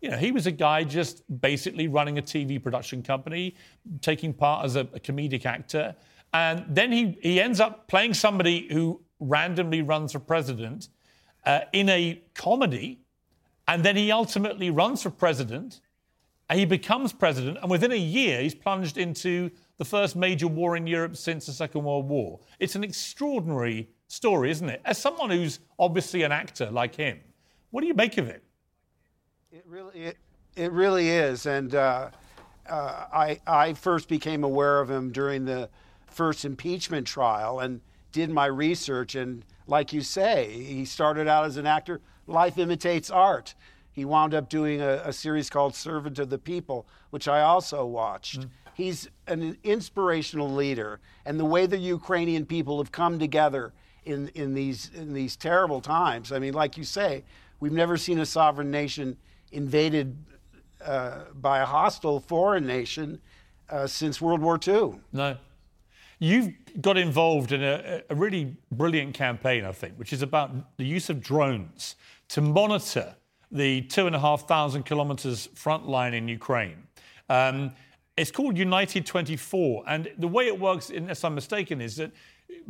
You 0.00 0.10
know, 0.10 0.16
he 0.16 0.30
was 0.30 0.46
a 0.46 0.52
guy 0.52 0.84
just 0.84 1.24
basically 1.40 1.88
running 1.88 2.18
a 2.18 2.22
TV 2.22 2.62
production 2.62 3.02
company, 3.02 3.56
taking 4.00 4.32
part 4.32 4.64
as 4.64 4.76
a, 4.76 4.80
a 4.80 5.00
comedic 5.00 5.44
actor. 5.46 5.96
And 6.32 6.64
then 6.68 6.92
he, 6.92 7.18
he 7.20 7.40
ends 7.40 7.58
up 7.58 7.88
playing 7.88 8.14
somebody 8.14 8.68
who 8.72 9.02
randomly 9.18 9.82
runs 9.82 10.12
for 10.12 10.20
president 10.20 10.88
uh, 11.44 11.62
in 11.72 11.88
a 11.88 12.22
comedy. 12.34 13.00
And 13.66 13.84
then 13.84 13.96
he 13.96 14.12
ultimately 14.12 14.70
runs 14.70 15.02
for 15.02 15.10
president 15.10 15.80
and 16.48 16.58
he 16.58 16.64
becomes 16.64 17.12
president. 17.12 17.58
And 17.60 17.70
within 17.70 17.92
a 17.92 17.96
year, 17.96 18.40
he's 18.42 18.54
plunged 18.54 18.96
into 18.96 19.50
the 19.80 19.84
first 19.86 20.14
major 20.14 20.46
war 20.46 20.76
in 20.76 20.86
Europe 20.86 21.16
since 21.16 21.46
the 21.46 21.54
Second 21.54 21.84
World 21.84 22.06
War. 22.06 22.38
It's 22.58 22.74
an 22.74 22.84
extraordinary 22.84 23.88
story, 24.08 24.50
isn't 24.50 24.68
it? 24.68 24.82
As 24.84 24.98
someone 24.98 25.30
who's 25.30 25.58
obviously 25.78 26.22
an 26.22 26.32
actor 26.32 26.70
like 26.70 26.94
him, 26.94 27.18
what 27.70 27.80
do 27.80 27.86
you 27.86 27.94
make 27.94 28.18
of 28.18 28.28
it? 28.28 28.44
It 29.50 29.64
really, 29.66 30.02
it, 30.02 30.18
it 30.54 30.70
really 30.72 31.08
is. 31.08 31.46
And 31.46 31.74
uh, 31.74 32.10
uh, 32.68 33.06
I, 33.10 33.40
I 33.46 33.72
first 33.72 34.06
became 34.06 34.44
aware 34.44 34.80
of 34.80 34.90
him 34.90 35.12
during 35.12 35.46
the 35.46 35.70
first 36.08 36.44
impeachment 36.44 37.06
trial 37.06 37.60
and 37.60 37.80
did 38.12 38.28
my 38.28 38.44
research. 38.44 39.14
And 39.14 39.46
like 39.66 39.94
you 39.94 40.02
say, 40.02 40.50
he 40.62 40.84
started 40.84 41.26
out 41.26 41.46
as 41.46 41.56
an 41.56 41.66
actor. 41.66 42.02
Life 42.26 42.58
imitates 42.58 43.08
art. 43.08 43.54
He 43.92 44.04
wound 44.04 44.34
up 44.34 44.50
doing 44.50 44.82
a, 44.82 45.02
a 45.06 45.12
series 45.14 45.48
called 45.48 45.74
Servant 45.74 46.18
of 46.18 46.28
the 46.28 46.38
People, 46.38 46.86
which 47.08 47.26
I 47.26 47.40
also 47.40 47.86
watched. 47.86 48.46
He's 48.80 49.10
an 49.26 49.58
inspirational 49.62 50.50
leader, 50.50 51.00
and 51.26 51.38
the 51.38 51.44
way 51.44 51.66
the 51.66 51.76
Ukrainian 51.76 52.46
people 52.46 52.78
have 52.78 52.90
come 52.90 53.18
together 53.18 53.74
in, 54.06 54.28
in, 54.28 54.54
these, 54.54 54.90
in 54.94 55.12
these 55.12 55.36
terrible 55.36 55.82
times. 55.82 56.32
I 56.32 56.38
mean, 56.38 56.54
like 56.54 56.78
you 56.78 56.84
say, 56.84 57.22
we've 57.60 57.74
never 57.74 57.98
seen 57.98 58.20
a 58.20 58.24
sovereign 58.24 58.70
nation 58.70 59.18
invaded 59.52 60.16
uh, 60.82 61.24
by 61.34 61.58
a 61.58 61.66
hostile 61.66 62.20
foreign 62.20 62.66
nation 62.66 63.20
uh, 63.68 63.86
since 63.86 64.18
World 64.18 64.40
War 64.40 64.58
II. 64.66 64.94
No. 65.12 65.36
You've 66.18 66.54
got 66.80 66.96
involved 66.96 67.52
in 67.52 67.62
a, 67.62 68.02
a 68.08 68.14
really 68.14 68.56
brilliant 68.72 69.12
campaign, 69.12 69.66
I 69.66 69.72
think, 69.72 69.98
which 69.98 70.14
is 70.14 70.22
about 70.22 70.78
the 70.78 70.86
use 70.86 71.10
of 71.10 71.20
drones 71.20 71.96
to 72.28 72.40
monitor 72.40 73.14
the 73.52 73.82
two 73.82 74.06
and 74.06 74.16
a 74.16 74.20
half 74.20 74.48
thousand 74.48 74.84
kilometres 74.84 75.50
front 75.54 75.86
line 75.86 76.14
in 76.14 76.28
Ukraine. 76.28 76.84
Um, 77.28 77.72
it's 78.20 78.30
called 78.30 78.58
United 78.58 79.06
24. 79.06 79.84
And 79.86 80.12
the 80.18 80.28
way 80.28 80.46
it 80.46 80.60
works, 80.60 80.90
unless 80.90 81.24
I'm 81.24 81.34
mistaken, 81.34 81.80
is 81.80 81.96
that 81.96 82.12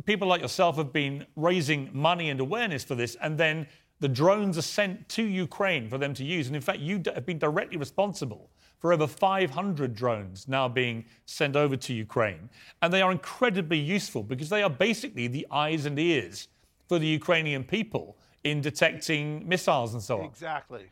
people 0.05 0.27
like 0.27 0.41
yourself 0.41 0.77
have 0.77 0.93
been 0.93 1.25
raising 1.35 1.89
money 1.91 2.29
and 2.29 2.39
awareness 2.39 2.83
for 2.85 2.95
this, 2.95 3.15
and 3.21 3.37
then 3.37 3.67
the 3.99 4.07
drones 4.07 4.57
are 4.57 4.63
sent 4.63 5.09
to 5.09 5.23
Ukraine 5.23 5.89
for 5.89 5.97
them 5.97 6.13
to 6.13 6.23
use. 6.23 6.47
And 6.47 6.55
in 6.55 6.61
fact, 6.61 6.79
you 6.79 7.01
have 7.13 7.25
been 7.25 7.37
directly 7.37 7.77
responsible 7.77 8.49
for 8.79 8.93
over 8.93 9.05
500 9.05 9.93
drones 9.93 10.47
now 10.47 10.67
being 10.67 11.05
sent 11.25 11.55
over 11.55 11.75
to 11.75 11.93
Ukraine. 11.93 12.49
And 12.81 12.91
they 12.91 13.01
are 13.01 13.11
incredibly 13.11 13.77
useful 13.77 14.23
because 14.23 14.49
they 14.49 14.63
are 14.63 14.69
basically 14.69 15.27
the 15.27 15.45
eyes 15.51 15.85
and 15.85 15.99
ears 15.99 16.47
for 16.87 16.97
the 16.97 17.05
Ukrainian 17.05 17.63
people 17.63 18.17
in 18.43 18.61
detecting 18.61 19.47
missiles 19.47 19.93
and 19.93 20.01
so 20.01 20.21
on. 20.21 20.25
Exactly. 20.25 20.85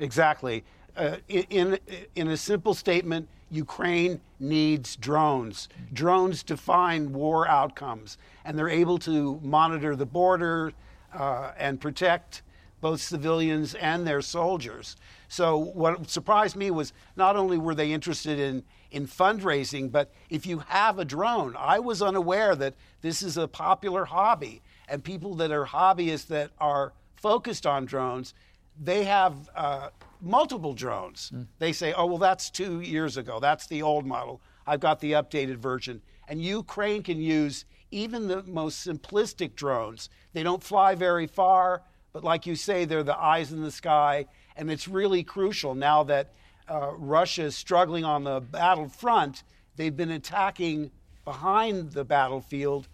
Exactly. 0.00 0.64
Uh, 0.96 1.16
in, 1.28 1.78
in 2.14 2.28
a 2.28 2.36
simple 2.36 2.72
statement, 2.72 3.28
Ukraine 3.50 4.20
needs 4.40 4.96
drones. 4.96 5.68
Drones 5.92 6.42
define 6.42 7.12
war 7.12 7.46
outcomes, 7.46 8.18
and 8.44 8.58
they're 8.58 8.68
able 8.68 8.98
to 9.00 9.38
monitor 9.42 9.94
the 9.94 10.06
border 10.06 10.72
uh, 11.12 11.52
and 11.58 11.80
protect 11.80 12.42
both 12.80 13.00
civilians 13.00 13.74
and 13.74 14.06
their 14.06 14.22
soldiers. 14.22 14.96
So, 15.28 15.56
what 15.56 16.08
surprised 16.08 16.56
me 16.56 16.70
was 16.70 16.92
not 17.16 17.36
only 17.36 17.58
were 17.58 17.74
they 17.74 17.92
interested 17.92 18.38
in, 18.38 18.62
in 18.90 19.06
fundraising, 19.06 19.90
but 19.90 20.12
if 20.30 20.46
you 20.46 20.60
have 20.60 20.98
a 20.98 21.04
drone, 21.04 21.56
I 21.58 21.78
was 21.78 22.02
unaware 22.02 22.54
that 22.56 22.74
this 23.02 23.22
is 23.22 23.36
a 23.36 23.48
popular 23.48 24.04
hobby, 24.04 24.62
and 24.88 25.02
people 25.02 25.34
that 25.36 25.50
are 25.50 25.66
hobbyists 25.66 26.26
that 26.28 26.50
are 26.58 26.92
focused 27.16 27.66
on 27.66 27.86
drones, 27.86 28.34
they 28.82 29.04
have 29.04 29.34
uh, 29.56 29.88
multiple 30.20 30.74
drones. 30.74 31.30
They 31.58 31.72
say, 31.72 31.92
oh, 31.92 32.06
well, 32.06 32.18
that's 32.18 32.50
two 32.50 32.80
years 32.80 33.16
ago. 33.16 33.38
That's 33.40 33.66
the 33.66 33.82
old 33.82 34.06
model. 34.06 34.40
I've 34.66 34.80
got 34.80 35.00
the 35.00 35.12
updated 35.12 35.56
version. 35.56 36.02
And 36.28 36.42
Ukraine 36.42 37.02
can 37.02 37.20
use 37.20 37.64
even 37.90 38.26
the 38.26 38.42
most 38.44 38.86
simplistic 38.86 39.54
drones. 39.54 40.10
They 40.32 40.42
don't 40.42 40.62
fly 40.62 40.94
very 40.94 41.26
far, 41.26 41.82
but 42.12 42.24
like 42.24 42.46
you 42.46 42.56
say, 42.56 42.84
they're 42.84 43.02
the 43.02 43.18
eyes 43.18 43.52
in 43.52 43.62
the 43.62 43.70
sky. 43.70 44.26
And 44.56 44.70
it's 44.70 44.88
really 44.88 45.22
crucial 45.22 45.74
now 45.74 46.02
that 46.04 46.32
uh, 46.68 46.92
Russia 46.96 47.44
is 47.44 47.56
struggling 47.56 48.04
on 48.04 48.24
the 48.24 48.40
battlefront. 48.40 49.44
They've 49.76 49.96
been 49.96 50.10
attacking 50.10 50.90
behind 51.24 51.92
the 51.92 52.04
battlefield, 52.04 52.88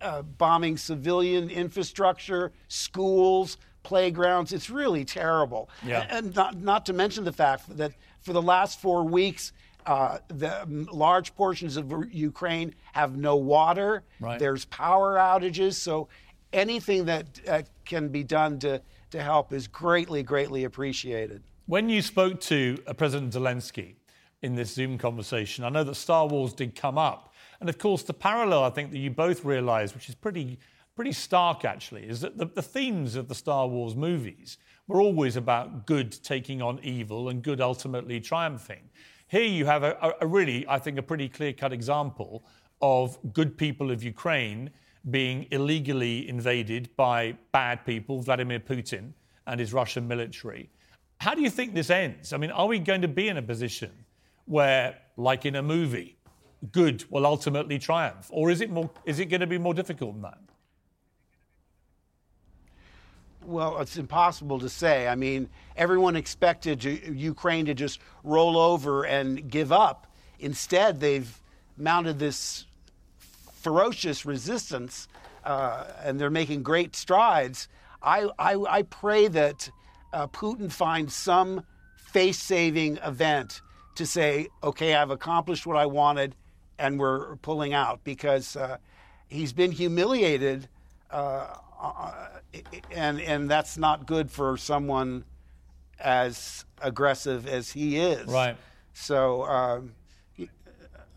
uh, 0.00 0.22
bombing 0.22 0.76
civilian 0.76 1.50
infrastructure, 1.50 2.52
schools, 2.68 3.58
playgrounds. 3.88 4.52
It's 4.52 4.68
really 4.68 5.04
terrible. 5.04 5.70
Yeah. 5.84 6.06
And 6.10 6.34
not, 6.36 6.56
not 6.58 6.86
to 6.86 6.92
mention 6.92 7.24
the 7.24 7.32
fact 7.32 7.76
that 7.78 7.92
for 8.20 8.34
the 8.34 8.42
last 8.42 8.80
four 8.80 9.02
weeks, 9.02 9.52
uh, 9.86 10.18
the 10.28 10.66
large 10.92 11.34
portions 11.34 11.78
of 11.78 11.84
Ukraine 12.12 12.74
have 12.92 13.16
no 13.16 13.36
water. 13.36 14.02
Right. 14.20 14.38
There's 14.38 14.66
power 14.66 15.16
outages. 15.16 15.74
So 15.74 16.08
anything 16.52 17.06
that 17.06 17.26
uh, 17.48 17.62
can 17.86 18.08
be 18.08 18.22
done 18.22 18.58
to, 18.58 18.82
to 19.10 19.22
help 19.22 19.52
is 19.52 19.66
greatly, 19.66 20.22
greatly 20.22 20.64
appreciated. 20.64 21.42
When 21.66 21.88
you 21.88 22.02
spoke 22.02 22.40
to 22.52 22.76
uh, 22.86 22.92
President 22.92 23.32
Zelensky 23.32 23.94
in 24.42 24.54
this 24.54 24.74
Zoom 24.74 24.98
conversation, 24.98 25.64
I 25.64 25.70
know 25.70 25.84
that 25.84 25.94
Star 25.94 26.26
Wars 26.26 26.52
did 26.52 26.74
come 26.74 26.98
up. 26.98 27.32
And 27.60 27.68
of 27.70 27.78
course, 27.78 28.02
the 28.02 28.14
parallel 28.14 28.62
I 28.64 28.70
think 28.70 28.90
that 28.90 28.98
you 28.98 29.10
both 29.10 29.44
realised, 29.44 29.94
which 29.94 30.08
is 30.10 30.14
pretty, 30.14 30.58
pretty 30.98 31.12
stark 31.12 31.64
actually, 31.64 32.08
is 32.08 32.20
that 32.22 32.36
the, 32.36 32.46
the 32.46 32.60
themes 32.60 33.14
of 33.14 33.28
the 33.28 33.34
Star 33.34 33.68
Wars 33.68 33.94
movies 33.94 34.58
were 34.88 35.00
always 35.00 35.36
about 35.36 35.86
good 35.86 36.10
taking 36.24 36.60
on 36.60 36.80
evil 36.82 37.28
and 37.28 37.40
good 37.40 37.60
ultimately 37.60 38.18
triumphing. 38.18 38.82
Here 39.28 39.44
you 39.44 39.64
have 39.64 39.84
a, 39.84 40.16
a- 40.20 40.26
really, 40.26 40.66
I 40.66 40.80
think, 40.80 40.98
a 40.98 41.02
pretty 41.02 41.28
clear 41.28 41.52
cut 41.52 41.72
example 41.72 42.42
of 42.82 43.16
good 43.32 43.56
people 43.56 43.92
of 43.92 44.02
Ukraine 44.02 44.70
being 45.08 45.46
illegally 45.52 46.28
invaded 46.28 46.90
by 46.96 47.36
bad 47.52 47.86
people, 47.86 48.20
Vladimir 48.20 48.58
Putin 48.58 49.12
and 49.46 49.60
his 49.60 49.72
Russian 49.72 50.08
military. 50.08 50.68
How 51.20 51.32
do 51.32 51.42
you 51.42 51.50
think 51.50 51.74
this 51.74 51.90
ends? 51.90 52.32
I 52.32 52.38
mean, 52.38 52.50
are 52.50 52.66
we 52.66 52.80
going 52.80 53.02
to 53.02 53.12
be 53.20 53.28
in 53.28 53.36
a 53.36 53.42
position 53.42 53.92
where, 54.46 54.98
like 55.16 55.46
in 55.46 55.54
a 55.54 55.62
movie, 55.62 56.18
good 56.72 57.04
will 57.08 57.24
ultimately 57.24 57.78
triumph, 57.78 58.26
or 58.30 58.50
is 58.50 58.60
it 58.60 58.70
more? 58.70 58.90
Is 59.04 59.20
it 59.20 59.26
going 59.26 59.42
to 59.42 59.46
be 59.46 59.58
more 59.58 59.74
difficult 59.74 60.14
than 60.14 60.22
that? 60.22 60.38
Well, 63.48 63.80
it's 63.80 63.96
impossible 63.96 64.58
to 64.58 64.68
say. 64.68 65.08
I 65.08 65.14
mean, 65.14 65.48
everyone 65.74 66.16
expected 66.16 66.84
Ukraine 66.84 67.64
to 67.64 67.72
just 67.72 67.98
roll 68.22 68.58
over 68.58 69.06
and 69.06 69.50
give 69.50 69.72
up. 69.72 70.06
Instead, 70.38 71.00
they've 71.00 71.40
mounted 71.78 72.18
this 72.18 72.66
ferocious 73.54 74.26
resistance, 74.26 75.08
uh, 75.44 75.84
and 76.04 76.20
they're 76.20 76.28
making 76.28 76.62
great 76.62 76.94
strides. 76.94 77.68
I, 78.02 78.28
I, 78.38 78.56
I 78.68 78.82
pray 78.82 79.28
that 79.28 79.70
uh, 80.12 80.26
Putin 80.26 80.70
finds 80.70 81.14
some 81.14 81.62
face 81.96 82.38
saving 82.38 82.98
event 82.98 83.62
to 83.94 84.04
say, 84.04 84.48
okay, 84.62 84.94
I've 84.94 85.10
accomplished 85.10 85.66
what 85.66 85.78
I 85.78 85.86
wanted, 85.86 86.34
and 86.78 87.00
we're 87.00 87.36
pulling 87.36 87.72
out 87.72 88.04
because 88.04 88.56
uh, 88.56 88.76
he's 89.26 89.54
been 89.54 89.72
humiliated. 89.72 90.68
Uh, 91.80 91.86
uh, 91.86 92.28
and 92.90 93.20
and 93.20 93.48
that's 93.48 93.78
not 93.78 94.06
good 94.06 94.30
for 94.30 94.56
someone 94.56 95.24
as 96.00 96.64
aggressive 96.80 97.46
as 97.46 97.70
he 97.70 97.98
is. 97.98 98.26
Right. 98.26 98.56
So 98.94 99.44
um, 99.44 99.94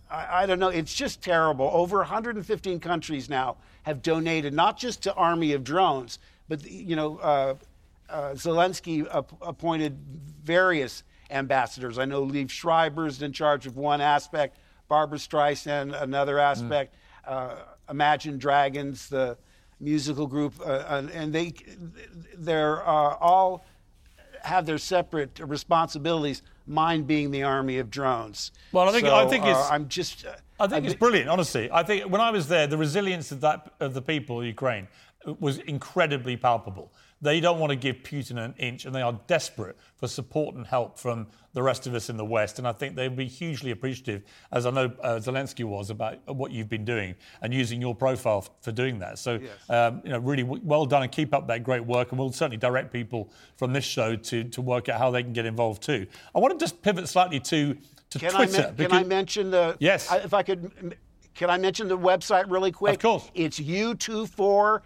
I, 0.10 0.44
I, 0.44 0.46
don't 0.46 0.60
know. 0.60 0.70
It's 0.70 0.94
just 0.94 1.22
terrible. 1.22 1.70
Over 1.72 1.98
115 1.98 2.80
countries 2.80 3.30
now 3.30 3.58
have 3.84 4.02
donated 4.02 4.54
not 4.54 4.78
just 4.78 5.04
to 5.04 5.14
Army 5.14 5.54
of 5.54 5.64
Drones, 5.64 6.20
but 6.48 6.70
you 6.70 6.96
know, 6.96 7.18
uh, 7.18 7.56
uh, 8.10 8.32
Zelensky 8.32 9.08
ap- 9.14 9.32
appointed 9.42 9.98
various 10.44 11.04
ambassadors. 11.32 11.98
I 11.98 12.06
know 12.06 12.26
Liev 12.26 12.50
Schreiber's 12.50 13.22
in 13.22 13.32
charge 13.32 13.66
of 13.66 13.78
one 13.78 14.02
aspect, 14.02 14.58
Barbra 14.88 15.18
Streisand 15.18 16.00
another 16.00 16.38
aspect, 16.38 16.96
mm. 17.28 17.58
Imagine 17.90 18.38
Dragons 18.38 19.10
the 19.10 19.38
musical 19.82 20.28
group, 20.28 20.54
uh, 20.66 21.04
and 21.14 21.34
they 21.34 21.54
they're 22.38 22.88
uh, 22.88 23.16
all 23.20 23.66
have 24.44 24.66
their 24.66 24.78
separate 24.78 25.40
responsibilities. 25.40 26.42
Mine 26.68 27.04
being 27.04 27.32
the 27.32 27.44
army 27.44 27.80
of 27.80 27.90
drones. 27.90 28.52
Well, 28.72 28.88
I 28.88 28.92
think 28.92 29.08
so, 29.08 29.16
I 29.16 29.28
think 29.28 29.46
it's 29.46 29.58
uh, 29.58 29.70
I'm 29.72 29.90
just. 29.90 30.26
I 30.60 30.68
think 30.68 30.86
it's 30.86 30.96
brilliant, 30.96 31.28
honestly. 31.28 31.70
I 31.72 31.84
think 31.84 32.10
when 32.12 32.22
I 32.22 32.30
was 32.30 32.48
there, 32.48 32.68
the 32.68 32.78
resilience 32.78 33.32
of 33.32 33.42
that 33.42 33.74
of 33.80 33.94
the 33.94 34.02
people 34.02 34.40
of 34.40 34.46
Ukraine 34.46 34.88
was 35.40 35.58
incredibly 35.60 36.38
palpable. 36.38 36.92
They 37.22 37.40
don't 37.40 37.60
want 37.60 37.70
to 37.70 37.76
give 37.76 37.98
Putin 37.98 38.44
an 38.44 38.56
inch, 38.58 38.86
and 38.86 38.96
they 38.96 39.02
are 39.02 39.20
desperate 39.28 39.78
for 39.96 40.08
support 40.08 40.56
and 40.56 40.66
help 40.66 40.98
from 40.98 41.28
the 41.54 41.62
rest 41.62 41.86
of 41.86 41.94
us 41.94 42.10
in 42.10 42.18
the 42.18 42.26
West. 42.26 42.58
And 42.58 42.68
I 42.68 42.72
think 42.72 42.96
they'd 42.96 43.16
be 43.16 43.28
hugely 43.28 43.70
appreciative, 43.70 44.24
as 44.52 44.66
I 44.66 44.72
know 44.72 44.92
uh, 45.04 45.20
Zelensky 45.20 45.64
was, 45.64 45.92
about 45.92 46.18
what 46.26 46.52
you've 46.52 46.70
been 46.70 46.86
doing 46.86 47.14
and 47.42 47.54
using 47.54 47.80
your 47.80 47.94
profile 47.94 48.40
f- 48.40 48.50
for 48.62 48.72
doing 48.72 49.00
that. 49.00 49.20
So, 49.20 49.34
yes. 49.34 49.70
um, 49.70 50.02
you 50.04 50.10
know, 50.10 50.18
really 50.18 50.42
w- 50.42 50.62
well 50.66 50.86
done 50.86 51.04
and 51.04 51.12
keep 51.12 51.34
up 51.34 51.48
that 51.48 51.64
great 51.64 51.86
work. 51.86 52.12
And 52.12 52.18
we'll 52.20 52.32
certainly 52.32 52.58
direct 52.58 52.92
people 52.92 53.30
from 53.56 53.72
this 53.72 53.86
show 53.86 54.16
to, 54.16 54.44
to 54.46 54.62
work 54.62 54.90
out 54.90 54.98
how 54.98 55.12
they 55.12 55.22
can 55.22 55.34
get 55.34 55.46
involved 55.46 55.84
too. 55.84 56.08
I 56.34 56.40
want 56.40 56.58
to 56.58 56.64
just 56.64 56.82
pivot 56.82 57.08
slightly 57.08 57.40
to, 57.42 57.78
to 58.10 58.20
can 58.20 58.32
Twitter. 58.32 58.68
I 58.68 58.72
me- 58.72 58.86
can 58.88 58.94
I 58.94 59.04
mention 59.04 59.52
the. 59.52 59.78
Yes. 59.80 60.12
If 60.12 60.34
I 60.34 60.42
could. 60.42 60.98
Can 61.34 61.50
I 61.50 61.58
mention 61.58 61.88
the 61.88 61.98
website 61.98 62.50
really 62.50 62.72
quick? 62.72 62.96
Of 62.96 63.02
course. 63.02 63.32
It's 63.34 63.60
u24, 63.60 64.82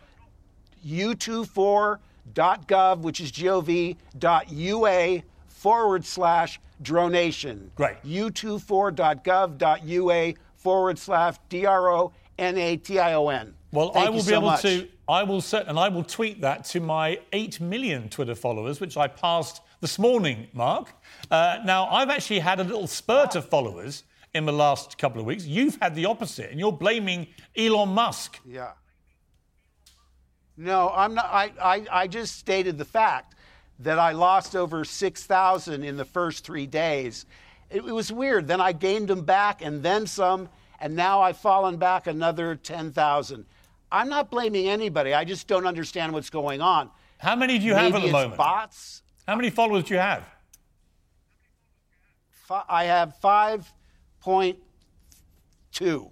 u24 0.86 2.00
gov, 2.34 3.02
which 3.02 3.22
is 3.22 3.32
gov.ua 3.32 5.22
forward 5.48 6.06
slash 6.06 6.60
dronation. 6.84 7.70
Right. 7.78 8.04
u24.gov.ua 8.04 10.34
forward 10.56 11.00
slash 11.00 11.36
D 11.50 11.66
R 11.66 11.90
O 11.90 12.12
N 12.38 12.58
A 12.58 12.76
T 12.78 13.00
I 13.00 13.14
O 13.14 13.30
N. 13.30 13.54
Well, 13.72 13.92
Thank 13.92 14.08
I 14.08 14.10
will 14.10 14.18
be 14.18 14.24
so 14.24 14.34
able 14.36 14.48
much. 14.48 14.62
to. 14.64 14.88
I 15.08 15.22
will 15.24 15.42
set, 15.42 15.68
and 15.68 15.78
I 15.78 15.90
will 15.90 16.04
tweet 16.04 16.42
that 16.42 16.66
to 16.66 16.80
my 16.80 17.20
eight 17.32 17.62
million 17.62 18.10
Twitter 18.10 18.34
followers, 18.34 18.80
which 18.80 18.98
I 18.98 19.08
passed 19.08 19.62
this 19.82 20.00
morning. 20.00 20.48
Mark. 20.54 20.90
Uh, 21.30 21.60
now, 21.64 21.86
I've 21.88 22.10
actually 22.10 22.40
had 22.40 22.60
a 22.60 22.64
little 22.64 22.88
spurt 22.88 23.36
of 23.36 23.48
followers 23.48 24.04
in 24.34 24.46
the 24.46 24.54
last 24.54 24.98
couple 24.98 25.20
of 25.22 25.28
weeks. 25.28 25.46
You've 25.46 25.78
had 25.82 25.94
the 25.96 26.06
opposite, 26.06 26.50
and 26.52 26.60
you're 26.60 26.72
blaming 26.72 27.28
Elon 27.56 27.90
Musk. 27.90 28.40
Yeah. 28.46 28.72
No, 30.58 30.92
I'm 30.96 31.16
not. 31.16 31.26
I, 31.26 31.52
I, 31.62 31.86
I 31.92 32.08
just 32.08 32.38
stated 32.38 32.78
the 32.78 32.86
fact 32.86 33.36
that 33.80 34.00
I 34.00 34.14
lost 34.14 34.56
over 34.56 34.86
6,000 34.86 35.84
in 35.84 35.98
the 35.98 36.06
first 36.06 36.46
three 36.46 36.66
days. 36.66 37.26
It, 37.70 37.78
it, 37.78 37.94
was 37.94 38.10
weird. 38.12 38.48
Then 38.48 38.62
I 38.62 38.72
gained 38.72 39.10
them 39.10 39.26
back 39.26 39.62
and 39.62 39.84
then 39.84 40.08
some, 40.08 40.50
and 40.80 40.96
now 40.96 41.22
I've 41.22 41.38
fallen 41.38 41.78
back 41.78 42.08
another 42.08 42.56
10,000. 42.56 43.46
I'm 43.92 44.10
not 44.10 44.32
blaming 44.32 44.70
anybody. 44.70 45.14
I 45.14 45.26
just 45.26 45.48
don't 45.48 45.68
understand 45.68 46.14
what's 46.14 46.30
going 46.30 46.62
on. 46.62 46.90
How 47.18 47.36
many 47.36 47.60
do 47.60 47.66
you 47.66 47.74
Maybe 47.74 47.92
have 47.92 47.96
at 47.96 48.02
the 48.06 48.12
moment? 48.12 48.38
Bots. 48.38 49.02
How 49.28 49.36
many 49.36 49.50
followers 49.50 49.84
do 49.86 49.96
you 49.96 50.00
have? 50.00 50.24
I 52.70 52.84
have 52.86 53.16
5.2 53.24 56.12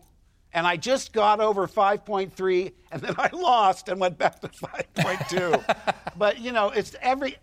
and 0.53 0.67
I 0.67 0.77
just 0.77 1.13
got 1.13 1.39
over 1.39 1.67
5.3, 1.67 2.73
and 2.91 3.01
then 3.01 3.15
I 3.17 3.29
lost 3.33 3.89
and 3.89 3.99
went 3.99 4.17
back 4.17 4.39
to 4.41 4.47
5.2. 4.47 5.95
but 6.17 6.39
you 6.39 6.51
know, 6.51 6.69
it's 6.69 6.95
every 7.01 7.35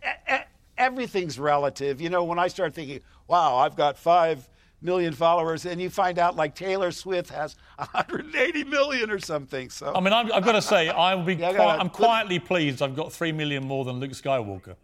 everything's 0.79 1.39
relative. 1.39 2.01
You 2.01 2.09
know, 2.09 2.25
when 2.25 2.39
I 2.39 2.49
start 2.49 2.75
thinking, 2.75 3.01
"Wow, 3.27 3.57
I've 3.57 3.77
got 3.77 3.99
five 3.99 4.49
million 4.81 5.13
followers," 5.13 5.67
and 5.67 5.81
you 5.81 5.91
find 5.91 6.19
out 6.19 6.37
like 6.37 6.55
Taylor 6.55 6.91
Swift 6.91 7.31
has 7.31 7.57
180 7.77 8.65
million 8.65 9.11
or 9.11 9.19
something. 9.19 9.71
So 9.71 9.93
I 9.95 10.01
mean, 10.01 10.13
I've, 10.13 10.31
I've 10.33 10.45
got 10.45 10.53
to 10.53 10.63
say, 10.63 10.89
I'll 10.89 11.25
be 11.25 11.35
yeah, 11.35 11.53
qui- 11.53 11.61
I'm 11.61 11.91
quietly 11.91 12.39
pleased. 12.39 12.81
I've 12.83 12.97
got 12.97 13.13
three 13.13 13.33
million 13.33 13.65
more 13.67 13.85
than 13.85 13.97
Luke 13.97 14.13
Skywalker. 14.13 14.77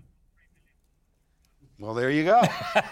Well, 1.78 1.92
there 1.92 2.10
you 2.10 2.24
go. 2.24 2.42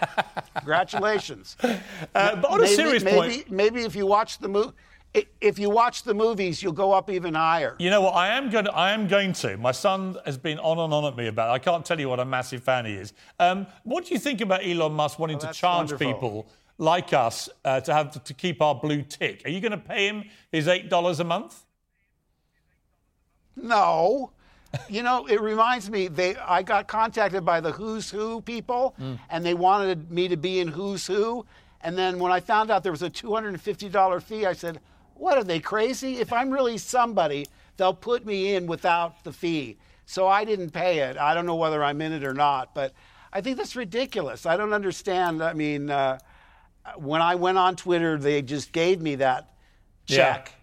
Congratulations. 0.57 1.57
Uh, 1.63 1.77
but 2.13 2.45
on 2.45 2.63
a 2.63 2.67
serious 2.67 3.03
maybe, 3.03 3.17
point- 3.17 3.51
maybe 3.51 3.81
if 3.81 3.95
you 3.95 4.05
watch 4.05 4.37
the 4.37 4.47
movie. 4.47 4.73
If 5.39 5.59
you 5.59 5.69
watch 5.69 6.03
the 6.03 6.13
movies, 6.13 6.61
you'll 6.61 6.73
go 6.73 6.91
up 6.91 7.09
even 7.09 7.33
higher. 7.35 7.75
You 7.79 7.89
know 7.89 8.01
what? 8.01 8.15
I 8.15 8.29
am 8.37 8.49
going. 8.49 8.65
To, 8.65 8.73
I 8.73 8.91
am 8.91 9.07
going 9.07 9.31
to. 9.33 9.55
My 9.57 9.71
son 9.71 10.17
has 10.25 10.37
been 10.37 10.59
on 10.59 10.77
and 10.79 10.93
on 10.93 11.05
at 11.05 11.15
me 11.15 11.27
about. 11.27 11.49
it. 11.49 11.53
I 11.53 11.59
can't 11.59 11.85
tell 11.85 11.99
you 11.99 12.09
what 12.09 12.19
a 12.19 12.25
massive 12.25 12.63
fan 12.63 12.85
he 12.85 12.93
is. 12.95 13.13
Um, 13.39 13.67
what 13.83 14.05
do 14.05 14.13
you 14.13 14.19
think 14.19 14.41
about 14.41 14.65
Elon 14.65 14.93
Musk 14.93 15.17
wanting 15.19 15.37
Oh, 15.37 15.47
to 15.47 15.53
charge 15.53 15.91
wonderful. 15.91 16.13
people 16.13 16.47
like 16.77 17.13
us 17.13 17.49
uh, 17.63 17.79
to 17.81 17.93
have 17.93 18.21
to 18.23 18.33
keep 18.33 18.61
our 18.61 18.75
blue 18.75 19.01
tick? 19.03 19.43
Are 19.45 19.49
you 19.49 19.61
going 19.61 19.71
to 19.71 19.77
pay 19.77 20.07
him 20.07 20.25
his 20.51 20.67
eight 20.67 20.89
dollars 20.89 21.19
a 21.19 21.23
month? 21.23 21.63
No. 23.55 24.31
You 24.89 25.03
know, 25.03 25.25
it 25.27 25.39
reminds 25.39 25.89
me. 25.89 26.09
They, 26.09 26.35
I 26.35 26.61
got 26.61 26.87
contacted 26.87 27.45
by 27.45 27.61
the 27.61 27.71
Who's 27.71 28.09
Who 28.11 28.41
people, 28.41 28.93
Mm. 28.99 29.19
and 29.29 29.45
they 29.45 29.53
wanted 29.53 30.11
me 30.11 30.27
to 30.27 30.35
be 30.35 30.59
in 30.59 30.67
Who's 30.67 31.07
Who. 31.07 31.45
And 31.81 31.97
then 31.97 32.19
when 32.19 32.31
I 32.31 32.39
found 32.41 32.71
out 32.71 32.83
there 32.83 32.91
was 32.91 33.03
a 33.03 33.09
$250 33.09 34.21
fee, 34.21 34.45
I 34.45 34.53
said, 34.53 34.79
"What 35.15 35.37
are 35.37 35.43
they 35.43 35.59
crazy? 35.59 36.17
If 36.19 36.31
I'm 36.31 36.51
really 36.51 36.77
somebody, 36.77 37.47
they'll 37.77 37.93
put 37.93 38.25
me 38.25 38.55
in 38.55 38.67
without 38.67 39.23
the 39.23 39.33
fee." 39.33 39.77
So 40.05 40.27
I 40.27 40.45
didn't 40.45 40.69
pay 40.69 40.99
it. 40.99 41.17
I 41.17 41.33
don't 41.33 41.47
know 41.47 41.55
whether 41.55 41.83
I'm 41.83 41.99
in 42.01 42.13
it 42.13 42.23
or 42.23 42.33
not, 42.33 42.75
but 42.75 42.93
I 43.33 43.41
think 43.41 43.57
that's 43.57 43.75
ridiculous. 43.75 44.45
I 44.45 44.55
don't 44.55 44.71
understand. 44.73 45.43
I 45.43 45.53
mean, 45.53 45.89
uh, 45.89 46.19
when 46.97 47.21
I 47.21 47.35
went 47.35 47.57
on 47.57 47.75
Twitter, 47.75 48.17
they 48.17 48.41
just 48.43 48.71
gave 48.71 49.01
me 49.01 49.15
that 49.15 49.49
Yeah. 50.07 50.17
check 50.17 50.53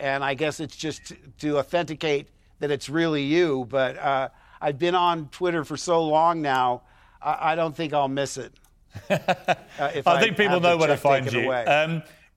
and 0.00 0.24
I 0.24 0.34
guess 0.34 0.60
it's 0.60 0.74
just 0.76 1.06
to, 1.06 1.16
to 1.40 1.58
authenticate 1.58 2.28
that 2.58 2.70
it's 2.70 2.88
really 2.88 3.22
you. 3.22 3.66
But 3.68 3.96
uh, 3.98 4.28
I've 4.60 4.78
been 4.78 4.94
on 4.94 5.28
Twitter 5.28 5.64
for 5.64 5.76
so 5.76 6.04
long 6.04 6.42
now, 6.42 6.82
I, 7.22 7.52
I 7.52 7.54
don't 7.54 7.76
think 7.76 7.92
I'll 7.92 8.08
miss 8.08 8.36
it. 8.36 8.52
Uh, 9.78 9.90
if 9.94 10.06
I 10.06 10.20
think 10.20 10.36
people 10.36 10.60
know 10.60 10.76
where 10.76 10.88
to 10.88 10.96
find 10.96 11.30
you. 11.32 11.48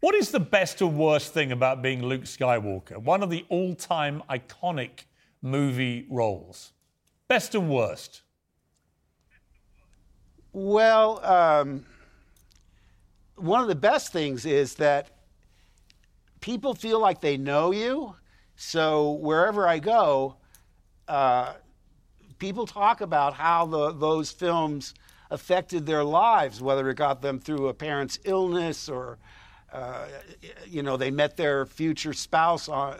What 0.03 0.15
is 0.15 0.31
the 0.31 0.39
best 0.39 0.81
or 0.81 0.91
worst 0.91 1.33
thing 1.33 1.53
about 1.53 1.81
being 1.81 2.03
Luke 2.03 2.23
Skywalker? 2.23 2.97
One 2.97 3.23
of 3.23 3.29
the 3.29 3.45
all-time 3.47 4.21
iconic 4.29 5.05
movie 5.41 6.05
roles. 6.09 6.73
Best 7.29 7.55
and 7.55 7.69
worst. 7.69 8.23
Well, 10.51 11.23
um, 11.23 11.85
one 13.37 13.61
of 13.61 13.69
the 13.69 13.75
best 13.75 14.11
things 14.11 14.45
is 14.45 14.75
that 14.75 15.07
people 16.41 16.73
feel 16.73 16.99
like 16.99 17.21
they 17.21 17.37
know 17.37 17.71
you. 17.71 18.13
So 18.57 19.13
wherever 19.13 19.69
I 19.69 19.79
go, 19.79 20.35
uh, 21.07 21.53
people 22.39 22.65
talk 22.65 22.99
about 22.99 23.35
how 23.35 23.67
the, 23.67 23.93
those 23.93 24.31
films 24.31 24.95
affected 25.31 25.85
their 25.85 26.03
lives, 26.03 26.61
whether 26.61 26.89
it 26.89 26.95
got 26.95 27.21
them 27.21 27.39
through 27.39 27.69
a 27.69 27.73
parent's 27.73 28.19
illness 28.25 28.89
or 28.89 29.17
uh, 29.73 30.05
you 30.67 30.83
know, 30.83 30.97
they 30.97 31.11
met 31.11 31.35
their 31.35 31.65
future 31.65 32.13
spouse 32.13 32.69
on, 32.69 32.97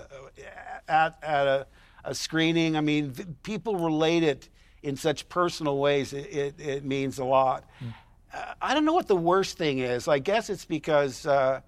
at, 0.87 1.17
at 1.23 1.47
a, 1.47 1.67
a 2.03 2.15
screening. 2.15 2.75
I 2.75 2.81
mean, 2.81 3.13
people 3.43 3.77
relate 3.77 4.23
it 4.23 4.49
in 4.81 4.97
such 4.97 5.29
personal 5.29 5.77
ways. 5.77 6.13
It, 6.13 6.25
it, 6.25 6.59
it 6.59 6.83
means 6.83 7.19
a 7.19 7.25
lot. 7.25 7.63
Mm. 7.79 7.93
Uh, 8.33 8.53
I 8.61 8.73
don't 8.73 8.85
know 8.85 8.93
what 8.93 9.07
the 9.07 9.15
worst 9.15 9.57
thing 9.57 9.79
is. 9.79 10.07
I 10.07 10.19
guess 10.19 10.49
it's 10.49 10.65
because, 10.65 11.25
uh, 11.25 11.61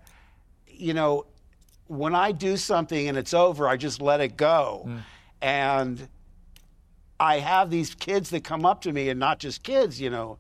you 0.68 0.94
know, 0.94 1.26
when 1.88 2.16
I 2.16 2.32
do 2.32 2.58
something 2.58 3.08
and 3.08 3.18
it's 3.18 3.34
over, 3.34 3.68
I 3.68 3.78
just 3.78 4.02
let 4.02 4.20
it 4.20 4.36
go. 4.36 4.86
Mm. 4.88 5.00
And 5.42 6.08
I 7.20 7.40
have 7.40 7.70
these 7.70 7.94
kids 7.96 8.32
that 8.32 8.44
come 8.44 8.66
up 8.66 8.82
to 8.82 8.92
me, 8.92 9.10
and 9.10 9.20
not 9.20 9.40
just 9.40 9.64
kids, 9.64 10.02
you 10.02 10.10
know, 10.10 10.38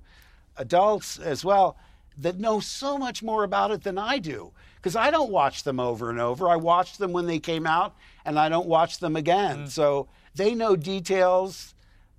adults 0.57 1.19
as 1.19 1.45
well, 1.45 1.77
that 2.17 2.39
know 2.39 2.59
so 2.59 2.97
much 2.97 3.21
more 3.21 3.43
about 3.43 3.71
it 3.71 3.83
than 3.83 3.97
I 3.97 4.19
do. 4.19 4.51
Because 4.75 4.95
I 4.95 5.09
don't 5.09 5.31
watch 5.31 5.63
them 5.63 5.79
over 5.79 6.09
and 6.09 6.19
over. 6.19 6.47
I 6.47 6.55
watched 6.55 6.99
them 6.99 7.11
when 7.11 7.25
they 7.25 7.39
came 7.39 7.65
out, 7.65 7.95
and 8.23 8.37
I 8.37 8.49
don't 8.49 8.67
watch 8.67 8.99
them 8.99 9.15
again. 9.15 9.65
Mm. 9.65 9.69
So 9.69 10.07
they 10.35 10.53
know 10.53 10.75
details 10.75 11.73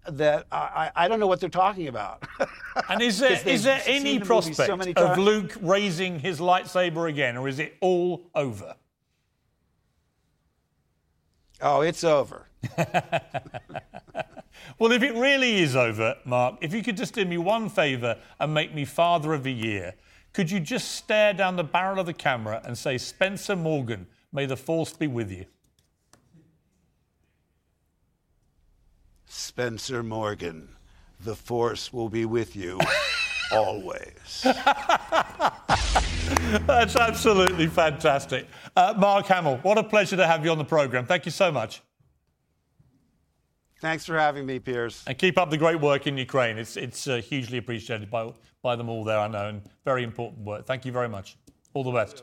that 0.08 0.46
I, 0.50 0.90
I, 0.94 1.08
don't 1.08 1.20
know 1.20 1.26
what 1.26 1.40
they're 1.40 1.48
talking 1.48 1.88
about. 1.88 2.24
and 2.88 3.02
is 3.02 3.18
there, 3.20 3.40
is 3.44 3.64
there 3.64 3.80
any 3.86 4.18
prospect 4.18 4.68
so 4.68 5.02
of 5.02 5.18
Luke 5.18 5.56
raising 5.60 6.18
his 6.18 6.40
lightsaber 6.40 7.08
again, 7.08 7.36
or 7.36 7.48
is 7.48 7.58
it 7.58 7.76
all 7.80 8.30
over? 8.34 8.76
Oh, 11.60 11.80
it's 11.80 12.04
over. 12.04 12.48
well, 14.78 14.92
if 14.92 15.02
it 15.02 15.14
really 15.14 15.56
is 15.62 15.76
over, 15.76 16.16
Mark, 16.24 16.56
if 16.60 16.74
you 16.74 16.82
could 16.82 16.96
just 16.96 17.14
do 17.14 17.24
me 17.24 17.38
one 17.38 17.68
favour 17.68 18.18
and 18.38 18.52
make 18.52 18.74
me 18.74 18.84
Father 18.84 19.34
of 19.34 19.42
the 19.42 19.52
Year, 19.52 19.94
could 20.32 20.50
you 20.50 20.60
just 20.60 20.92
stare 20.92 21.32
down 21.32 21.56
the 21.56 21.64
barrel 21.64 21.98
of 22.00 22.06
the 22.06 22.12
camera 22.12 22.60
and 22.64 22.76
say, 22.76 22.98
Spencer 22.98 23.56
Morgan, 23.56 24.06
may 24.32 24.46
the 24.46 24.56
force 24.56 24.92
be 24.92 25.06
with 25.06 25.30
you? 25.30 25.46
Spencer 29.26 30.02
Morgan, 30.02 30.68
the 31.20 31.34
force 31.34 31.92
will 31.92 32.08
be 32.08 32.24
with 32.24 32.54
you 32.54 32.78
always. 33.52 34.42
That's 36.66 36.96
absolutely 36.96 37.66
fantastic. 37.66 38.46
Uh, 38.76 38.94
Mark 38.96 39.26
Hamill, 39.26 39.58
what 39.62 39.78
a 39.78 39.84
pleasure 39.84 40.16
to 40.16 40.26
have 40.26 40.44
you 40.44 40.50
on 40.50 40.58
the 40.58 40.64
programme. 40.64 41.06
Thank 41.06 41.24
you 41.24 41.32
so 41.32 41.50
much. 41.50 41.80
Thanks 43.80 44.06
for 44.06 44.18
having 44.18 44.46
me, 44.46 44.58
Piers. 44.58 45.04
And 45.06 45.18
keep 45.18 45.36
up 45.36 45.50
the 45.50 45.58
great 45.58 45.80
work 45.80 46.06
in 46.06 46.16
Ukraine. 46.16 46.56
It's, 46.56 46.76
it's 46.76 47.06
uh, 47.06 47.16
hugely 47.16 47.58
appreciated 47.58 48.10
by, 48.10 48.32
by 48.62 48.74
them 48.74 48.88
all 48.88 49.04
there, 49.04 49.18
I 49.18 49.28
know, 49.28 49.48
and 49.48 49.62
very 49.84 50.02
important 50.02 50.40
work. 50.40 50.66
Thank 50.66 50.86
you 50.86 50.92
very 50.92 51.08
much. 51.08 51.36
All 51.74 51.84
the 51.84 51.92
best. 51.92 52.22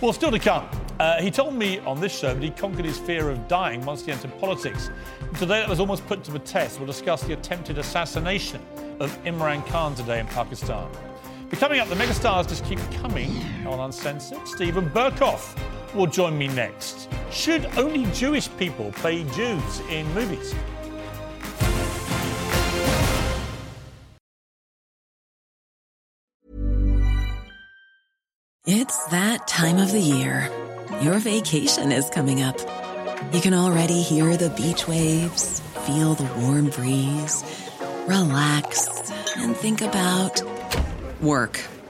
Well, 0.00 0.14
still 0.14 0.30
to 0.30 0.38
come. 0.38 0.66
Uh, 0.98 1.20
he 1.20 1.30
told 1.30 1.54
me 1.54 1.78
on 1.80 2.00
this 2.00 2.18
show 2.18 2.32
that 2.32 2.42
he 2.42 2.50
conquered 2.50 2.86
his 2.86 2.98
fear 2.98 3.28
of 3.28 3.48
dying 3.48 3.84
once 3.84 4.02
he 4.04 4.12
entered 4.12 4.38
politics. 4.40 4.88
Today, 5.34 5.60
that 5.60 5.68
was 5.68 5.78
almost 5.78 6.06
put 6.06 6.24
to 6.24 6.30
the 6.30 6.38
test. 6.38 6.78
We'll 6.78 6.86
discuss 6.86 7.22
the 7.22 7.34
attempted 7.34 7.76
assassination 7.76 8.62
of 8.98 9.16
Imran 9.24 9.66
Khan 9.66 9.94
today 9.94 10.20
in 10.20 10.26
Pakistan. 10.28 10.90
But 11.50 11.58
coming 11.58 11.80
up, 11.80 11.88
the 11.88 11.96
megastars 11.96 12.48
just 12.48 12.64
keep 12.64 12.78
coming 12.92 13.30
on 13.66 13.78
Uncensored. 13.80 14.46
Steven 14.48 14.88
Berkoff 14.88 15.54
will 15.94 16.06
join 16.06 16.36
me 16.36 16.48
next. 16.48 17.08
Should 17.30 17.66
only 17.76 18.06
Jewish 18.12 18.48
people 18.56 18.92
play 18.92 19.24
Jews 19.24 19.80
in 19.90 20.06
movies? 20.14 20.54
It's 28.66 29.04
that 29.06 29.48
time 29.48 29.78
of 29.78 29.90
the 29.90 30.00
year. 30.00 30.48
Your 31.02 31.18
vacation 31.18 31.90
is 31.90 32.08
coming 32.10 32.42
up. 32.42 32.56
You 33.32 33.40
can 33.40 33.54
already 33.54 34.02
hear 34.02 34.36
the 34.36 34.50
beach 34.50 34.86
waves, 34.86 35.60
feel 35.86 36.14
the 36.14 36.30
warm 36.40 36.70
breeze, 36.70 37.42
relax, 38.06 38.88
and 39.36 39.56
think 39.56 39.80
about 39.80 40.42
work. 41.20 41.60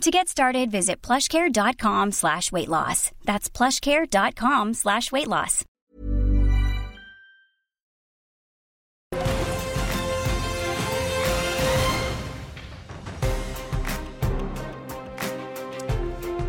To 0.00 0.10
get 0.10 0.26
started, 0.28 0.70
visit 0.70 1.00
plushcare.com 1.02 2.10
slash 2.10 2.50
weight 2.50 2.68
loss. 2.68 3.12
That's 3.24 3.48
plushcare.com 3.48 4.74
slash 4.74 5.12
weight 5.12 5.28
loss. 5.28 5.64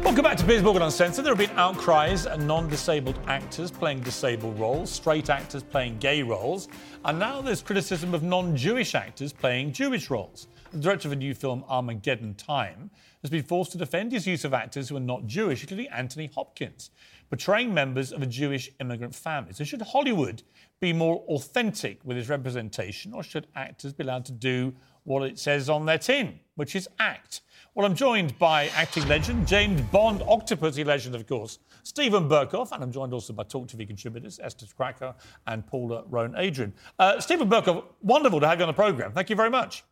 Welcome 0.03 0.25
back 0.25 0.37
to 0.37 0.43
Piers 0.45 0.61
Morgan 0.61 0.83
Uncensored. 0.83 1.25
There 1.25 1.35
have 1.35 1.49
been 1.49 1.57
outcries 1.57 2.27
at 2.27 2.39
non-disabled 2.39 3.17
actors 3.25 3.71
playing 3.71 4.01
disabled 4.01 4.59
roles, 4.59 4.91
straight 4.91 5.31
actors 5.31 5.63
playing 5.63 5.97
gay 5.97 6.21
roles, 6.21 6.67
and 7.05 7.17
now 7.17 7.41
there's 7.41 7.63
criticism 7.63 8.13
of 8.13 8.21
non-Jewish 8.21 8.93
actors 8.93 9.33
playing 9.33 9.71
Jewish 9.71 10.11
roles. 10.11 10.47
The 10.71 10.77
director 10.79 11.07
of 11.07 11.13
a 11.13 11.15
new 11.15 11.33
film, 11.33 11.63
Armageddon 11.67 12.35
Time, 12.35 12.91
has 13.23 13.31
been 13.31 13.43
forced 13.43 13.71
to 13.71 13.77
defend 13.77 14.11
his 14.11 14.27
use 14.27 14.43
of 14.43 14.53
actors 14.53 14.89
who 14.89 14.97
are 14.97 14.99
not 14.99 15.25
Jewish, 15.25 15.61
including 15.61 15.87
Anthony 15.87 16.29
Hopkins, 16.35 16.91
portraying 17.29 17.73
members 17.73 18.11
of 18.11 18.21
a 18.21 18.27
Jewish 18.27 18.69
immigrant 18.79 19.15
family. 19.15 19.53
So 19.53 19.63
should 19.63 19.81
Hollywood 19.81 20.43
be 20.81 20.93
more 20.93 21.23
authentic 21.29 21.99
with 22.03 22.17
its 22.17 22.29
representation, 22.29 23.13
or 23.13 23.23
should 23.23 23.47
actors 23.55 23.93
be 23.93 24.03
allowed 24.03 24.25
to 24.25 24.33
do 24.33 24.73
what 25.05 25.23
it 25.23 25.39
says 25.39 25.69
on 25.69 25.85
their 25.85 25.97
tin, 25.97 26.39
which 26.55 26.75
is 26.75 26.87
act? 26.99 27.41
Well, 27.75 27.85
I'm 27.85 27.95
joined 27.95 28.37
by 28.37 28.67
acting 28.75 29.07
legend, 29.07 29.47
James 29.47 29.81
Bond, 29.83 30.19
Octopussy 30.19 30.85
legend, 30.85 31.15
of 31.15 31.25
course, 31.25 31.59
Steven 31.83 32.29
Berkoff, 32.29 32.71
and 32.73 32.83
I'm 32.83 32.91
joined 32.91 33.13
also 33.13 33.33
by 33.33 33.43
Talk 33.43 33.67
TV 33.67 33.87
contributors, 33.87 34.39
Esther 34.43 34.67
Krakue 34.67 35.15
and 35.47 35.65
Paula 35.65 36.03
Roan 36.09 36.35
Adrian. 36.37 36.73
Uh, 36.99 37.19
Steven 37.19 37.49
Berkoff, 37.49 37.85
wonderful 38.01 38.41
to 38.41 38.47
have 38.47 38.59
you 38.59 38.63
on 38.63 38.67
the 38.67 38.73
programme. 38.73 39.13
Thank 39.13 39.29
you 39.29 39.35
very 39.35 39.49
much. 39.49 39.83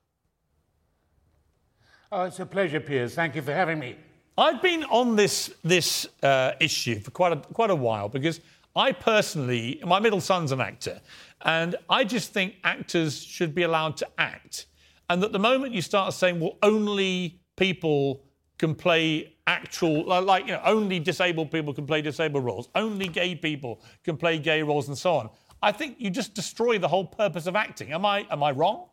Oh, 2.14 2.24
it's 2.24 2.41
a 2.41 2.45
pleasure, 2.45 2.82
Piers. 2.82 3.16
Thank 3.16 3.36
you 3.36 3.41
for 3.41 3.53
having 3.53 3.80
me. 3.80 3.95
I've 4.38 4.62
been 4.62 4.84
on 4.86 5.16
this, 5.16 5.53
this 5.64 6.05
uh, 6.22 6.51
issue 6.59 6.99
for 6.99 7.09
quite 7.12 7.32
a, 7.32 7.38
quite 7.38 7.70
a 7.70 7.76
while 7.76 8.09
because 8.09 8.41
I 8.76 8.91
personally, 8.91 9.82
my 9.86 9.97
middle 10.01 10.20
son's 10.20 10.51
an 10.51 10.59
actor, 10.59 10.99
and 11.43 11.78
I 11.89 12.03
just 12.03 12.34
think 12.34 12.55
actors 12.66 13.24
should 13.24 13.55
be 13.55 13.64
allowed 13.64 13.95
to 13.97 14.07
act. 14.18 14.66
And 15.09 15.24
that 15.24 15.32
the 15.32 15.39
moment 15.39 15.74
you 15.74 15.82
start 15.82 16.14
saying, 16.14 16.41
well, 16.41 16.57
only 16.64 17.39
people 17.55 18.26
can 18.57 18.76
play 18.76 19.34
actual, 19.47 20.03
like, 20.03 20.47
you 20.47 20.51
know, 20.51 20.62
only 20.66 20.99
disabled 20.99 21.49
people 21.49 21.74
can 21.74 21.86
play 21.86 22.01
disabled 22.01 22.43
roles, 22.43 22.68
only 22.76 23.07
gay 23.07 23.36
people 23.36 23.82
can 24.03 24.18
play 24.18 24.38
gay 24.38 24.64
roles, 24.64 24.89
and 24.89 24.97
so 24.97 25.16
on. 25.16 25.30
I 25.62 25.72
think 25.72 25.95
you 25.97 26.09
just 26.09 26.34
destroy 26.34 26.78
the 26.78 26.89
whole 26.89 27.05
purpose 27.05 27.47
of 27.47 27.55
acting. 27.55 27.93
Am 27.93 28.05
I, 28.05 28.28
am 28.30 28.43
I 28.43 28.51
wrong? 28.51 28.89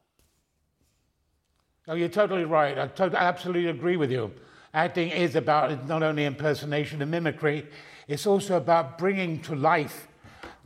No, 1.88 1.94
you're 1.94 2.10
totally 2.10 2.44
right. 2.44 2.78
I, 2.78 2.86
to- 2.86 3.16
absolutely 3.18 3.70
agree 3.70 3.96
with 3.96 4.12
you. 4.12 4.30
Acting 4.74 5.08
is 5.08 5.36
about 5.36 5.88
not 5.88 6.02
only 6.02 6.26
impersonation 6.26 7.00
and 7.00 7.10
mimicry, 7.10 7.66
it's 8.06 8.26
also 8.26 8.58
about 8.58 8.98
bringing 8.98 9.40
to 9.42 9.54
life 9.54 10.06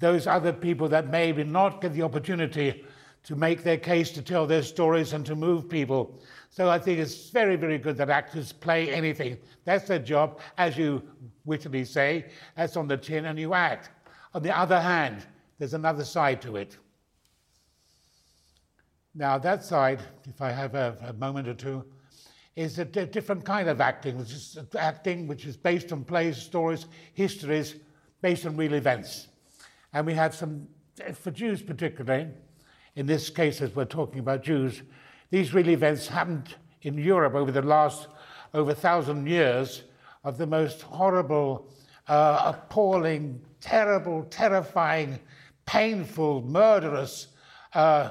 those 0.01 0.27
other 0.27 0.53
people 0.53 0.89
that 0.89 1.11
maybe 1.11 1.45
not 1.45 1.81
get 1.81 1.93
the 1.93 2.03
opportunity 2.03 2.85
to 3.23 3.37
make 3.37 3.63
their 3.63 3.77
case, 3.77 4.11
to 4.11 4.21
tell 4.21 4.49
their 4.49 4.65
stories, 4.65 5.13
and 5.13 5.25
to 5.25 5.37
move 5.37 5.69
people. 5.69 6.21
So 6.51 6.69
I 6.69 6.81
think 6.81 6.99
it's 6.99 7.31
very, 7.31 7.55
very 7.55 7.79
good 7.79 7.97
that 7.99 8.11
actors 8.11 8.51
play 8.51 8.93
anything. 8.93 9.39
That's 9.65 9.87
their 9.87 10.01
job, 10.01 10.41
as 10.59 10.77
you 10.77 11.05
wittily 11.45 11.85
say, 11.85 12.33
that's 12.57 12.77
on 12.77 12.89
the 12.89 12.97
tin, 12.97 13.27
and 13.27 13.39
you 13.39 13.55
act. 13.55 13.91
On 14.35 14.43
the 14.43 14.59
other 14.59 14.81
hand, 14.81 15.25
there's 15.61 15.75
another 15.75 16.05
side 16.05 16.43
to 16.43 16.57
it. 16.57 16.79
Now, 19.15 19.39
that 19.39 19.63
side, 19.63 20.01
if 20.25 20.41
I 20.41 20.51
have 20.51 20.75
a, 20.75 20.97
a 21.07 21.13
moment 21.13 21.47
or 21.47 21.55
two, 21.55 21.85
is 22.57 22.79
a 22.79 22.85
different 22.85 23.45
kind 23.45 23.69
of 23.69 23.81
acting, 23.81 24.19
which 24.19 24.33
is 24.33 24.59
acting 24.79 25.27
which 25.27 25.47
is 25.47 25.57
based 25.57 25.93
on 25.93 26.05
plays, 26.05 26.37
stories, 26.37 26.87
histories, 27.15 27.77
based 28.21 28.47
on 28.47 28.57
real 28.57 28.75
events. 28.75 29.29
And 29.93 30.07
we 30.07 30.15
have 30.15 30.35
some, 30.35 30.67
for 31.15 31.31
Jews 31.31 31.63
particularly, 31.63 32.29
in 32.95 33.07
this 33.07 33.31
case, 33.31 33.63
as 33.63 33.75
we're 33.75 33.85
talking 33.87 34.19
about 34.19 34.43
Jews, 34.43 34.83
these 35.31 35.55
real 35.55 35.71
events 35.71 36.09
happened 36.09 36.55
in 36.83 36.99
Europe 36.99 37.35
over 37.35 37.51
the 37.51 37.63
last 37.63 38.09
over 38.55 38.73
a 38.73 38.75
thousand 38.75 39.27
years 39.27 39.85
of 40.25 40.37
the 40.37 40.47
most 40.47 40.83
horrible, 40.83 41.69
uh, 42.09 42.53
appalling, 42.55 43.41
terrible, 43.61 44.25
terrifying, 44.25 45.19
painful, 45.65 46.43
murderous 46.43 47.29
uh, 47.75 48.11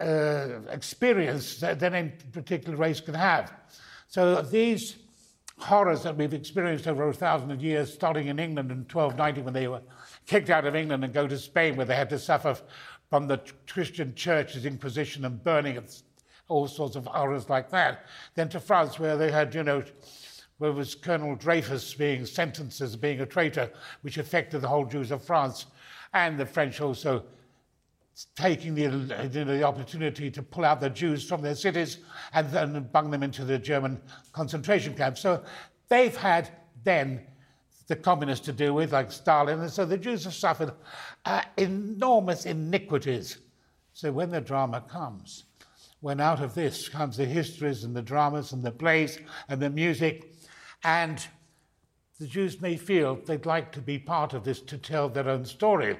uh, 0.00 0.60
experience 0.70 1.60
that 1.60 1.82
any 1.82 2.12
particular 2.32 2.76
race 2.76 3.00
can 3.00 3.14
have. 3.14 3.52
So 4.08 4.42
these 4.42 4.96
horrors 5.58 6.02
that 6.02 6.16
we've 6.16 6.32
experienced 6.32 6.88
over 6.88 7.08
a 7.08 7.12
thousand 7.12 7.60
years, 7.60 7.92
starting 7.92 8.28
in 8.28 8.38
England 8.38 8.70
in 8.70 8.78
1290 8.78 9.42
when 9.42 9.54
they 9.54 9.68
were 9.68 9.82
kicked 10.26 10.50
out 10.50 10.64
of 10.64 10.74
England 10.74 11.04
and 11.04 11.12
go 11.12 11.26
to 11.26 11.38
Spain 11.38 11.76
where 11.76 11.86
they 11.86 11.96
had 11.96 12.10
to 12.10 12.18
suffer 12.18 12.56
from 13.08 13.26
the 13.26 13.40
Christian 13.68 14.14
church's 14.14 14.64
inquisition 14.64 15.24
and 15.24 15.42
burning 15.42 15.76
and 15.76 16.02
all 16.48 16.66
sorts 16.66 16.96
of 16.96 17.06
horrors 17.06 17.48
like 17.48 17.70
that. 17.70 18.06
Then 18.34 18.48
to 18.50 18.60
France 18.60 18.98
where 18.98 19.16
they 19.16 19.30
had, 19.30 19.54
you 19.54 19.62
know, 19.62 19.82
where 20.58 20.72
was 20.72 20.94
Colonel 20.94 21.36
Dreyfus 21.36 21.94
being 21.94 22.26
sentenced 22.26 22.80
as 22.80 22.96
being 22.96 23.20
a 23.20 23.26
traitor, 23.26 23.70
which 24.02 24.18
affected 24.18 24.60
the 24.60 24.68
whole 24.68 24.84
Jews 24.84 25.10
of 25.10 25.24
France. 25.24 25.66
And 26.12 26.38
the 26.38 26.46
French 26.46 26.80
also 26.80 27.24
taking 28.36 28.74
the, 28.74 28.86
the 28.86 29.62
opportunity 29.62 30.30
to 30.30 30.42
pull 30.42 30.64
out 30.64 30.80
the 30.80 30.90
Jews 30.90 31.26
from 31.28 31.42
their 31.42 31.54
cities 31.54 31.98
and 32.32 32.48
then 32.50 32.88
bung 32.92 33.10
them 33.10 33.22
into 33.22 33.44
the 33.44 33.58
German 33.58 34.00
concentration 34.32 34.94
camps. 34.94 35.20
So 35.20 35.42
they've 35.88 36.16
had 36.16 36.50
then 36.84 37.26
the 37.88 37.96
communists 37.96 38.46
to 38.46 38.52
deal 38.52 38.74
with, 38.74 38.92
like 38.92 39.10
Stalin, 39.10 39.60
and 39.60 39.70
so 39.70 39.84
the 39.84 39.98
Jews 39.98 40.24
have 40.24 40.34
suffered 40.34 40.72
uh, 41.24 41.42
enormous 41.56 42.46
iniquities. 42.46 43.38
So 43.94 44.12
when 44.12 44.30
the 44.30 44.40
drama 44.40 44.80
comes, 44.80 45.44
when 46.00 46.20
out 46.20 46.40
of 46.40 46.54
this 46.54 46.88
comes 46.88 47.16
the 47.16 47.24
histories 47.24 47.84
and 47.84 47.94
the 47.94 48.00
dramas 48.02 48.52
and 48.52 48.62
the 48.62 48.70
plays 48.70 49.18
and 49.48 49.60
the 49.60 49.70
music, 49.70 50.34
and 50.84 51.26
the 52.20 52.26
Jews 52.26 52.60
may 52.60 52.76
feel 52.76 53.16
they'd 53.16 53.44
like 53.44 53.72
to 53.72 53.80
be 53.80 53.98
part 53.98 54.34
of 54.34 54.44
this 54.44 54.60
to 54.60 54.78
tell 54.78 55.08
their 55.08 55.28
own 55.28 55.44
story. 55.44 55.98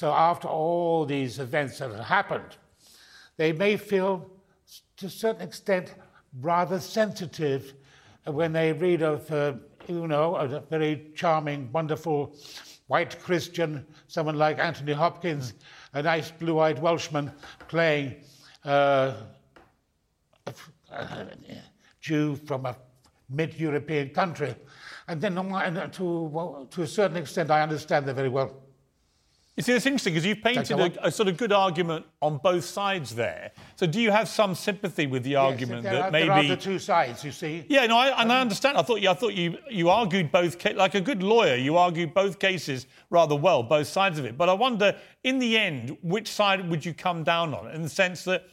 So 0.00 0.14
after 0.14 0.48
all 0.48 1.04
these 1.04 1.38
events 1.40 1.78
that 1.78 1.90
have 1.90 2.06
happened, 2.06 2.56
they 3.36 3.52
may 3.52 3.76
feel, 3.76 4.30
to 4.96 5.04
a 5.04 5.10
certain 5.10 5.42
extent, 5.42 5.94
rather 6.40 6.80
sensitive 6.80 7.74
when 8.24 8.54
they 8.54 8.72
read 8.72 9.02
of, 9.02 9.30
uh, 9.30 9.52
you 9.88 10.08
know, 10.08 10.36
a 10.36 10.60
very 10.70 11.10
charming, 11.14 11.70
wonderful 11.70 12.34
white 12.86 13.22
Christian, 13.22 13.86
someone 14.08 14.38
like 14.38 14.58
Anthony 14.58 14.94
Hopkins, 14.94 15.52
a 15.92 16.02
nice 16.02 16.30
blue-eyed 16.30 16.78
Welshman 16.78 17.30
playing 17.68 18.16
uh, 18.64 19.12
a 20.46 21.26
Jew 22.00 22.36
from 22.36 22.64
a 22.64 22.74
mid-European 23.28 24.08
country. 24.14 24.54
And 25.08 25.20
then 25.20 25.34
to, 25.34 26.66
to 26.70 26.82
a 26.82 26.86
certain 26.86 27.18
extent, 27.18 27.50
I 27.50 27.60
understand 27.60 28.06
that 28.06 28.14
very 28.14 28.30
well. 28.30 28.69
You 29.60 29.64
see, 29.64 29.72
it's 29.74 29.84
interesting 29.84 30.14
because 30.14 30.24
you've 30.24 30.42
painted 30.42 30.80
a, 30.80 31.08
a, 31.08 31.10
sort 31.10 31.28
of 31.28 31.36
good 31.36 31.52
argument 31.52 32.06
on 32.22 32.38
both 32.38 32.64
sides 32.64 33.14
there. 33.14 33.52
So, 33.76 33.86
do 33.86 34.00
you 34.00 34.10
have 34.10 34.26
some 34.26 34.54
sympathy 34.54 35.06
with 35.06 35.22
the 35.22 35.36
argument 35.36 35.82
yes, 35.84 35.92
that 35.92 36.00
are, 36.00 36.10
maybe 36.10 36.28
there 36.28 36.32
are 36.32 36.42
the 36.44 36.56
two 36.56 36.78
sides? 36.78 37.22
You 37.22 37.30
see? 37.30 37.66
Yeah, 37.68 37.84
no, 37.84 37.98
I, 37.98 38.22
and 38.22 38.32
I 38.32 38.40
understand. 38.40 38.78
I 38.78 38.82
thought 38.82 39.02
you, 39.02 39.10
I 39.10 39.12
thought 39.12 39.34
you, 39.34 39.58
you 39.68 39.90
argued 39.90 40.32
both, 40.32 40.64
like 40.64 40.94
a 40.94 41.00
good 41.02 41.22
lawyer, 41.22 41.56
you 41.56 41.76
argued 41.76 42.14
both 42.14 42.38
cases 42.38 42.86
rather 43.10 43.36
well, 43.36 43.62
both 43.62 43.86
sides 43.86 44.18
of 44.18 44.24
it. 44.24 44.38
But 44.38 44.48
I 44.48 44.54
wonder, 44.54 44.96
in 45.24 45.38
the 45.38 45.58
end, 45.58 45.94
which 46.00 46.28
side 46.28 46.66
would 46.70 46.82
you 46.82 46.94
come 46.94 47.22
down 47.22 47.52
on? 47.52 47.70
In 47.70 47.82
the 47.82 47.90
sense 47.90 48.24
that 48.24 48.46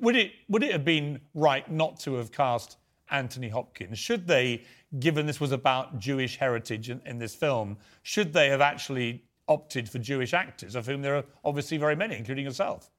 would 0.00 0.16
it 0.16 0.32
would 0.48 0.62
it 0.62 0.72
have 0.72 0.84
been 0.86 1.20
right 1.34 1.70
not 1.70 2.00
to 2.00 2.14
have 2.14 2.32
cast 2.32 2.78
Anthony 3.10 3.50
Hopkins? 3.50 3.98
Should 3.98 4.26
they, 4.26 4.64
given 4.98 5.26
this 5.26 5.40
was 5.40 5.52
about 5.52 5.98
Jewish 5.98 6.38
heritage 6.38 6.88
in, 6.88 7.02
in 7.04 7.18
this 7.18 7.34
film, 7.34 7.76
should 8.02 8.32
they 8.32 8.48
have 8.48 8.62
actually 8.62 9.24
opted 9.48 9.88
for 9.88 9.98
Jewish 9.98 10.34
actors, 10.34 10.74
of 10.74 10.86
whom 10.86 11.02
there 11.02 11.16
are 11.16 11.24
obviously 11.44 11.76
very 11.76 11.96
many, 11.96 12.16
including 12.16 12.44
yourself? 12.44 12.90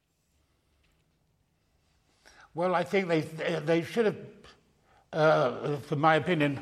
Well, 2.55 2.75
I 2.75 2.83
think 2.83 3.07
they, 3.07 3.21
they 3.65 3.81
should 3.81 4.05
have, 4.05 4.17
uh, 5.11 5.77
for 5.77 5.95
my 5.95 6.15
opinion, 6.15 6.59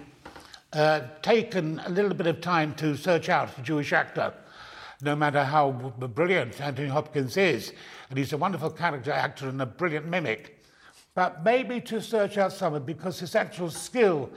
uh, 0.72 1.02
taken 1.22 1.80
a 1.86 1.90
little 1.90 2.14
bit 2.14 2.28
of 2.28 2.40
time 2.40 2.74
to 2.76 2.96
search 2.96 3.28
out 3.28 3.58
a 3.58 3.62
Jewish 3.62 3.92
actor, 3.92 4.34
no 5.02 5.16
matter 5.16 5.44
how 5.44 5.72
brilliant 5.72 6.62
Anthony 6.62 6.88
Hopkins 6.88 7.36
is. 7.36 7.74
And 8.10 8.18
he's 8.18 8.32
a 8.32 8.38
wonderful 8.38 8.70
character 8.70 9.12
actor 9.12 9.50
and 9.50 9.62
a 9.62 9.66
brilliant 9.66 10.06
mimic. 10.06 10.64
But 11.14 11.44
maybe 11.44 11.82
to 11.82 12.02
search 12.02 12.38
out 12.38 12.54
someone 12.54 12.84
because 12.84 13.20
his 13.20 13.36
actual 13.36 13.70
skill 13.70 14.30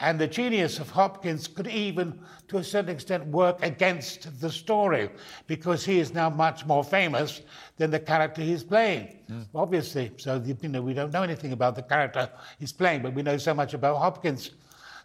and 0.00 0.18
the 0.18 0.26
genius 0.26 0.78
of 0.78 0.90
Hopkins 0.90 1.48
could 1.48 1.66
even, 1.68 2.20
to 2.48 2.58
a 2.58 2.64
certain 2.64 2.90
extent, 2.90 3.26
work 3.28 3.62
against 3.62 4.40
the 4.40 4.50
story 4.50 5.08
because 5.46 5.86
he 5.86 5.98
is 5.98 6.12
now 6.12 6.28
much 6.28 6.66
more 6.66 6.84
famous 6.84 7.40
than 7.78 7.90
the 7.90 7.98
character 7.98 8.42
he's 8.42 8.62
playing. 8.62 9.16
Mm. 9.30 9.46
Obviously, 9.54 10.12
so 10.18 10.42
you 10.44 10.68
know 10.68 10.82
we 10.82 10.92
don't 10.92 11.12
know 11.12 11.22
anything 11.22 11.52
about 11.52 11.76
the 11.76 11.82
character 11.82 12.28
he's 12.58 12.72
playing, 12.72 13.02
but 13.02 13.14
we 13.14 13.22
know 13.22 13.38
so 13.38 13.54
much 13.54 13.72
about 13.72 13.96
Hopkins. 13.96 14.50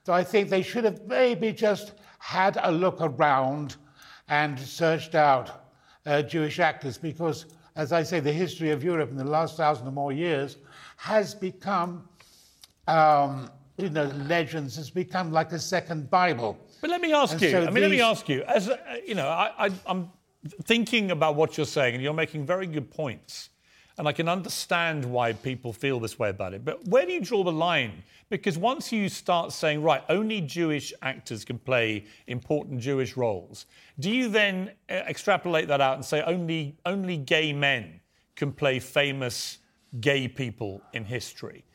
So 0.03 0.11
I 0.11 0.25
think 0.25 0.49
they 0.49 0.61
should 0.61 0.83
have 0.83 1.05
maybe 1.07 1.53
just 1.53 1.93
had 2.19 2.57
a 2.61 2.71
look 2.71 2.97
around 2.99 3.77
and 4.27 4.59
searched 4.59 5.15
out 5.15 5.69
uh, 6.05 6.21
Jewish 6.21 6.59
actors 6.59 6.97
because, 6.97 7.45
as 7.77 7.93
I 7.93 8.03
say, 8.03 8.19
the 8.19 8.33
history 8.33 8.71
of 8.71 8.83
Europe 8.83 9.09
in 9.09 9.15
the 9.15 9.23
last 9.23 9.55
thousand 9.55 9.87
or 9.87 9.91
more 9.91 10.11
years 10.11 10.57
has 10.97 11.33
become. 11.33 12.09
Um, 12.87 13.49
you 13.81 13.89
know, 13.89 14.05
legends 14.27 14.75
has 14.75 14.89
become 14.89 15.31
like 15.31 15.51
a 15.51 15.59
second 15.59 16.09
Bible. 16.09 16.57
But 16.81 16.89
let 16.89 17.01
me 17.01 17.13
ask 17.13 17.33
and 17.33 17.41
you. 17.41 17.51
So 17.51 17.57
I 17.57 17.65
mean, 17.65 17.73
these... 17.75 17.81
let 17.81 17.91
me 17.91 18.01
ask 18.01 18.29
you. 18.29 18.43
As 18.43 18.69
uh, 18.69 18.77
you 19.05 19.15
know, 19.15 19.27
I, 19.27 19.67
I, 19.67 19.71
I'm 19.85 20.09
thinking 20.63 21.11
about 21.11 21.35
what 21.35 21.57
you're 21.57 21.65
saying, 21.65 21.95
and 21.95 22.03
you're 22.03 22.13
making 22.13 22.45
very 22.45 22.67
good 22.67 22.91
points. 22.91 23.49
And 23.97 24.07
I 24.07 24.13
can 24.13 24.29
understand 24.29 25.05
why 25.05 25.33
people 25.33 25.73
feel 25.73 25.99
this 25.99 26.17
way 26.17 26.29
about 26.29 26.53
it. 26.53 26.63
But 26.63 26.87
where 26.87 27.05
do 27.05 27.11
you 27.11 27.19
draw 27.19 27.43
the 27.43 27.51
line? 27.51 28.03
Because 28.29 28.57
once 28.57 28.91
you 28.91 29.09
start 29.09 29.51
saying, 29.51 29.83
right, 29.83 30.01
only 30.07 30.39
Jewish 30.39 30.93
actors 31.01 31.43
can 31.43 31.59
play 31.59 32.05
important 32.27 32.79
Jewish 32.79 33.17
roles, 33.17 33.65
do 33.99 34.09
you 34.09 34.29
then 34.29 34.71
uh, 34.89 34.93
extrapolate 34.93 35.67
that 35.67 35.81
out 35.81 35.95
and 35.95 36.05
say 36.05 36.23
only, 36.23 36.77
only 36.85 37.17
gay 37.17 37.51
men 37.51 37.99
can 38.35 38.53
play 38.53 38.79
famous 38.79 39.59
gay 39.99 40.27
people 40.27 40.81
in 40.93 41.03
history? 41.03 41.65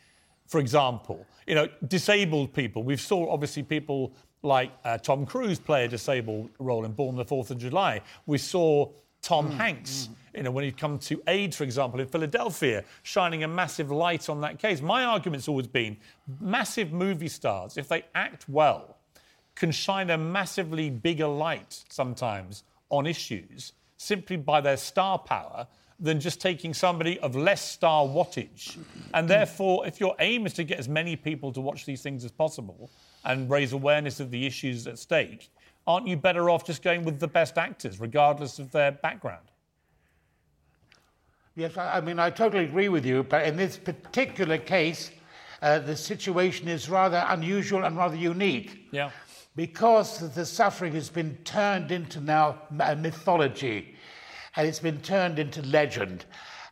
For 0.47 0.59
example, 0.59 1.27
you 1.47 1.55
know, 1.55 1.69
disabled 1.87 2.53
people. 2.53 2.83
We've 2.83 3.01
saw 3.01 3.31
obviously 3.33 3.63
people 3.63 4.13
like 4.43 4.73
uh, 4.85 4.99
Tom 4.99 5.27
Cruise 5.27 5.59
play 5.59 5.85
a 5.85 5.89
disabled 5.89 6.51
role 6.59 6.85
in 6.85 6.93
Born 6.93 7.11
on 7.11 7.17
the 7.17 7.25
Fourth 7.25 7.51
of 7.51 7.59
July. 7.59 8.01
We 8.27 8.39
saw 8.39 8.91
Tom 9.23 9.51
mm, 9.51 9.57
Hanks, 9.57 10.09
mm. 10.09 10.37
you 10.37 10.43
know, 10.45 10.51
when 10.51 10.65
he'd 10.65 10.77
come 10.77 10.99
to 11.01 11.23
aid, 11.27 11.55
for 11.55 11.65
example, 11.65 12.01
in 12.01 12.07
Philadelphia, 12.07 12.85
shining 13.03 13.45
a 13.45 13.49
massive 13.49 13.91
light 13.91 14.29
on 14.29 14.41
that 14.43 14.59
case. 14.59 14.81
My 14.81 15.05
argument's 15.05 15.49
always 15.49 15.67
been 15.67 15.97
massive 16.41 16.93
movie 16.93 17.29
stars, 17.29 17.77
if 17.77 17.89
they 17.89 18.05
act 18.15 18.49
well, 18.49 18.99
can 19.55 19.73
shine 19.73 20.11
a 20.11 20.19
massively 20.19 20.91
bigger 20.91 21.27
light 21.27 21.85
sometimes 21.89 22.63
on 22.91 23.07
issues 23.07 23.73
simply 23.97 24.37
by 24.37 24.61
their 24.61 24.77
star 24.77 25.19
power 25.19 25.67
than 25.99 26.21
just 26.21 26.41
taking 26.41 26.75
somebody 26.75 27.19
of 27.21 27.35
less 27.35 27.67
star 27.67 28.05
wattage. 28.05 28.77
And 29.15 29.29
therefore, 29.29 29.87
if 29.87 29.99
your 29.99 30.15
aim 30.19 30.45
is 30.47 30.53
to 30.55 30.65
get 30.65 30.79
as 30.79 30.89
many 30.89 31.17
people 31.17 31.53
to 31.53 31.61
watch 31.61 31.87
these 31.87 32.03
things 32.03 32.25
as 32.25 32.33
possible 32.33 32.91
and 33.25 33.49
raise 33.49 33.73
awareness 33.73 34.21
of 34.21 34.31
the 34.31 34.47
issues 34.47 34.87
at 34.87 34.99
stake, 34.99 35.51
aren't 35.87 36.07
you 36.07 36.17
better 36.17 36.51
off 36.51 36.65
just 36.65 36.83
going 36.83 37.05
with 37.05 37.19
the 37.19 37.29
best 37.29 37.57
actors, 37.57 37.99
regardless 37.99 38.59
of 38.59 38.71
their 38.73 38.93
background? 38.93 39.47
Yes, 41.55 41.79
I 41.79 42.03
mean, 42.03 42.19
I 42.19 42.29
totally 42.29 42.65
agree 42.65 42.91
with 42.91 43.07
you, 43.07 43.23
but 43.23 43.47
in 43.47 43.57
this 43.57 43.79
particular 43.79 44.59
case, 44.59 45.11
uh, 45.63 45.79
the 45.79 45.97
situation 45.97 46.69
is 46.69 46.91
rather 46.91 47.25
unusual 47.29 47.85
and 47.85 47.97
rather 47.97 48.17
unique. 48.17 48.89
Yeah. 48.91 49.11
Because 49.55 50.35
the 50.35 50.45
suffering 50.45 50.93
has 50.93 51.09
been 51.09 51.35
turned 51.45 51.91
into 51.91 52.21
now 52.21 52.61
a 52.79 52.95
mythology 52.95 53.96
and 54.57 54.67
it's 54.67 54.79
been 54.79 55.01
turned 55.01 55.39
into 55.39 55.63
legend. 55.63 56.25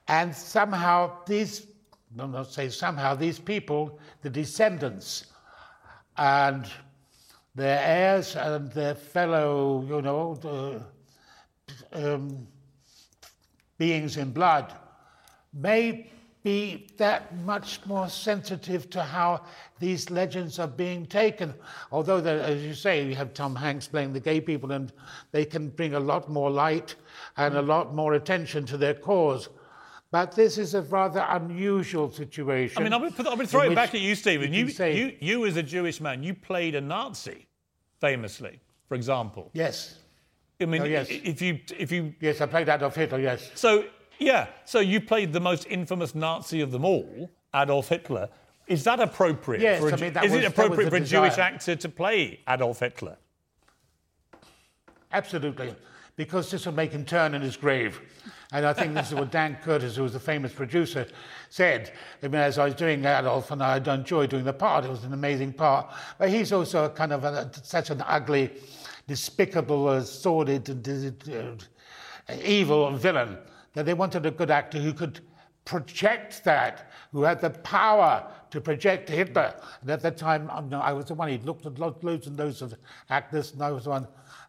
And 0.09 0.35
somehow 0.35 1.12
these, 1.26 1.66
no, 2.14 2.26
not 2.26 2.53
say 2.53 2.68
somehow, 2.68 3.14
these 3.14 3.39
people, 3.39 3.99
the 4.22 4.30
descendants 4.30 5.26
and 6.16 6.66
their 7.55 7.80
heirs 7.82 8.37
and 8.37 8.70
their 8.72 8.95
fellow, 8.95 9.85
you 9.89 10.03
know, 10.03 10.82
uh, 11.95 12.05
um, 12.14 12.47
beings 13.78 14.16
in 14.16 14.30
blood 14.30 14.72
may 15.53 16.11
be 16.43 16.87
that 16.99 17.35
much 17.39 17.85
more 17.87 18.09
sensitive 18.09 18.91
to 18.91 19.03
how 19.03 19.43
these 19.80 20.11
legends 20.11 20.59
are 20.59 20.68
being 20.68 21.07
taken. 21.07 21.55
Although, 21.91 22.18
as 22.18 22.62
you 22.62 22.74
say, 22.74 23.07
you 23.07 23.14
have 23.14 23.32
Tom 23.32 23.57
Hanks 23.57 23.89
playing 23.89 24.12
the 24.12 24.20
gay 24.20 24.41
people, 24.43 24.72
and 24.72 24.93
they 25.32 25.47
can 25.47 25.70
bring 25.70 25.95
a 25.95 26.01
lot 26.01 26.28
more 26.28 26.51
light 26.51 26.97
and 27.37 27.57
a 27.57 27.62
mm. 27.62 27.66
lot 27.66 27.95
more 27.95 28.14
attention 28.14 28.66
to 28.66 28.76
their 28.76 28.95
cause. 28.95 29.49
But 30.11 30.32
this 30.32 30.59
is 30.59 30.74
a 30.74 30.82
rather 30.82 31.26
unusual 31.28 32.11
situation. 32.11 32.78
I 32.78 32.85
mean, 32.85 32.93
I'm 32.93 33.01
going 33.01 33.12
to 33.12 33.47
throw 33.47 33.62
it 33.62 33.74
back 33.74 33.95
at 33.95 34.01
you, 34.01 34.14
Steven. 34.14 34.53
You, 34.53 34.66
You, 34.66 34.70
say, 34.70 34.97
you, 34.97 35.16
you, 35.20 35.47
as 35.47 35.57
a 35.57 35.62
Jewish 35.62 36.01
man, 36.01 36.22
you 36.22 36.35
played 36.35 36.76
a 36.76 36.80
Nazi, 36.80 37.49
famously, 38.01 38.61
for 38.89 38.95
example. 38.95 39.51
Yes. 39.55 39.99
I 40.61 40.66
mean, 40.66 40.82
Oh, 40.82 40.85
yes. 40.85 41.09
if 41.11 41.43
you 41.43 41.59
if 41.76 41.91
you 41.91 42.14
yes, 42.20 42.41
I 42.41 42.47
played 42.47 42.68
Adolf 42.68 42.95
Hitler. 42.95 43.18
Yes. 43.18 43.51
So 43.57 43.85
yeah, 44.18 44.47
so 44.64 44.78
you 44.78 45.01
played 45.01 45.32
the 45.32 45.41
most 45.41 45.66
infamous 45.66 46.14
Nazi 46.14 46.61
of 46.61 46.70
them 46.70 46.85
all, 46.85 47.30
Adolf 47.55 47.89
Hitler. 47.89 48.28
Is 48.66 48.85
that 48.85 49.01
appropriate? 49.01 49.62
Yes, 49.62 49.80
for 49.80 49.91
a 49.91 49.93
I 49.93 49.97
mean, 49.97 50.12
that 50.12 50.24
is 50.24 50.32
was- 50.32 50.43
it 50.43 50.47
appropriate 50.47 50.91
for 50.91 50.97
a 50.97 51.01
Jewish 51.01 51.39
actor 51.39 51.76
to 51.76 51.89
play 51.89 52.41
Adolf 52.49 52.80
Hitler? 52.80 53.16
Absolutely, 55.12 55.74
because 56.17 56.51
this 56.51 56.67
will 56.67 56.75
make 56.75 56.93
him 56.93 57.05
turn 57.05 57.35
in 57.35 57.43
his 57.43 57.57
grave. 57.57 58.01
And 58.53 58.65
I 58.65 58.73
think 58.73 58.95
this 58.95 59.09
is 59.09 59.15
what 59.15 59.33
Dan 59.33 59.59
Curtis, 59.62 59.97
who 59.97 60.05
was 60.05 60.15
a 60.15 60.21
famous 60.21 60.53
producer, 60.53 61.07
said. 61.51 61.93
I 62.23 62.29
mean, 62.29 62.41
as 62.41 62.59
I 62.59 62.67
was 62.67 62.75
doing 62.75 63.05
Adolf, 63.05 63.51
and 63.51 63.62
I 63.62 63.79
enjoyed 63.79 64.31
doing 64.31 64.45
the 64.45 64.53
part, 64.53 64.85
it 64.85 64.91
was 64.91 65.05
an 65.05 65.12
amazing 65.12 65.55
part. 65.55 65.93
But 66.19 66.31
he's 66.31 66.53
also 66.53 66.89
kind 66.89 67.12
of 67.12 67.25
a, 67.25 67.51
such 67.62 67.91
an 67.91 68.03
ugly, 68.07 68.51
despicable, 69.09 69.89
uh, 69.89 70.03
sordid, 70.03 70.89
uh, 70.89 71.33
uh, 72.29 72.37
evil 72.45 72.91
villain 72.93 73.39
that 73.73 73.87
they 73.87 73.95
wanted 73.95 74.25
a 74.25 74.31
good 74.31 74.51
actor 74.51 74.79
who 74.79 74.93
could 74.93 75.21
project 75.65 76.45
that, 76.45 76.91
who 77.12 77.23
had 77.23 77.41
the 77.41 77.51
power 77.51 78.31
to 78.51 78.61
project 78.61 79.09
Hitler. 79.09 79.55
And 79.81 79.91
at 79.91 80.01
that 80.03 80.17
time, 80.17 80.49
I, 80.51 80.93
was 80.93 81.07
the 81.07 81.15
one, 81.15 81.29
he 81.29 81.39
looked 81.39 81.67
at 81.67 81.79
lo- 81.79 81.97
loads 82.03 82.27
and 82.27 82.39
loads 82.39 82.62
of 82.62 82.75
actors, 83.11 83.53
and 83.53 83.62
I 83.62 83.73
was 83.73 83.85
the 83.85 83.91
one. 83.91 84.07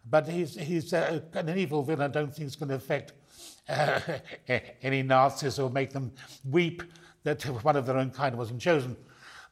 But 0.08 0.28
he's, 0.28 0.54
he's 0.54 0.92
uh, 0.92 1.20
an 1.34 1.56
evil 1.58 1.82
villain, 1.82 2.02
I 2.02 2.08
don't 2.12 2.34
think 2.34 2.46
it's 2.46 2.56
going 2.56 2.68
to 2.68 2.76
affect 2.76 3.12
uh, 3.68 4.00
any 4.82 5.02
Nazis 5.02 5.58
or 5.58 5.68
make 5.70 5.90
them 5.92 6.12
weep 6.48 6.82
that 7.24 7.42
one 7.64 7.74
of 7.76 7.86
their 7.86 7.96
own 7.96 8.10
kind 8.10 8.36
wasn't 8.36 8.60
chosen. 8.60 8.96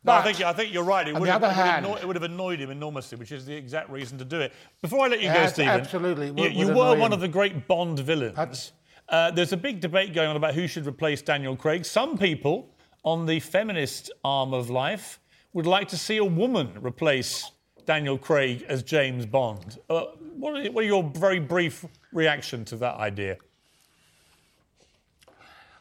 No, 0.05 0.13
I 0.13 0.23
think 0.23 0.43
I 0.43 0.53
think 0.53 0.73
you're 0.73 0.85
right. 0.85 1.09
It 1.09 1.15
on 1.15 1.21
would, 1.23 1.29
the 1.29 1.33
have, 1.33 1.43
other 1.43 1.53
it, 1.55 1.57
would 1.57 1.65
hand- 1.67 1.87
annoy, 1.87 1.97
it 1.97 2.07
would 2.07 2.17
have 2.17 2.23
annoyed 2.25 2.61
him 2.61 2.71
enormously, 2.71 3.17
which 3.17 3.33
is 3.33 3.47
the 3.47 3.55
exact 3.55 3.89
reason 3.89 4.19
to 4.19 4.25
do 4.25 4.39
it. 4.39 4.53
Before 4.83 5.07
I 5.07 5.09
let 5.09 5.23
you 5.23 5.33
go, 5.33 5.47
Steven, 5.47 5.71
absolutely, 5.81 6.27
you, 6.27 6.35
would- 6.35 6.53
you 6.55 6.67
would 6.67 6.77
were 6.77 6.97
one 6.99 7.11
him. 7.11 7.13
of 7.15 7.21
the 7.21 7.29
great 7.29 7.67
Bond 7.67 7.99
villains. 8.01 8.73
Uh, 9.09 9.31
there's 9.31 9.53
a 9.55 9.57
big 9.57 9.81
debate 9.81 10.13
going 10.15 10.29
on 10.29 10.37
about 10.37 10.55
who 10.55 10.67
should 10.67 10.87
replace 10.87 11.23
Daniel 11.23 11.57
Craig. 11.57 11.85
Some 11.87 12.17
people 12.19 12.75
on 13.03 13.25
the 13.27 13.41
feminist 13.41 14.11
arm 14.25 14.53
of 14.55 14.69
life 14.71 15.21
would 15.55 15.67
like 15.67 15.89
to 15.89 15.97
see 15.97 16.19
a 16.19 16.25
woman 16.25 16.71
replace 16.83 17.51
Daniel 17.87 18.19
Craig 18.19 18.65
as 18.69 18.83
James 18.83 19.25
Bond. 19.27 19.79
Uh, 19.89 20.05
what, 20.39 20.67
are, 20.67 20.73
what 20.73 20.85
are 20.85 20.87
your 20.87 21.03
very 21.03 21.41
brief 21.41 21.85
reaction 22.13 22.65
to 22.67 22.77
that 22.77 22.97
idea? 22.97 23.37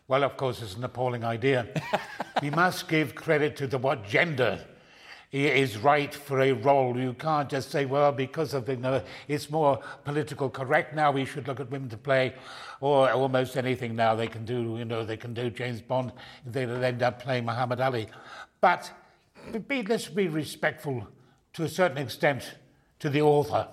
Well, 0.08 0.24
of 0.24 0.38
course, 0.38 0.62
it's 0.62 0.76
an 0.76 0.84
appalling 0.84 1.24
idea. 1.24 1.68
we 2.42 2.50
must 2.50 2.88
give 2.88 3.16
credit 3.16 3.56
to 3.58 3.68
the 3.68 3.78
what 3.78 4.06
gender 4.06 4.60
is 5.34 5.78
right 5.78 6.14
for 6.14 6.42
a 6.42 6.52
role. 6.52 6.96
You 6.98 7.14
can't 7.14 7.50
just 7.50 7.72
say, 7.72 7.86
well, 7.86 8.12
because 8.12 8.54
of 8.54 8.70
you 8.70 8.76
know, 8.76 9.02
it's 9.28 9.50
more 9.50 9.80
political 10.04 10.50
correct 10.50 10.94
now, 10.94 11.12
we 11.12 11.26
should 11.26 11.48
look 11.48 11.60
at 11.60 11.72
women 11.72 11.90
to 11.90 11.98
play, 11.98 12.36
or 12.82 13.10
almost 13.10 13.58
anything 13.58 13.96
now 13.96 14.14
they 14.14 14.28
can 14.28 14.46
do. 14.46 14.76
You 14.78 14.86
know, 14.86 15.04
they 15.04 15.18
can 15.18 15.34
do 15.34 15.50
James 15.50 15.82
Bond 15.82 16.12
They'll 16.46 16.84
end 16.84 17.02
up 17.02 17.20
playing 17.20 17.46
Muhammad 17.46 17.82
Ali. 17.82 18.08
But 18.62 18.92
be, 19.68 19.82
let's 19.82 20.08
be 20.08 20.28
respectful 20.28 21.08
to 21.54 21.64
a 21.64 21.70
certain 21.70 21.98
extent 21.98 22.56
to 23.00 23.10
the 23.10 23.22
author, 23.22 23.68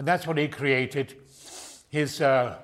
and 0.00 0.08
that's 0.08 0.26
what 0.26 0.38
he 0.38 0.48
created. 0.48 1.14
His 1.90 2.22
uh, 2.22 2.56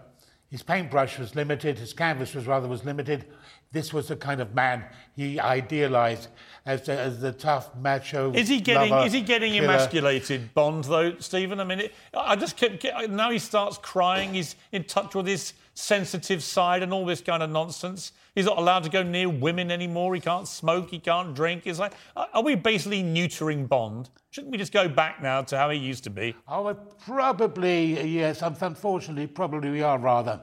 his 0.49 0.63
paintbrush 0.63 1.19
was 1.19 1.35
limited, 1.35 1.79
his 1.79 1.93
canvas 1.93 2.35
was 2.35 2.47
rather 2.47 2.67
was 2.67 2.83
limited. 2.83 3.27
This 3.73 3.93
was 3.93 4.09
the 4.09 4.17
kind 4.17 4.41
of 4.41 4.55
man 4.55 4.85
he 5.15 5.39
idealized 5.39 6.29
as 6.65 6.87
the, 6.87 6.99
as 6.99 7.21
the 7.21 7.33
tough 7.33 7.77
macho. 7.77 8.33
Is 8.33 8.49
he 8.49 8.63
getting 8.63 8.91
lover, 8.91 9.07
is 9.07 9.13
he 9.13 9.21
getting 9.21 9.53
killer. 9.53 9.65
emasculated, 9.65 10.55
Bond 10.55 10.85
though, 10.85 11.19
Steven? 11.19 11.61
I 11.61 11.65
mean, 11.65 11.81
it, 11.81 11.95
I 12.15 12.37
just 12.37 12.57
kept, 12.57 12.81
kept- 12.81 13.11
now 13.11 13.31
he 13.31 13.39
starts 13.39 13.77
crying. 13.77 14.33
He's 14.33 14.57
in 14.73 14.85
touch 14.85 15.15
with 15.15 15.27
his 15.27 15.53
sensitive 15.75 16.43
side 16.43 16.83
and 16.83 16.91
all 16.91 17.05
this 17.05 17.21
kind 17.21 17.43
of 17.43 17.51
nonsense. 17.51 18.13
He's 18.35 18.47
not 18.47 18.57
allowed 18.57 18.85
to 18.85 18.89
go 18.89 19.03
near 19.03 19.29
women 19.29 19.71
anymore. 19.71 20.15
He 20.15 20.23
can't 20.23 20.49
smoke. 20.49 20.91
He 20.91 21.01
can't 21.01 21.35
drink. 21.35 21.67
It's 21.67 21.79
like, 21.79 21.93
are 22.17 22.43
we 22.43 22.55
basically 22.55 23.03
neutering 23.03 23.69
Bond? 23.69 24.09
Shouldn't 24.37 24.53
we 24.53 24.59
just 24.59 24.71
go 24.75 24.87
back 24.87 25.23
now 25.23 25.41
to 25.41 25.57
how 25.57 25.71
he 25.71 25.79
used 25.79 26.05
to 26.05 26.11
be? 26.11 26.37
Oh, 26.47 26.75
probably 27.07 28.07
yes. 28.07 28.43
Unfortunately, 28.43 29.27
probably 29.27 29.71
we 29.71 29.81
are 29.81 29.99
rather. 29.99 30.43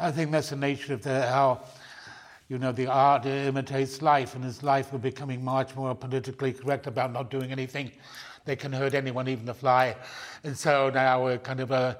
I 0.00 0.10
think 0.10 0.32
that's 0.32 0.50
the 0.50 0.56
nature 0.56 0.94
of 0.94 1.02
the 1.02 1.22
how. 1.22 1.60
You 2.48 2.58
know, 2.58 2.72
the 2.72 2.88
art 2.88 3.26
imitates 3.26 4.02
life, 4.02 4.34
and 4.34 4.44
as 4.44 4.64
life 4.64 4.92
we're 4.92 4.98
becoming 4.98 5.44
much 5.44 5.76
more 5.76 5.94
politically 5.94 6.52
correct 6.52 6.88
about 6.88 7.12
not 7.12 7.30
doing 7.30 7.52
anything 7.52 7.92
that 8.44 8.58
can 8.58 8.72
hurt 8.72 8.94
anyone, 8.94 9.28
even 9.28 9.48
a 9.48 9.54
fly. 9.54 9.94
And 10.42 10.58
so 10.58 10.90
now 10.90 11.22
we're 11.22 11.38
kind 11.38 11.60
of 11.60 11.70
uh, 11.70 11.94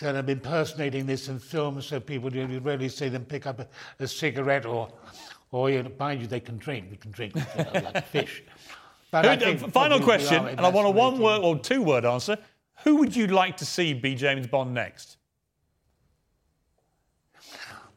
kind 0.00 0.18
of 0.18 0.28
impersonating 0.28 1.06
this 1.06 1.28
in 1.28 1.38
films, 1.38 1.86
so 1.86 1.98
people 1.98 2.30
you 2.30 2.58
rarely 2.58 2.90
see 2.90 3.08
them 3.08 3.24
pick 3.24 3.46
up 3.46 3.60
a, 3.60 3.68
a 4.00 4.06
cigarette 4.06 4.66
or, 4.66 4.92
or 5.50 5.70
you 5.70 5.82
know, 5.82 5.90
mind 5.98 6.20
you, 6.20 6.26
they 6.26 6.40
can 6.40 6.58
drink. 6.58 6.90
They 6.90 6.96
can 6.96 7.10
drink 7.10 7.34
you 7.36 7.64
know, 7.64 7.90
like 7.90 8.06
fish. 8.08 8.42
Who- 9.12 9.56
final 9.70 10.00
question, 10.00 10.46
and 10.46 10.60
I 10.60 10.68
want 10.68 10.86
a 10.86 10.90
one 10.90 11.18
word 11.18 11.40
or 11.42 11.58
two 11.58 11.82
word 11.82 12.04
answer. 12.04 12.38
Who 12.84 12.96
would 12.96 13.14
you 13.14 13.26
like 13.26 13.56
to 13.58 13.66
see 13.66 13.92
be 13.92 14.14
James 14.14 14.46
Bond 14.46 14.72
next? 14.72 15.16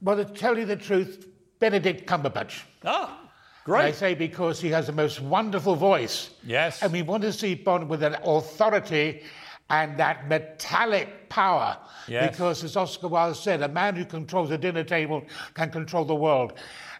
Well, 0.01 0.17
to 0.17 0.25
tell 0.25 0.57
you 0.57 0.65
the 0.65 0.75
truth, 0.75 1.27
Benedict 1.59 2.05
Cumberbatch. 2.05 2.63
Ah, 2.83 3.19
And 3.65 3.75
I 3.75 3.91
say 3.91 4.13
because 4.13 4.59
he 4.59 4.69
has 4.71 4.87
the 4.87 4.91
most 4.93 5.21
wonderful 5.21 5.75
voice. 5.75 6.31
Yes. 6.45 6.81
And 6.83 6.91
we 6.91 7.01
want 7.01 7.23
to 7.23 7.31
see 7.31 7.55
Bond 7.55 7.87
with 7.89 8.03
an 8.03 8.17
authority 8.25 9.23
and 9.69 9.97
that 9.97 10.27
metallic 10.27 11.29
power. 11.29 11.77
Yes. 12.09 12.31
Because, 12.31 12.63
as 12.65 12.75
Oscar 12.75 13.07
Wilde 13.07 13.37
said, 13.37 13.61
a 13.61 13.69
man 13.69 13.95
who 13.95 14.03
controls 14.03 14.51
a 14.51 14.57
dinner 14.57 14.83
table 14.83 15.23
can 15.53 15.69
control 15.71 16.03
the 16.03 16.15
world. 16.15 16.53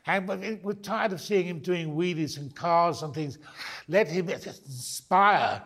And 0.05 0.27
we- 0.27 0.59
we're 0.63 0.73
tired 0.73 1.13
of 1.13 1.21
seeing 1.21 1.45
him 1.45 1.59
doing 1.59 1.95
wheelies 1.95 2.37
and 2.37 2.53
cars 2.55 3.03
and 3.03 3.13
things. 3.13 3.37
Let 3.87 4.07
him 4.07 4.29
inspire. 4.29 5.61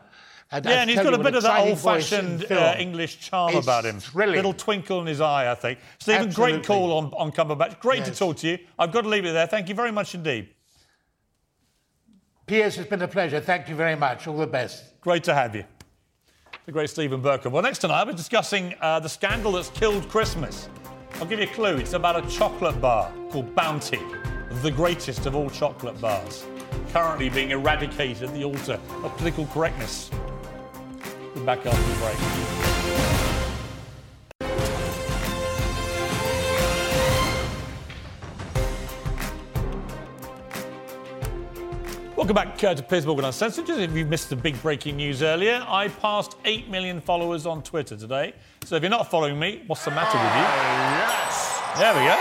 And 0.51 0.63
Yeah, 0.63 0.71
I 0.71 0.73
and 0.75 0.89
he's 0.89 0.99
got 1.01 1.13
a 1.13 1.17
bit 1.17 1.35
of 1.35 1.43
that 1.43 1.67
exciting 1.67 1.75
voice 1.75 2.11
in 2.13 2.25
old-fashioned 2.39 2.51
uh, 2.57 2.75
English 2.79 3.19
charm 3.19 3.53
It's 3.55 3.65
about 3.65 3.83
him. 3.85 3.99
thrilling. 3.99 4.35
Little 4.35 4.53
twinkle 4.53 5.01
in 5.01 5.07
his 5.07 5.19
eye, 5.19 5.51
I 5.51 5.55
think. 5.55 5.79
Steven, 5.99 6.29
great 6.29 6.65
call 6.65 6.93
on, 6.97 7.05
on 7.17 7.31
Cumberbatch. 7.31 7.79
Great 7.79 8.05
to 8.05 8.11
talk 8.11 8.37
to 8.37 8.47
you. 8.47 8.59
I've 8.79 8.91
got 8.93 9.01
to 9.01 9.09
leave 9.09 9.25
it 9.25 9.33
there. 9.33 9.47
Thank 9.47 9.67
you 9.69 9.75
very 9.75 9.91
much 9.91 10.15
indeed. 10.15 10.49
Piers, 12.45 12.77
it's 12.77 12.89
been 12.89 13.01
a 13.01 13.07
pleasure. 13.09 13.41
Thank 13.41 13.67
you 13.67 13.75
very 13.75 13.95
much. 13.97 14.25
All 14.27 14.37
the 14.37 14.47
best. 14.47 15.01
Great 15.01 15.23
to 15.25 15.33
have 15.33 15.53
you. 15.53 15.65
The 16.65 16.71
great 16.71 16.89
Steven 16.89 17.21
Berkoff. 17.21 17.51
Well, 17.51 17.63
next 17.63 17.79
tonight, 17.79 18.05
we're 18.07 18.13
discussing 18.13 18.73
uh, 18.79 18.99
the 19.01 19.09
scandal 19.09 19.53
that's 19.53 19.69
killed 19.69 20.07
Christmas. 20.07 20.69
I'll 21.19 21.25
give 21.25 21.39
you 21.39 21.45
a 21.45 21.49
clue. 21.49 21.77
It's 21.77 21.93
about 21.93 22.23
a 22.23 22.29
chocolate 22.29 22.79
bar 22.79 23.11
called 23.31 23.55
Bounty, 23.55 23.99
the 24.61 24.69
greatest 24.69 25.25
of 25.25 25.35
all 25.35 25.49
chocolate 25.49 25.99
bars, 25.99 26.45
currently 26.93 27.27
being 27.29 27.49
eradicated 27.49 28.29
at 28.29 28.35
the 28.35 28.43
altar 28.43 28.79
of 29.03 29.17
political 29.17 29.47
correctness. 29.47 30.11
We're 31.35 31.43
back 31.43 31.65
after 31.65 31.81
the 31.81 31.95
break. 31.95 32.57
Welcome 42.15 42.35
back 42.35 42.63
uh, 42.63 42.75
to 42.75 42.83
Piers 42.83 43.05
Morgan 43.07 43.25
Uncensored. 43.25 43.69
If 43.69 43.95
you 43.95 44.05
missed 44.05 44.29
the 44.29 44.35
big 44.35 44.61
breaking 44.61 44.97
news 44.97 45.23
earlier, 45.23 45.65
I 45.67 45.87
passed 45.87 46.35
8 46.45 46.69
million 46.69 47.01
followers 47.01 47.47
on 47.47 47.63
Twitter 47.63 47.95
today. 47.95 48.33
So 48.67 48.75
if 48.75 48.83
you're 48.83 48.89
not 48.89 49.09
following 49.09 49.39
me, 49.39 49.63
what's 49.67 49.85
the 49.85 49.91
matter 49.91 50.17
with 50.17 50.35
you? 50.35 50.41
Yes. 50.41 51.61
There 51.77 51.93
we 51.93 52.01
go. 52.01 52.17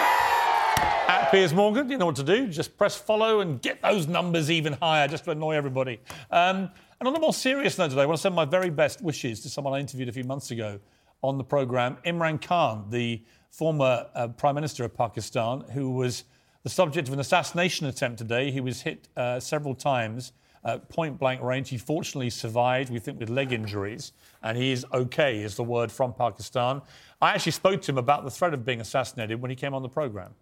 At 1.12 1.28
Piers 1.32 1.52
Morgan. 1.52 1.90
You 1.90 1.98
know 1.98 2.06
what 2.06 2.14
to 2.14 2.22
do. 2.22 2.46
Just 2.46 2.78
press 2.78 2.94
follow 2.94 3.40
and 3.40 3.60
get 3.60 3.82
those 3.82 4.06
numbers 4.06 4.48
even 4.48 4.74
higher 4.74 5.08
just 5.08 5.24
to 5.24 5.32
annoy 5.32 5.56
everybody. 5.56 5.98
Um, 6.30 6.70
and 7.00 7.08
on 7.08 7.16
a 7.16 7.18
more 7.18 7.34
serious 7.34 7.78
note 7.78 7.88
today, 7.88 8.02
I 8.02 8.06
want 8.06 8.18
to 8.18 8.22
send 8.22 8.36
my 8.36 8.44
very 8.44 8.70
best 8.70 9.02
wishes 9.02 9.40
to 9.40 9.48
someone 9.48 9.74
I 9.74 9.80
interviewed 9.80 10.08
a 10.08 10.12
few 10.12 10.22
months 10.22 10.52
ago 10.52 10.78
on 11.20 11.36
the 11.36 11.42
programme, 11.42 11.98
Imran 12.06 12.40
Khan, 12.40 12.86
the 12.90 13.24
former 13.50 14.06
uh, 14.14 14.28
Prime 14.28 14.54
Minister 14.54 14.84
of 14.84 14.94
Pakistan, 14.94 15.64
who 15.72 15.90
was 15.90 16.22
the 16.62 16.70
subject 16.70 17.08
of 17.08 17.14
an 17.14 17.18
assassination 17.18 17.88
attempt 17.88 18.18
today. 18.18 18.52
He 18.52 18.60
was 18.60 18.82
hit 18.82 19.08
uh, 19.16 19.40
several 19.40 19.74
times. 19.74 20.30
Uh, 20.64 20.78
point 20.78 21.16
blank 21.16 21.40
range. 21.42 21.68
He 21.68 21.78
fortunately 21.78 22.28
survived, 22.28 22.90
we 22.90 22.98
think, 22.98 23.20
with 23.20 23.30
leg 23.30 23.52
injuries, 23.52 24.10
and 24.46 24.56
he 24.56 24.70
is 24.70 24.86
okay, 24.92 25.42
is 25.42 25.56
the 25.56 25.64
word 25.64 25.90
from 25.90 26.14
Pakistan. 26.14 26.80
I 27.20 27.32
actually 27.32 27.50
spoke 27.52 27.82
to 27.82 27.90
him 27.90 27.98
about 27.98 28.24
the 28.24 28.30
threat 28.30 28.54
of 28.54 28.64
being 28.64 28.80
assassinated 28.80 29.42
when 29.42 29.50
he 29.50 29.56
came 29.56 29.74
on 29.74 29.82
the 29.82 29.88
programme. 29.88 30.34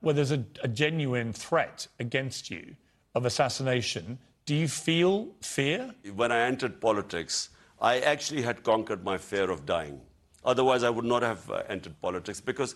Where 0.00 0.14
there's 0.14 0.32
a, 0.32 0.42
a 0.62 0.68
genuine 0.68 1.34
threat 1.34 1.86
against 2.00 2.50
you 2.50 2.76
of 3.14 3.26
assassination, 3.26 4.18
do 4.46 4.54
you 4.54 4.68
feel 4.68 5.28
fear? 5.42 5.94
When 6.14 6.32
I 6.32 6.40
entered 6.46 6.80
politics, 6.80 7.50
I 7.78 8.00
actually 8.00 8.40
had 8.40 8.62
conquered 8.62 9.04
my 9.04 9.18
fear 9.18 9.50
of 9.50 9.66
dying. 9.66 10.00
Otherwise, 10.42 10.82
I 10.82 10.88
would 10.88 11.04
not 11.04 11.22
have 11.22 11.50
uh, 11.50 11.62
entered 11.68 12.00
politics 12.00 12.40
because 12.40 12.74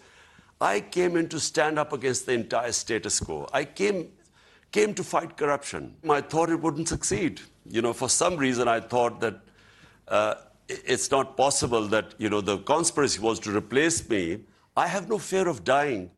I 0.61 0.81
came 0.81 1.17
in 1.17 1.31
to 1.31 1.41
stand 1.41 1.79
up 1.79 1.95
against 1.95 2.27
the 2.27 2.33
entire 2.33 2.73
status 2.73 3.19
quo. 3.19 3.49
I 3.51 3.65
came, 3.65 4.13
came 4.73 4.93
to 4.93 5.03
fight 5.03 5.39
corruption. 5.39 5.97
I 6.09 6.21
thought 6.21 6.51
it 6.51 6.61
wouldn't 6.61 6.89
succeed. 6.89 7.41
You 7.65 7.81
know, 7.81 7.95
for 7.95 8.11
some 8.11 8.37
reason, 8.37 8.69
I 8.69 8.81
thought 8.81 9.21
that 9.21 9.41
it's 10.69 11.11
not 11.11 11.37
possible 11.37 11.87
that, 11.89 12.15
you 12.19 12.29
know, 12.29 12.41
the 12.41 12.59
conspiracy 12.59 13.21
was 13.21 13.39
to 13.41 13.57
replace 13.57 14.09
me. 14.09 14.41
I 14.77 14.87
have 14.87 15.09
no 15.09 15.19
fear 15.19 15.49
of 15.49 15.65
dying. 15.65 16.11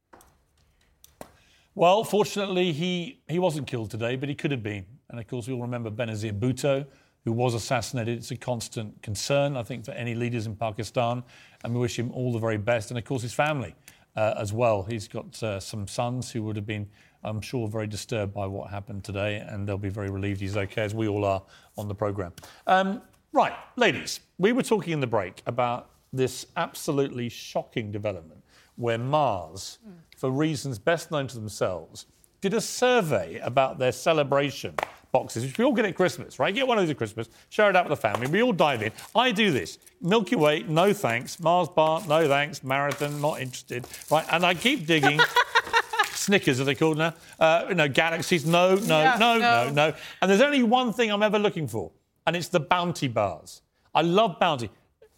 Well, 1.75 2.03
fortunately, 2.03 2.73
he, 2.73 3.21
he 3.29 3.39
wasn't 3.39 3.69
killed 3.69 3.91
today, 3.91 4.17
but 4.17 4.29
he 4.29 4.35
could 4.35 4.51
have 4.51 4.63
been. 4.63 4.85
And 5.11 5.21
of 5.21 5.27
course, 5.29 5.47
we 5.47 5.55
all 5.55 5.63
remember 5.63 5.91
Benazir 5.91 6.39
Bhutto, 6.39 6.85
who 7.25 7.33
was 7.33 7.55
assassinated. 7.55 8.19
It's 8.19 8.31
a 8.31 8.37
constant 8.37 9.01
concern, 9.03 9.57
I 9.57 9.63
think, 9.63 9.85
for 9.85 9.93
any 9.93 10.15
leaders 10.15 10.47
in 10.47 10.57
Pakistan. 10.57 11.23
And 11.63 11.73
we 11.73 11.81
wish 11.81 11.99
him 11.99 12.11
all 12.13 12.33
the 12.33 12.39
very 12.39 12.57
best. 12.59 12.91
And 12.91 12.99
of 12.99 13.05
course, 13.05 13.23
his 13.23 13.33
family 13.33 13.75
uh, 14.17 14.35
as 14.39 14.53
well. 14.53 14.83
He's 14.83 15.07
got 15.07 15.41
uh, 15.43 15.61
some 15.61 15.87
sons 15.87 16.33
who 16.33 16.43
would 16.43 16.57
have 16.57 16.67
been, 16.67 16.89
I'm 17.23 17.41
sure, 17.41 17.69
very 17.69 17.87
disturbed 17.87 18.35
by 18.35 18.47
what 18.47 18.71
happened 18.71 19.05
today. 19.05 19.37
And 19.37 19.69
they'll 19.69 19.79
be 19.79 19.89
very 19.89 20.11
relieved 20.11 20.41
he's 20.41 20.57
okay, 20.57 20.83
as 20.83 20.95
we 20.95 21.07
all 21.07 21.25
are 21.25 21.43
on 21.77 21.87
the 21.87 21.95
programme. 21.95 22.33
Um, 22.67 23.03
right, 23.33 23.53
ladies, 23.77 24.21
we 24.39 24.53
were 24.53 24.63
talking 24.63 24.93
in 24.93 25.01
the 25.01 25.07
break 25.07 25.43
about 25.47 25.91
this 26.13 26.47
absolutely 26.57 27.29
shocking 27.29 27.91
development 27.93 28.43
where 28.77 28.99
Mars, 28.99 29.79
for 30.17 30.31
reasons 30.31 30.79
best 30.79 31.11
known 31.11 31.27
to 31.29 31.35
themselves, 31.35 32.07
did 32.41 32.55
a 32.55 32.61
survey 32.61 33.39
about 33.41 33.79
their 33.79 33.91
celebration 33.93 34.75
boxes, 35.11 35.43
which 35.45 35.59
we 35.59 35.65
all 35.65 35.73
get 35.73 35.85
at 35.85 35.97
Christmas, 35.97 36.39
right? 36.39 36.55
Get 36.55 36.69
one 36.69 36.79
of 36.79 36.85
these 36.85 36.91
at 36.93 36.97
Christmas, 36.97 37.29
share 37.49 37.69
it 37.69 37.75
out 37.77 37.89
with 37.89 37.99
the 37.99 38.01
family. 38.09 38.29
We 38.29 38.43
all 38.43 38.53
dive 38.53 38.83
in. 38.83 38.93
I 39.17 39.33
do 39.33 39.51
this. 39.51 39.79
Milky 40.01 40.37
Way, 40.37 40.63
no 40.69 40.93
thanks. 40.93 41.41
Mars 41.41 41.69
bar, 41.69 42.03
no 42.07 42.29
thanks. 42.29 42.63
Marathon, 42.63 43.21
not 43.21 43.41
interested. 43.41 43.87
Right? 44.11 44.25
And 44.31 44.47
I 44.47 44.55
keep 44.55 44.87
digging. 44.87 45.19
Snickers 46.13 46.61
are 46.61 46.65
they 46.65 46.75
called 46.75 46.99
now? 46.99 47.15
Uh, 47.41 47.67
you 47.71 47.75
know, 47.75 47.89
galaxies. 47.89 48.45
No, 48.47 48.75
no, 48.77 49.01
Yeah, 49.01 49.17
no, 49.19 49.39
no. 49.39 49.65
no, 49.69 49.71
no. 49.73 49.95
And 50.21 50.31
there's 50.31 50.43
only 50.43 50.63
one 50.63 50.93
thing 50.93 51.11
I'm 51.11 51.23
ever 51.23 51.39
looking 51.39 51.67
for, 51.67 51.91
and 52.29 52.37
it's 52.37 52.49
the 52.49 52.61
bounty 52.61 53.09
bars. 53.09 53.63
I 53.95 54.03
love 54.03 54.39
bounty. 54.39 54.69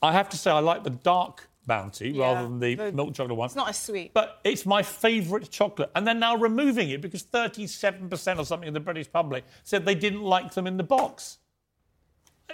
I 0.01 0.13
have 0.13 0.29
to 0.29 0.37
say 0.37 0.49
I 0.49 0.61
like 0.61 0.85
the 0.85 0.91
dark 0.91 1.49
bounty 1.67 2.17
rather 2.17 2.43
than 2.43 2.61
the, 2.61 2.77
the- 2.77 2.93
milk 2.93 3.15
chocolate 3.15 3.37
one. 3.37 3.47
It's 3.47 3.57
not 3.57 3.69
as 3.69 3.81
sweet. 3.81 4.15
But 4.15 4.39
it's 4.45 4.65
my 4.65 4.85
favourite 4.85 5.51
chocolate. 5.51 5.91
And 5.97 6.07
they're 6.07 6.15
now 6.15 6.37
removing 6.37 6.91
it 6.91 7.01
because 7.01 7.25
37% 7.25 8.39
or 8.39 8.45
something 8.45 8.69
of 8.69 8.75
the 8.75 8.81
British 8.81 9.11
public 9.11 9.45
said 9.65 9.85
they 9.85 9.97
didn't 9.97 10.23
like 10.23 10.55
them 10.55 10.69
in 10.69 10.77
the 10.77 10.85
box. 10.85 11.39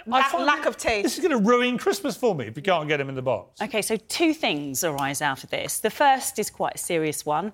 Lack, 0.07 0.33
lack 0.33 0.65
of 0.65 0.75
taste. 0.75 1.03
This 1.03 1.19
is 1.19 1.23
going 1.27 1.39
to 1.39 1.47
ruin 1.47 1.77
Christmas 1.77 2.17
for 2.17 2.33
me 2.33 2.47
if 2.47 2.57
you 2.57 2.63
can't 2.63 2.87
get 2.87 2.97
them 2.97 3.09
in 3.09 3.15
the 3.15 3.21
box. 3.21 3.61
Okay, 3.61 3.83
so 3.83 3.95
two 3.95 4.33
things 4.33 4.83
arise 4.83 5.21
out 5.21 5.43
of 5.43 5.51
this. 5.51 5.79
The 5.81 5.91
first 5.91 6.39
is 6.39 6.49
quite 6.49 6.75
a 6.75 6.79
serious 6.79 7.27
one. 7.27 7.51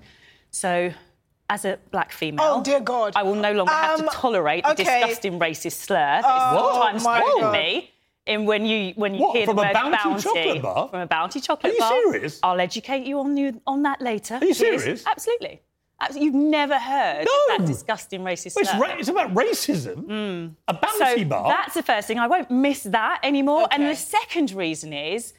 So, 0.52 0.94
as 1.54 1.66
a 1.66 1.78
black 1.92 2.12
female, 2.12 2.46
Oh, 2.58 2.64
dear 2.64 2.80
God. 2.80 3.14
I 3.16 3.24
will 3.24 3.36
no 3.36 3.52
longer 3.54 3.72
have 3.72 4.00
Um, 4.00 4.08
to 4.08 4.12
tolerate 4.12 4.64
the 4.66 4.74
disgusting 4.74 5.40
racist 5.40 5.78
slur 5.86 5.98
that 5.98 6.24
Oh, 6.26 6.96
is 6.96 7.04
sometimes 7.04 7.44
at 7.44 7.52
me. 7.52 7.92
In 8.26 8.46
when 8.46 8.66
you 8.66 8.94
when 8.96 9.14
you 9.16 9.22
What, 9.22 9.36
hear 9.36 9.46
the 9.46 9.54
word 9.54 9.74
bounty 9.74 10.22
chocolate 10.24 10.62
bar? 10.62 10.88
from 10.90 11.02
a 11.02 11.06
bounty 11.06 11.40
chocolate 11.42 11.72
Are 11.74 11.76
you 11.76 11.80
bar, 11.80 11.92
serious? 12.04 12.40
I'll 12.42 12.62
educate 12.70 13.04
you 13.06 13.20
on 13.20 13.36
you 13.38 13.62
on 13.68 13.84
that 13.84 14.00
later. 14.02 14.36
Are 14.42 14.46
you 14.46 14.54
serious? 14.54 15.06
Absolutely. 15.06 15.62
Absolutely. 16.02 16.26
You've 16.26 16.36
never 16.60 16.78
heard 16.80 17.26
No. 17.26 17.58
that 17.58 17.66
disgusting 17.68 18.22
racist 18.22 18.56
Well, 18.56 18.64
it's, 18.64 18.72
slur. 18.72 18.80
ra- 18.80 18.96
it's 18.98 19.10
about 19.10 19.30
racism. 19.36 20.56
A 20.70 20.74
bounty 20.74 21.24
so 21.24 21.26
bar. 21.26 21.50
That's 21.50 21.76
the 21.76 21.84
first 21.84 22.08
thing. 22.08 22.18
I 22.18 22.28
won't 22.28 22.50
miss 22.50 22.84
that 22.84 23.20
anymore. 23.24 23.68
And 23.72 23.84
the 23.86 23.96
second 23.96 24.52
reason 24.54 24.92
is 24.94 25.34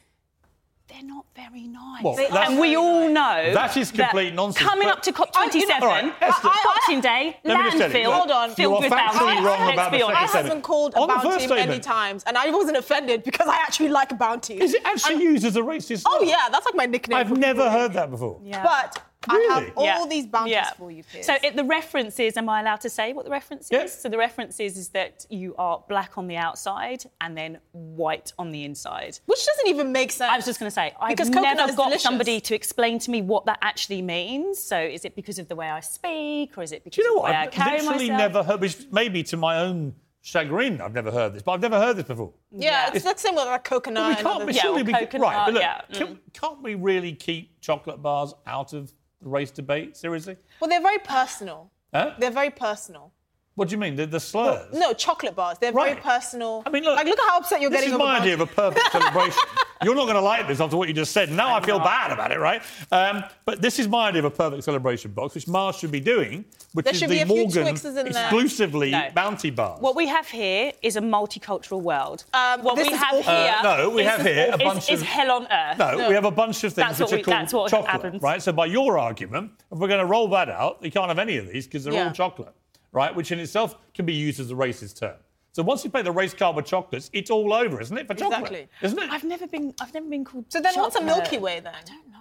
they're 0.87 1.03
not 1.03 1.25
very 1.35 1.63
nice. 1.63 2.03
Well, 2.03 2.15
They 2.15 2.27
and 2.27 2.59
we 2.59 2.75
all 2.75 3.09
know 3.09 3.53
That 3.53 3.75
is 3.75 3.91
complete 3.91 4.33
nonsense, 4.33 4.67
Coming 4.67 4.87
up 4.87 5.01
to 5.03 5.11
COP27, 5.11 5.35
I- 5.35 5.49
you 5.57 5.67
know- 5.67 5.75
all 5.81 5.87
right, 5.87 6.13
Esther- 6.21 6.49
Boxing 6.63 7.01
Day, 7.01 7.37
Let 7.43 7.57
me 7.57 7.63
just 7.71 7.77
tell 7.77 7.89
you, 7.91 7.95
landfill, 8.07 8.13
Hold 8.13 8.31
on. 8.31 8.49
you 8.49 8.55
filled 8.55 8.73
are 8.75 8.81
with 8.81 8.91
factually 8.91 9.19
bounties. 9.19 9.43
wrong 9.45 9.73
about 9.73 9.91
be 9.91 9.97
the 9.97 10.03
honest. 10.05 10.35
I 10.35 10.37
haven't 10.37 10.61
called 10.61 10.93
a 10.93 10.99
On 10.99 11.07
the 11.07 11.13
bounty 11.15 11.29
first 11.29 11.49
many 11.49 11.79
times, 11.79 12.23
and 12.25 12.37
I 12.37 12.49
wasn't 12.51 12.77
offended 12.77 13.23
because 13.23 13.47
I 13.47 13.55
actually 13.55 13.89
like 13.89 14.17
bounties. 14.17 14.61
Is 14.61 14.73
it 14.75 14.81
actually 14.85 15.23
used 15.23 15.43
as 15.45 15.55
a 15.55 15.61
racist 15.61 16.03
Oh 16.05 16.19
slur? 16.19 16.27
yeah, 16.27 16.49
that's 16.51 16.65
like 16.65 16.75
my 16.75 16.85
nickname. 16.85 17.17
I've 17.17 17.35
never 17.35 17.69
heard 17.69 17.93
that 17.93 18.11
before. 18.11 18.39
But 18.63 18.99
I 19.29 19.47
have 19.53 19.71
all 19.75 19.85
Yeah. 19.85 20.05
these 20.09 20.25
bounties 20.27 20.53
Yeah. 20.53 20.69
for 20.71 20.91
you, 20.91 21.03
Piers. 21.03 21.25
So 21.25 21.35
it, 21.43 21.55
the 21.55 21.63
reference 21.63 22.19
is, 22.19 22.37
am 22.37 22.49
I 22.49 22.61
allowed 22.61 22.81
to 22.81 22.89
say 22.89 23.13
what 23.13 23.25
the 23.25 23.31
reference 23.31 23.69
is? 23.71 23.93
So 23.93 24.09
the 24.09 24.17
reference 24.17 24.59
is, 24.59 24.77
is 24.77 24.89
that 24.89 25.25
you 25.29 25.55
are 25.57 25.83
black 25.87 26.17
on 26.17 26.27
the 26.27 26.37
outside 26.37 27.03
and 27.21 27.37
then 27.37 27.59
white 27.71 28.33
on 28.37 28.51
the 28.51 28.63
inside. 28.63 29.19
Which 29.25 29.45
doesn't 29.45 29.67
even 29.67 29.91
make 29.91 30.11
sense. 30.11 30.31
I 30.31 30.35
was 30.35 30.45
just 30.45 30.59
going 30.59 30.67
to 30.69 30.73
say, 30.75 30.93
I've 30.99 31.09
Because 31.09 31.29
coconut 31.29 31.57
never 31.57 31.69
is 31.69 31.75
got 31.75 31.85
delicious. 31.85 32.03
somebody 32.03 32.39
to 32.41 32.55
explain 32.55 32.99
to 32.99 33.11
me 33.11 33.21
what 33.21 33.45
that 33.45 33.59
actually 33.61 34.01
means. 34.01 34.59
So 34.61 34.79
is 34.79 35.05
it 35.05 35.15
because 35.15 35.39
of 35.39 35.47
the 35.47 35.55
way 35.55 35.69
I 35.69 35.79
speak 35.79 36.57
or 36.57 36.63
is 36.63 36.71
it 36.71 36.83
because 36.83 36.97
Do 36.97 37.01
you 37.03 37.09
know 37.13 37.17
of 37.19 37.23
what? 37.23 37.31
way 37.31 37.37
I 37.37 37.43
I've 37.43 37.51
carry 37.51 37.81
literally 37.81 38.09
myself? 38.09 38.17
never 38.33 38.43
heard, 38.43 38.61
which 38.61 38.77
maybe 38.91 39.23
to 39.23 39.37
my 39.37 39.59
own 39.59 39.95
chagrin, 40.21 40.81
I've 40.81 40.93
never 40.95 41.11
heard 41.11 41.33
this, 41.35 41.43
but 41.43 41.51
I've 41.51 41.61
never 41.61 41.79
heard 41.79 41.97
this 41.97 42.05
before. 42.05 42.33
yeah, 42.51 42.89
it's, 42.91 43.05
the 43.05 43.13
same 43.15 43.35
with 43.35 43.45
like 43.45 43.63
coconut. 43.63 44.03
But 44.03 44.09
we 44.09 44.15
can't, 44.23 44.27
other- 44.37 44.45
but 44.47 44.55
surely 44.55 44.81
we 44.81 44.91
can- 45.05 45.21
right, 45.21 45.45
but 45.45 45.53
look, 45.53 45.61
yeah, 45.61 45.81
can, 45.93 46.07
mm. 46.07 46.17
can't 46.33 46.63
we 46.63 46.73
really 46.73 47.13
keep 47.13 47.61
chocolate 47.61 48.01
bars 48.01 48.33
out 48.47 48.73
of 48.73 48.87
the 48.87 48.93
race 49.21 49.51
debate? 49.51 49.97
Seriously? 49.97 50.37
Well, 50.59 50.69
they're 50.69 50.81
very 50.81 50.99
personal. 50.99 51.71
Huh? 51.93 52.13
They're 52.19 52.31
very 52.31 52.49
personal. 52.49 53.13
What 53.55 53.69
do 53.69 53.71
you 53.71 53.77
mean? 53.77 53.95
The, 53.95 54.05
the 54.05 54.19
slurs? 54.19 54.67
No, 54.73 54.91
chocolate 54.91 55.33
bars. 55.33 55.57
They're 55.59 55.71
very 55.71 55.95
personal. 55.95 56.61
I 56.65 56.69
mean, 56.69 56.83
look, 56.83 56.97
like 56.97 57.07
look 57.07 57.17
at 57.17 57.29
how 57.29 57.37
upset 57.39 57.61
you're 57.61 57.69
this 57.69 57.79
getting 57.81 57.91
This 57.91 57.95
is 57.95 57.99
my 58.05 58.15
bounty. 58.19 58.31
idea 58.31 58.33
of 58.33 58.41
a 58.41 58.45
perfect 58.47 58.91
celebration. 58.91 59.41
You're 59.83 59.93
not 59.93 60.03
going 60.05 60.15
to 60.15 60.21
like 60.21 60.47
this 60.47 60.61
after 60.61 60.77
what 60.77 60.87
you 60.87 60.93
just 60.93 61.11
said. 61.11 61.29
Now 61.31 61.53
I 61.53 61.61
feel 61.63 61.79
bad 61.79 62.11
about 62.11 62.31
it, 62.31 62.39
right? 62.39 62.61
Um, 62.93 63.23
but 63.43 63.61
this 63.61 63.77
is 63.77 63.87
my 63.89 64.07
idea 64.07 64.19
of 64.19 64.25
a 64.25 64.31
perfect 64.31 64.63
celebration 64.63 65.11
box, 65.11 65.35
which 65.35 65.47
Mars 65.49 65.75
should 65.77 65.91
be 65.91 65.99
doing, 65.99 66.45
which 66.73 66.85
There 66.85 66.93
is 66.93 67.01
the 67.01 67.07
be 67.07 67.19
a 67.19 67.25
few 67.25 67.35
Morgan 67.43 67.63
Twixes 67.67 67.85
in 67.85 67.93
there. 67.93 68.05
exclusively 68.07 68.91
No. 68.91 69.09
bounty 69.13 69.49
bar. 69.51 69.77
What 69.79 69.95
we 69.95 70.07
have 70.07 70.27
here 70.27 70.71
is 70.81 70.95
a 70.95 71.01
multicultural 71.01 71.81
world. 71.81 72.23
Um, 72.33 72.63
what 72.63 72.77
we 72.77 72.87
have 72.89 73.15
awful. 73.15 73.21
here 73.33 73.55
Uh, 73.59 73.61
no, 73.77 73.89
we 73.89 74.03
is- 74.03 74.07
have 74.09 74.21
here 74.21 74.49
a 74.53 74.57
bunch 74.57 74.89
is 74.89 75.01
of- 75.01 75.07
hell 75.07 75.31
on 75.31 75.47
earth. 75.51 75.77
No, 75.77 76.07
we 76.07 76.15
have 76.15 76.25
a 76.25 76.31
bunch 76.31 76.63
of 76.63 76.73
things 76.73 76.97
That's 76.97 76.99
which 76.99 77.05
what 77.07 77.13
are 77.13 77.17
we- 77.17 77.23
called 77.23 77.37
that's 77.37 77.53
what 77.53 77.69
chocolate, 77.69 77.91
happens. 77.91 78.21
right? 78.21 78.41
So 78.41 78.53
by 78.53 78.65
your 78.67 78.97
argument, 78.97 79.51
if 79.71 79.77
we're 79.77 79.89
going 79.89 79.99
to 79.99 80.05
roll 80.05 80.29
that 80.29 80.49
out, 80.49 80.77
you 80.81 80.89
can't 80.89 81.09
have 81.09 81.19
any 81.19 81.35
of 81.37 81.47
these 81.51 81.67
because 81.67 81.83
they're 81.83 81.93
Yeah. 81.93 82.07
all 82.07 82.11
chocolate, 82.13 82.53
right? 82.95 83.13
Which 83.13 83.31
in 83.31 83.39
itself 83.39 83.75
can 83.93 84.05
be 84.07 84.13
used 84.13 84.39
as 84.39 84.49
a 84.49 84.55
racist 84.55 84.99
term. 84.99 85.17
So 85.51 85.61
once 85.63 85.83
you 85.83 85.89
play 85.91 86.01
the 86.01 86.11
race 86.11 86.33
card 86.33 86.55
with 86.55 86.65
chocolates, 86.65 87.09
it's 87.13 87.29
all 87.29 87.53
over, 87.53 87.79
isn't 87.79 87.95
it? 87.97 88.07
For 88.07 88.13
chocolate, 88.15 88.39
Exactly. 88.39 88.67
isn't 88.81 88.99
it? 88.99 89.09
I've 89.11 89.23
never 89.23 89.47
been. 89.47 89.73
I've 89.79 89.93
never 89.93 90.09
been 90.09 90.25
called. 90.25 90.45
So 90.49 90.59
then, 90.59 90.73
what's 90.75 90.95
a 90.95 90.99
chocolate. 90.99 91.17
Milky 91.17 91.37
Way 91.37 91.59
then? 91.59 91.73
I 91.75 91.81
don't 91.83 92.09
know. 92.11 92.17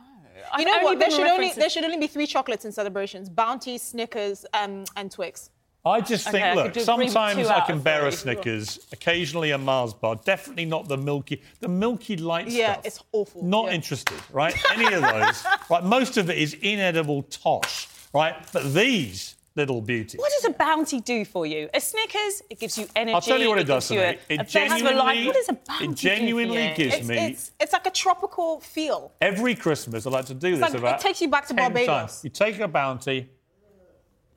I've 0.53 0.61
You 0.61 0.67
know 0.67 0.79
what? 0.83 0.99
There 0.99 1.11
should 1.11 1.27
only 1.27 1.53
there 1.53 1.71
should 1.71 1.85
only 1.85 1.99
be 1.99 2.07
three 2.07 2.27
chocolates 2.27 2.65
in 2.65 2.73
celebrations: 2.73 3.29
Bounty, 3.29 3.79
Snickers, 3.79 4.45
um, 4.53 4.85
and 4.97 5.11
Twix. 5.11 5.51
I 5.87 6.01
just 6.01 6.31
think, 6.31 6.43
I 6.43 6.55
could 6.55 6.57
look, 6.65 6.73
do- 6.73 6.81
agree 6.93 7.09
sometimes 7.09 7.49
I 7.49 7.61
can 7.67 7.77
of 7.77 7.85
bear 7.85 8.07
a. 8.07 8.13
Snickers, 8.13 8.79
occasionally 8.93 9.51
a 9.51 9.59
Mars 9.59 9.93
bar, 9.93 10.17
definitely 10.25 10.65
not 10.65 10.89
the 10.89 10.97
Milky, 10.97 11.43
the 11.61 11.69
Milky 11.69 12.17
Light 12.17 12.49
Yeah, 12.49 12.73
stuff. 12.75 12.87
it's 12.87 13.01
awful. 13.13 13.45
Not 13.45 13.67
yeah. 13.67 13.73
interested, 13.73 14.17
right? 14.33 14.55
Any 14.73 14.95
of 14.95 15.03
those, 15.03 15.45
right? 15.71 15.85
Most 15.85 16.17
of 16.17 16.31
it 16.31 16.39
is 16.39 16.55
inedible 16.55 17.25
tosh, 17.25 17.87
right? 18.15 18.35
But 18.53 18.73
these 18.73 19.35
little 19.57 19.81
beauties. 19.81 20.19
What 20.19 20.33
does 20.33 20.45
a 20.47 20.51
bounty 20.57 21.01
do 21.01 21.25
for 21.25 21.47
you? 21.47 21.69
A 21.73 21.81
Snickers, 21.81 22.43
it 22.51 22.59
gives 22.59 22.77
you 22.77 22.87
energy. 22.97 23.15
I'll 23.15 23.21
tell 23.21 23.41
you 23.41 23.49
what 23.49 23.59
it 23.59 23.65
does 23.65 23.89
gives 23.89 23.89
to 23.89 23.95
you 23.95 24.01
me. 24.01 24.07
A, 24.07 24.35
It 24.35 24.41
a 24.41 24.45
best 24.45 24.57
of 24.57 24.91
a 24.91 24.95
life. 24.95 25.15
genuinely- 25.15 25.27
What 25.27 25.35
does 25.37 25.49
a 25.49 25.53
bounty 25.53 25.85
it 25.85 25.95
genuinely 25.95 26.69
for 26.71 26.75
gives 26.77 26.95
It's, 26.97 27.09
me 27.09 27.19
it's 27.27 27.53
it's 27.61 27.73
like 27.73 27.87
a 27.87 27.91
tropical 27.91 28.61
feel. 28.61 29.13
every 29.21 29.55
Christmas. 29.55 30.07
I 30.07 30.11
like 30.11 30.27
to 30.27 30.35
do 30.35 30.57
this 30.57 30.61
like- 30.75 30.95
it 30.97 31.01
takes 31.01 31.21
you 31.21 31.29
back 31.29 31.47
to 31.47 31.55
10 31.55 31.57
Barbados. 31.57 31.87
times. 31.87 32.21
You 32.25 32.31
take 32.31 32.59
a 32.61 32.69
bounty. 32.69 33.31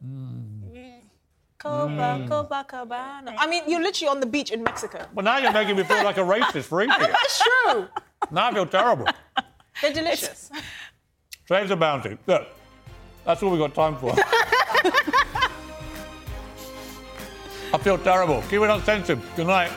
Mm. 0.06 0.54
Copacabana. 1.60 3.30
Mm. 3.30 3.36
I 3.40 3.48
mean, 3.48 3.64
you're 3.68 3.82
literally 3.82 4.10
on 4.10 4.20
the 4.20 4.26
beach 4.28 4.52
in 4.52 4.64
Mexico. 4.64 5.06
Well, 5.14 5.24
now 5.24 5.38
you're 5.40 5.52
making 5.52 5.76
me 5.76 5.84
feel 5.84 6.04
like 6.04 6.18
a 6.18 6.22
racist 6.22 6.66
for 6.66 6.84
eating 6.84 6.94
it. 7.02 7.12
That's 7.12 7.42
true. 7.42 7.88
Now 8.32 8.50
I 8.50 8.54
feel 8.54 8.66
terrible. 8.68 9.08
They're 9.82 9.94
delicious. 9.94 10.52
Saves 11.48 11.72
a 11.72 11.76
bounty. 11.76 12.18
Look, 12.28 12.48
That's 13.28 13.44
all 13.44 13.50
we've 13.52 13.60
got 13.60 13.74
time 13.74 13.98
for. 13.98 14.14
I 17.74 17.78
feel 17.78 17.98
terrible. 17.98 18.42
Keep 18.44 18.62
it 18.62 18.70
uncensored. 18.70 19.20
Good 19.36 19.48
night. 19.48 19.70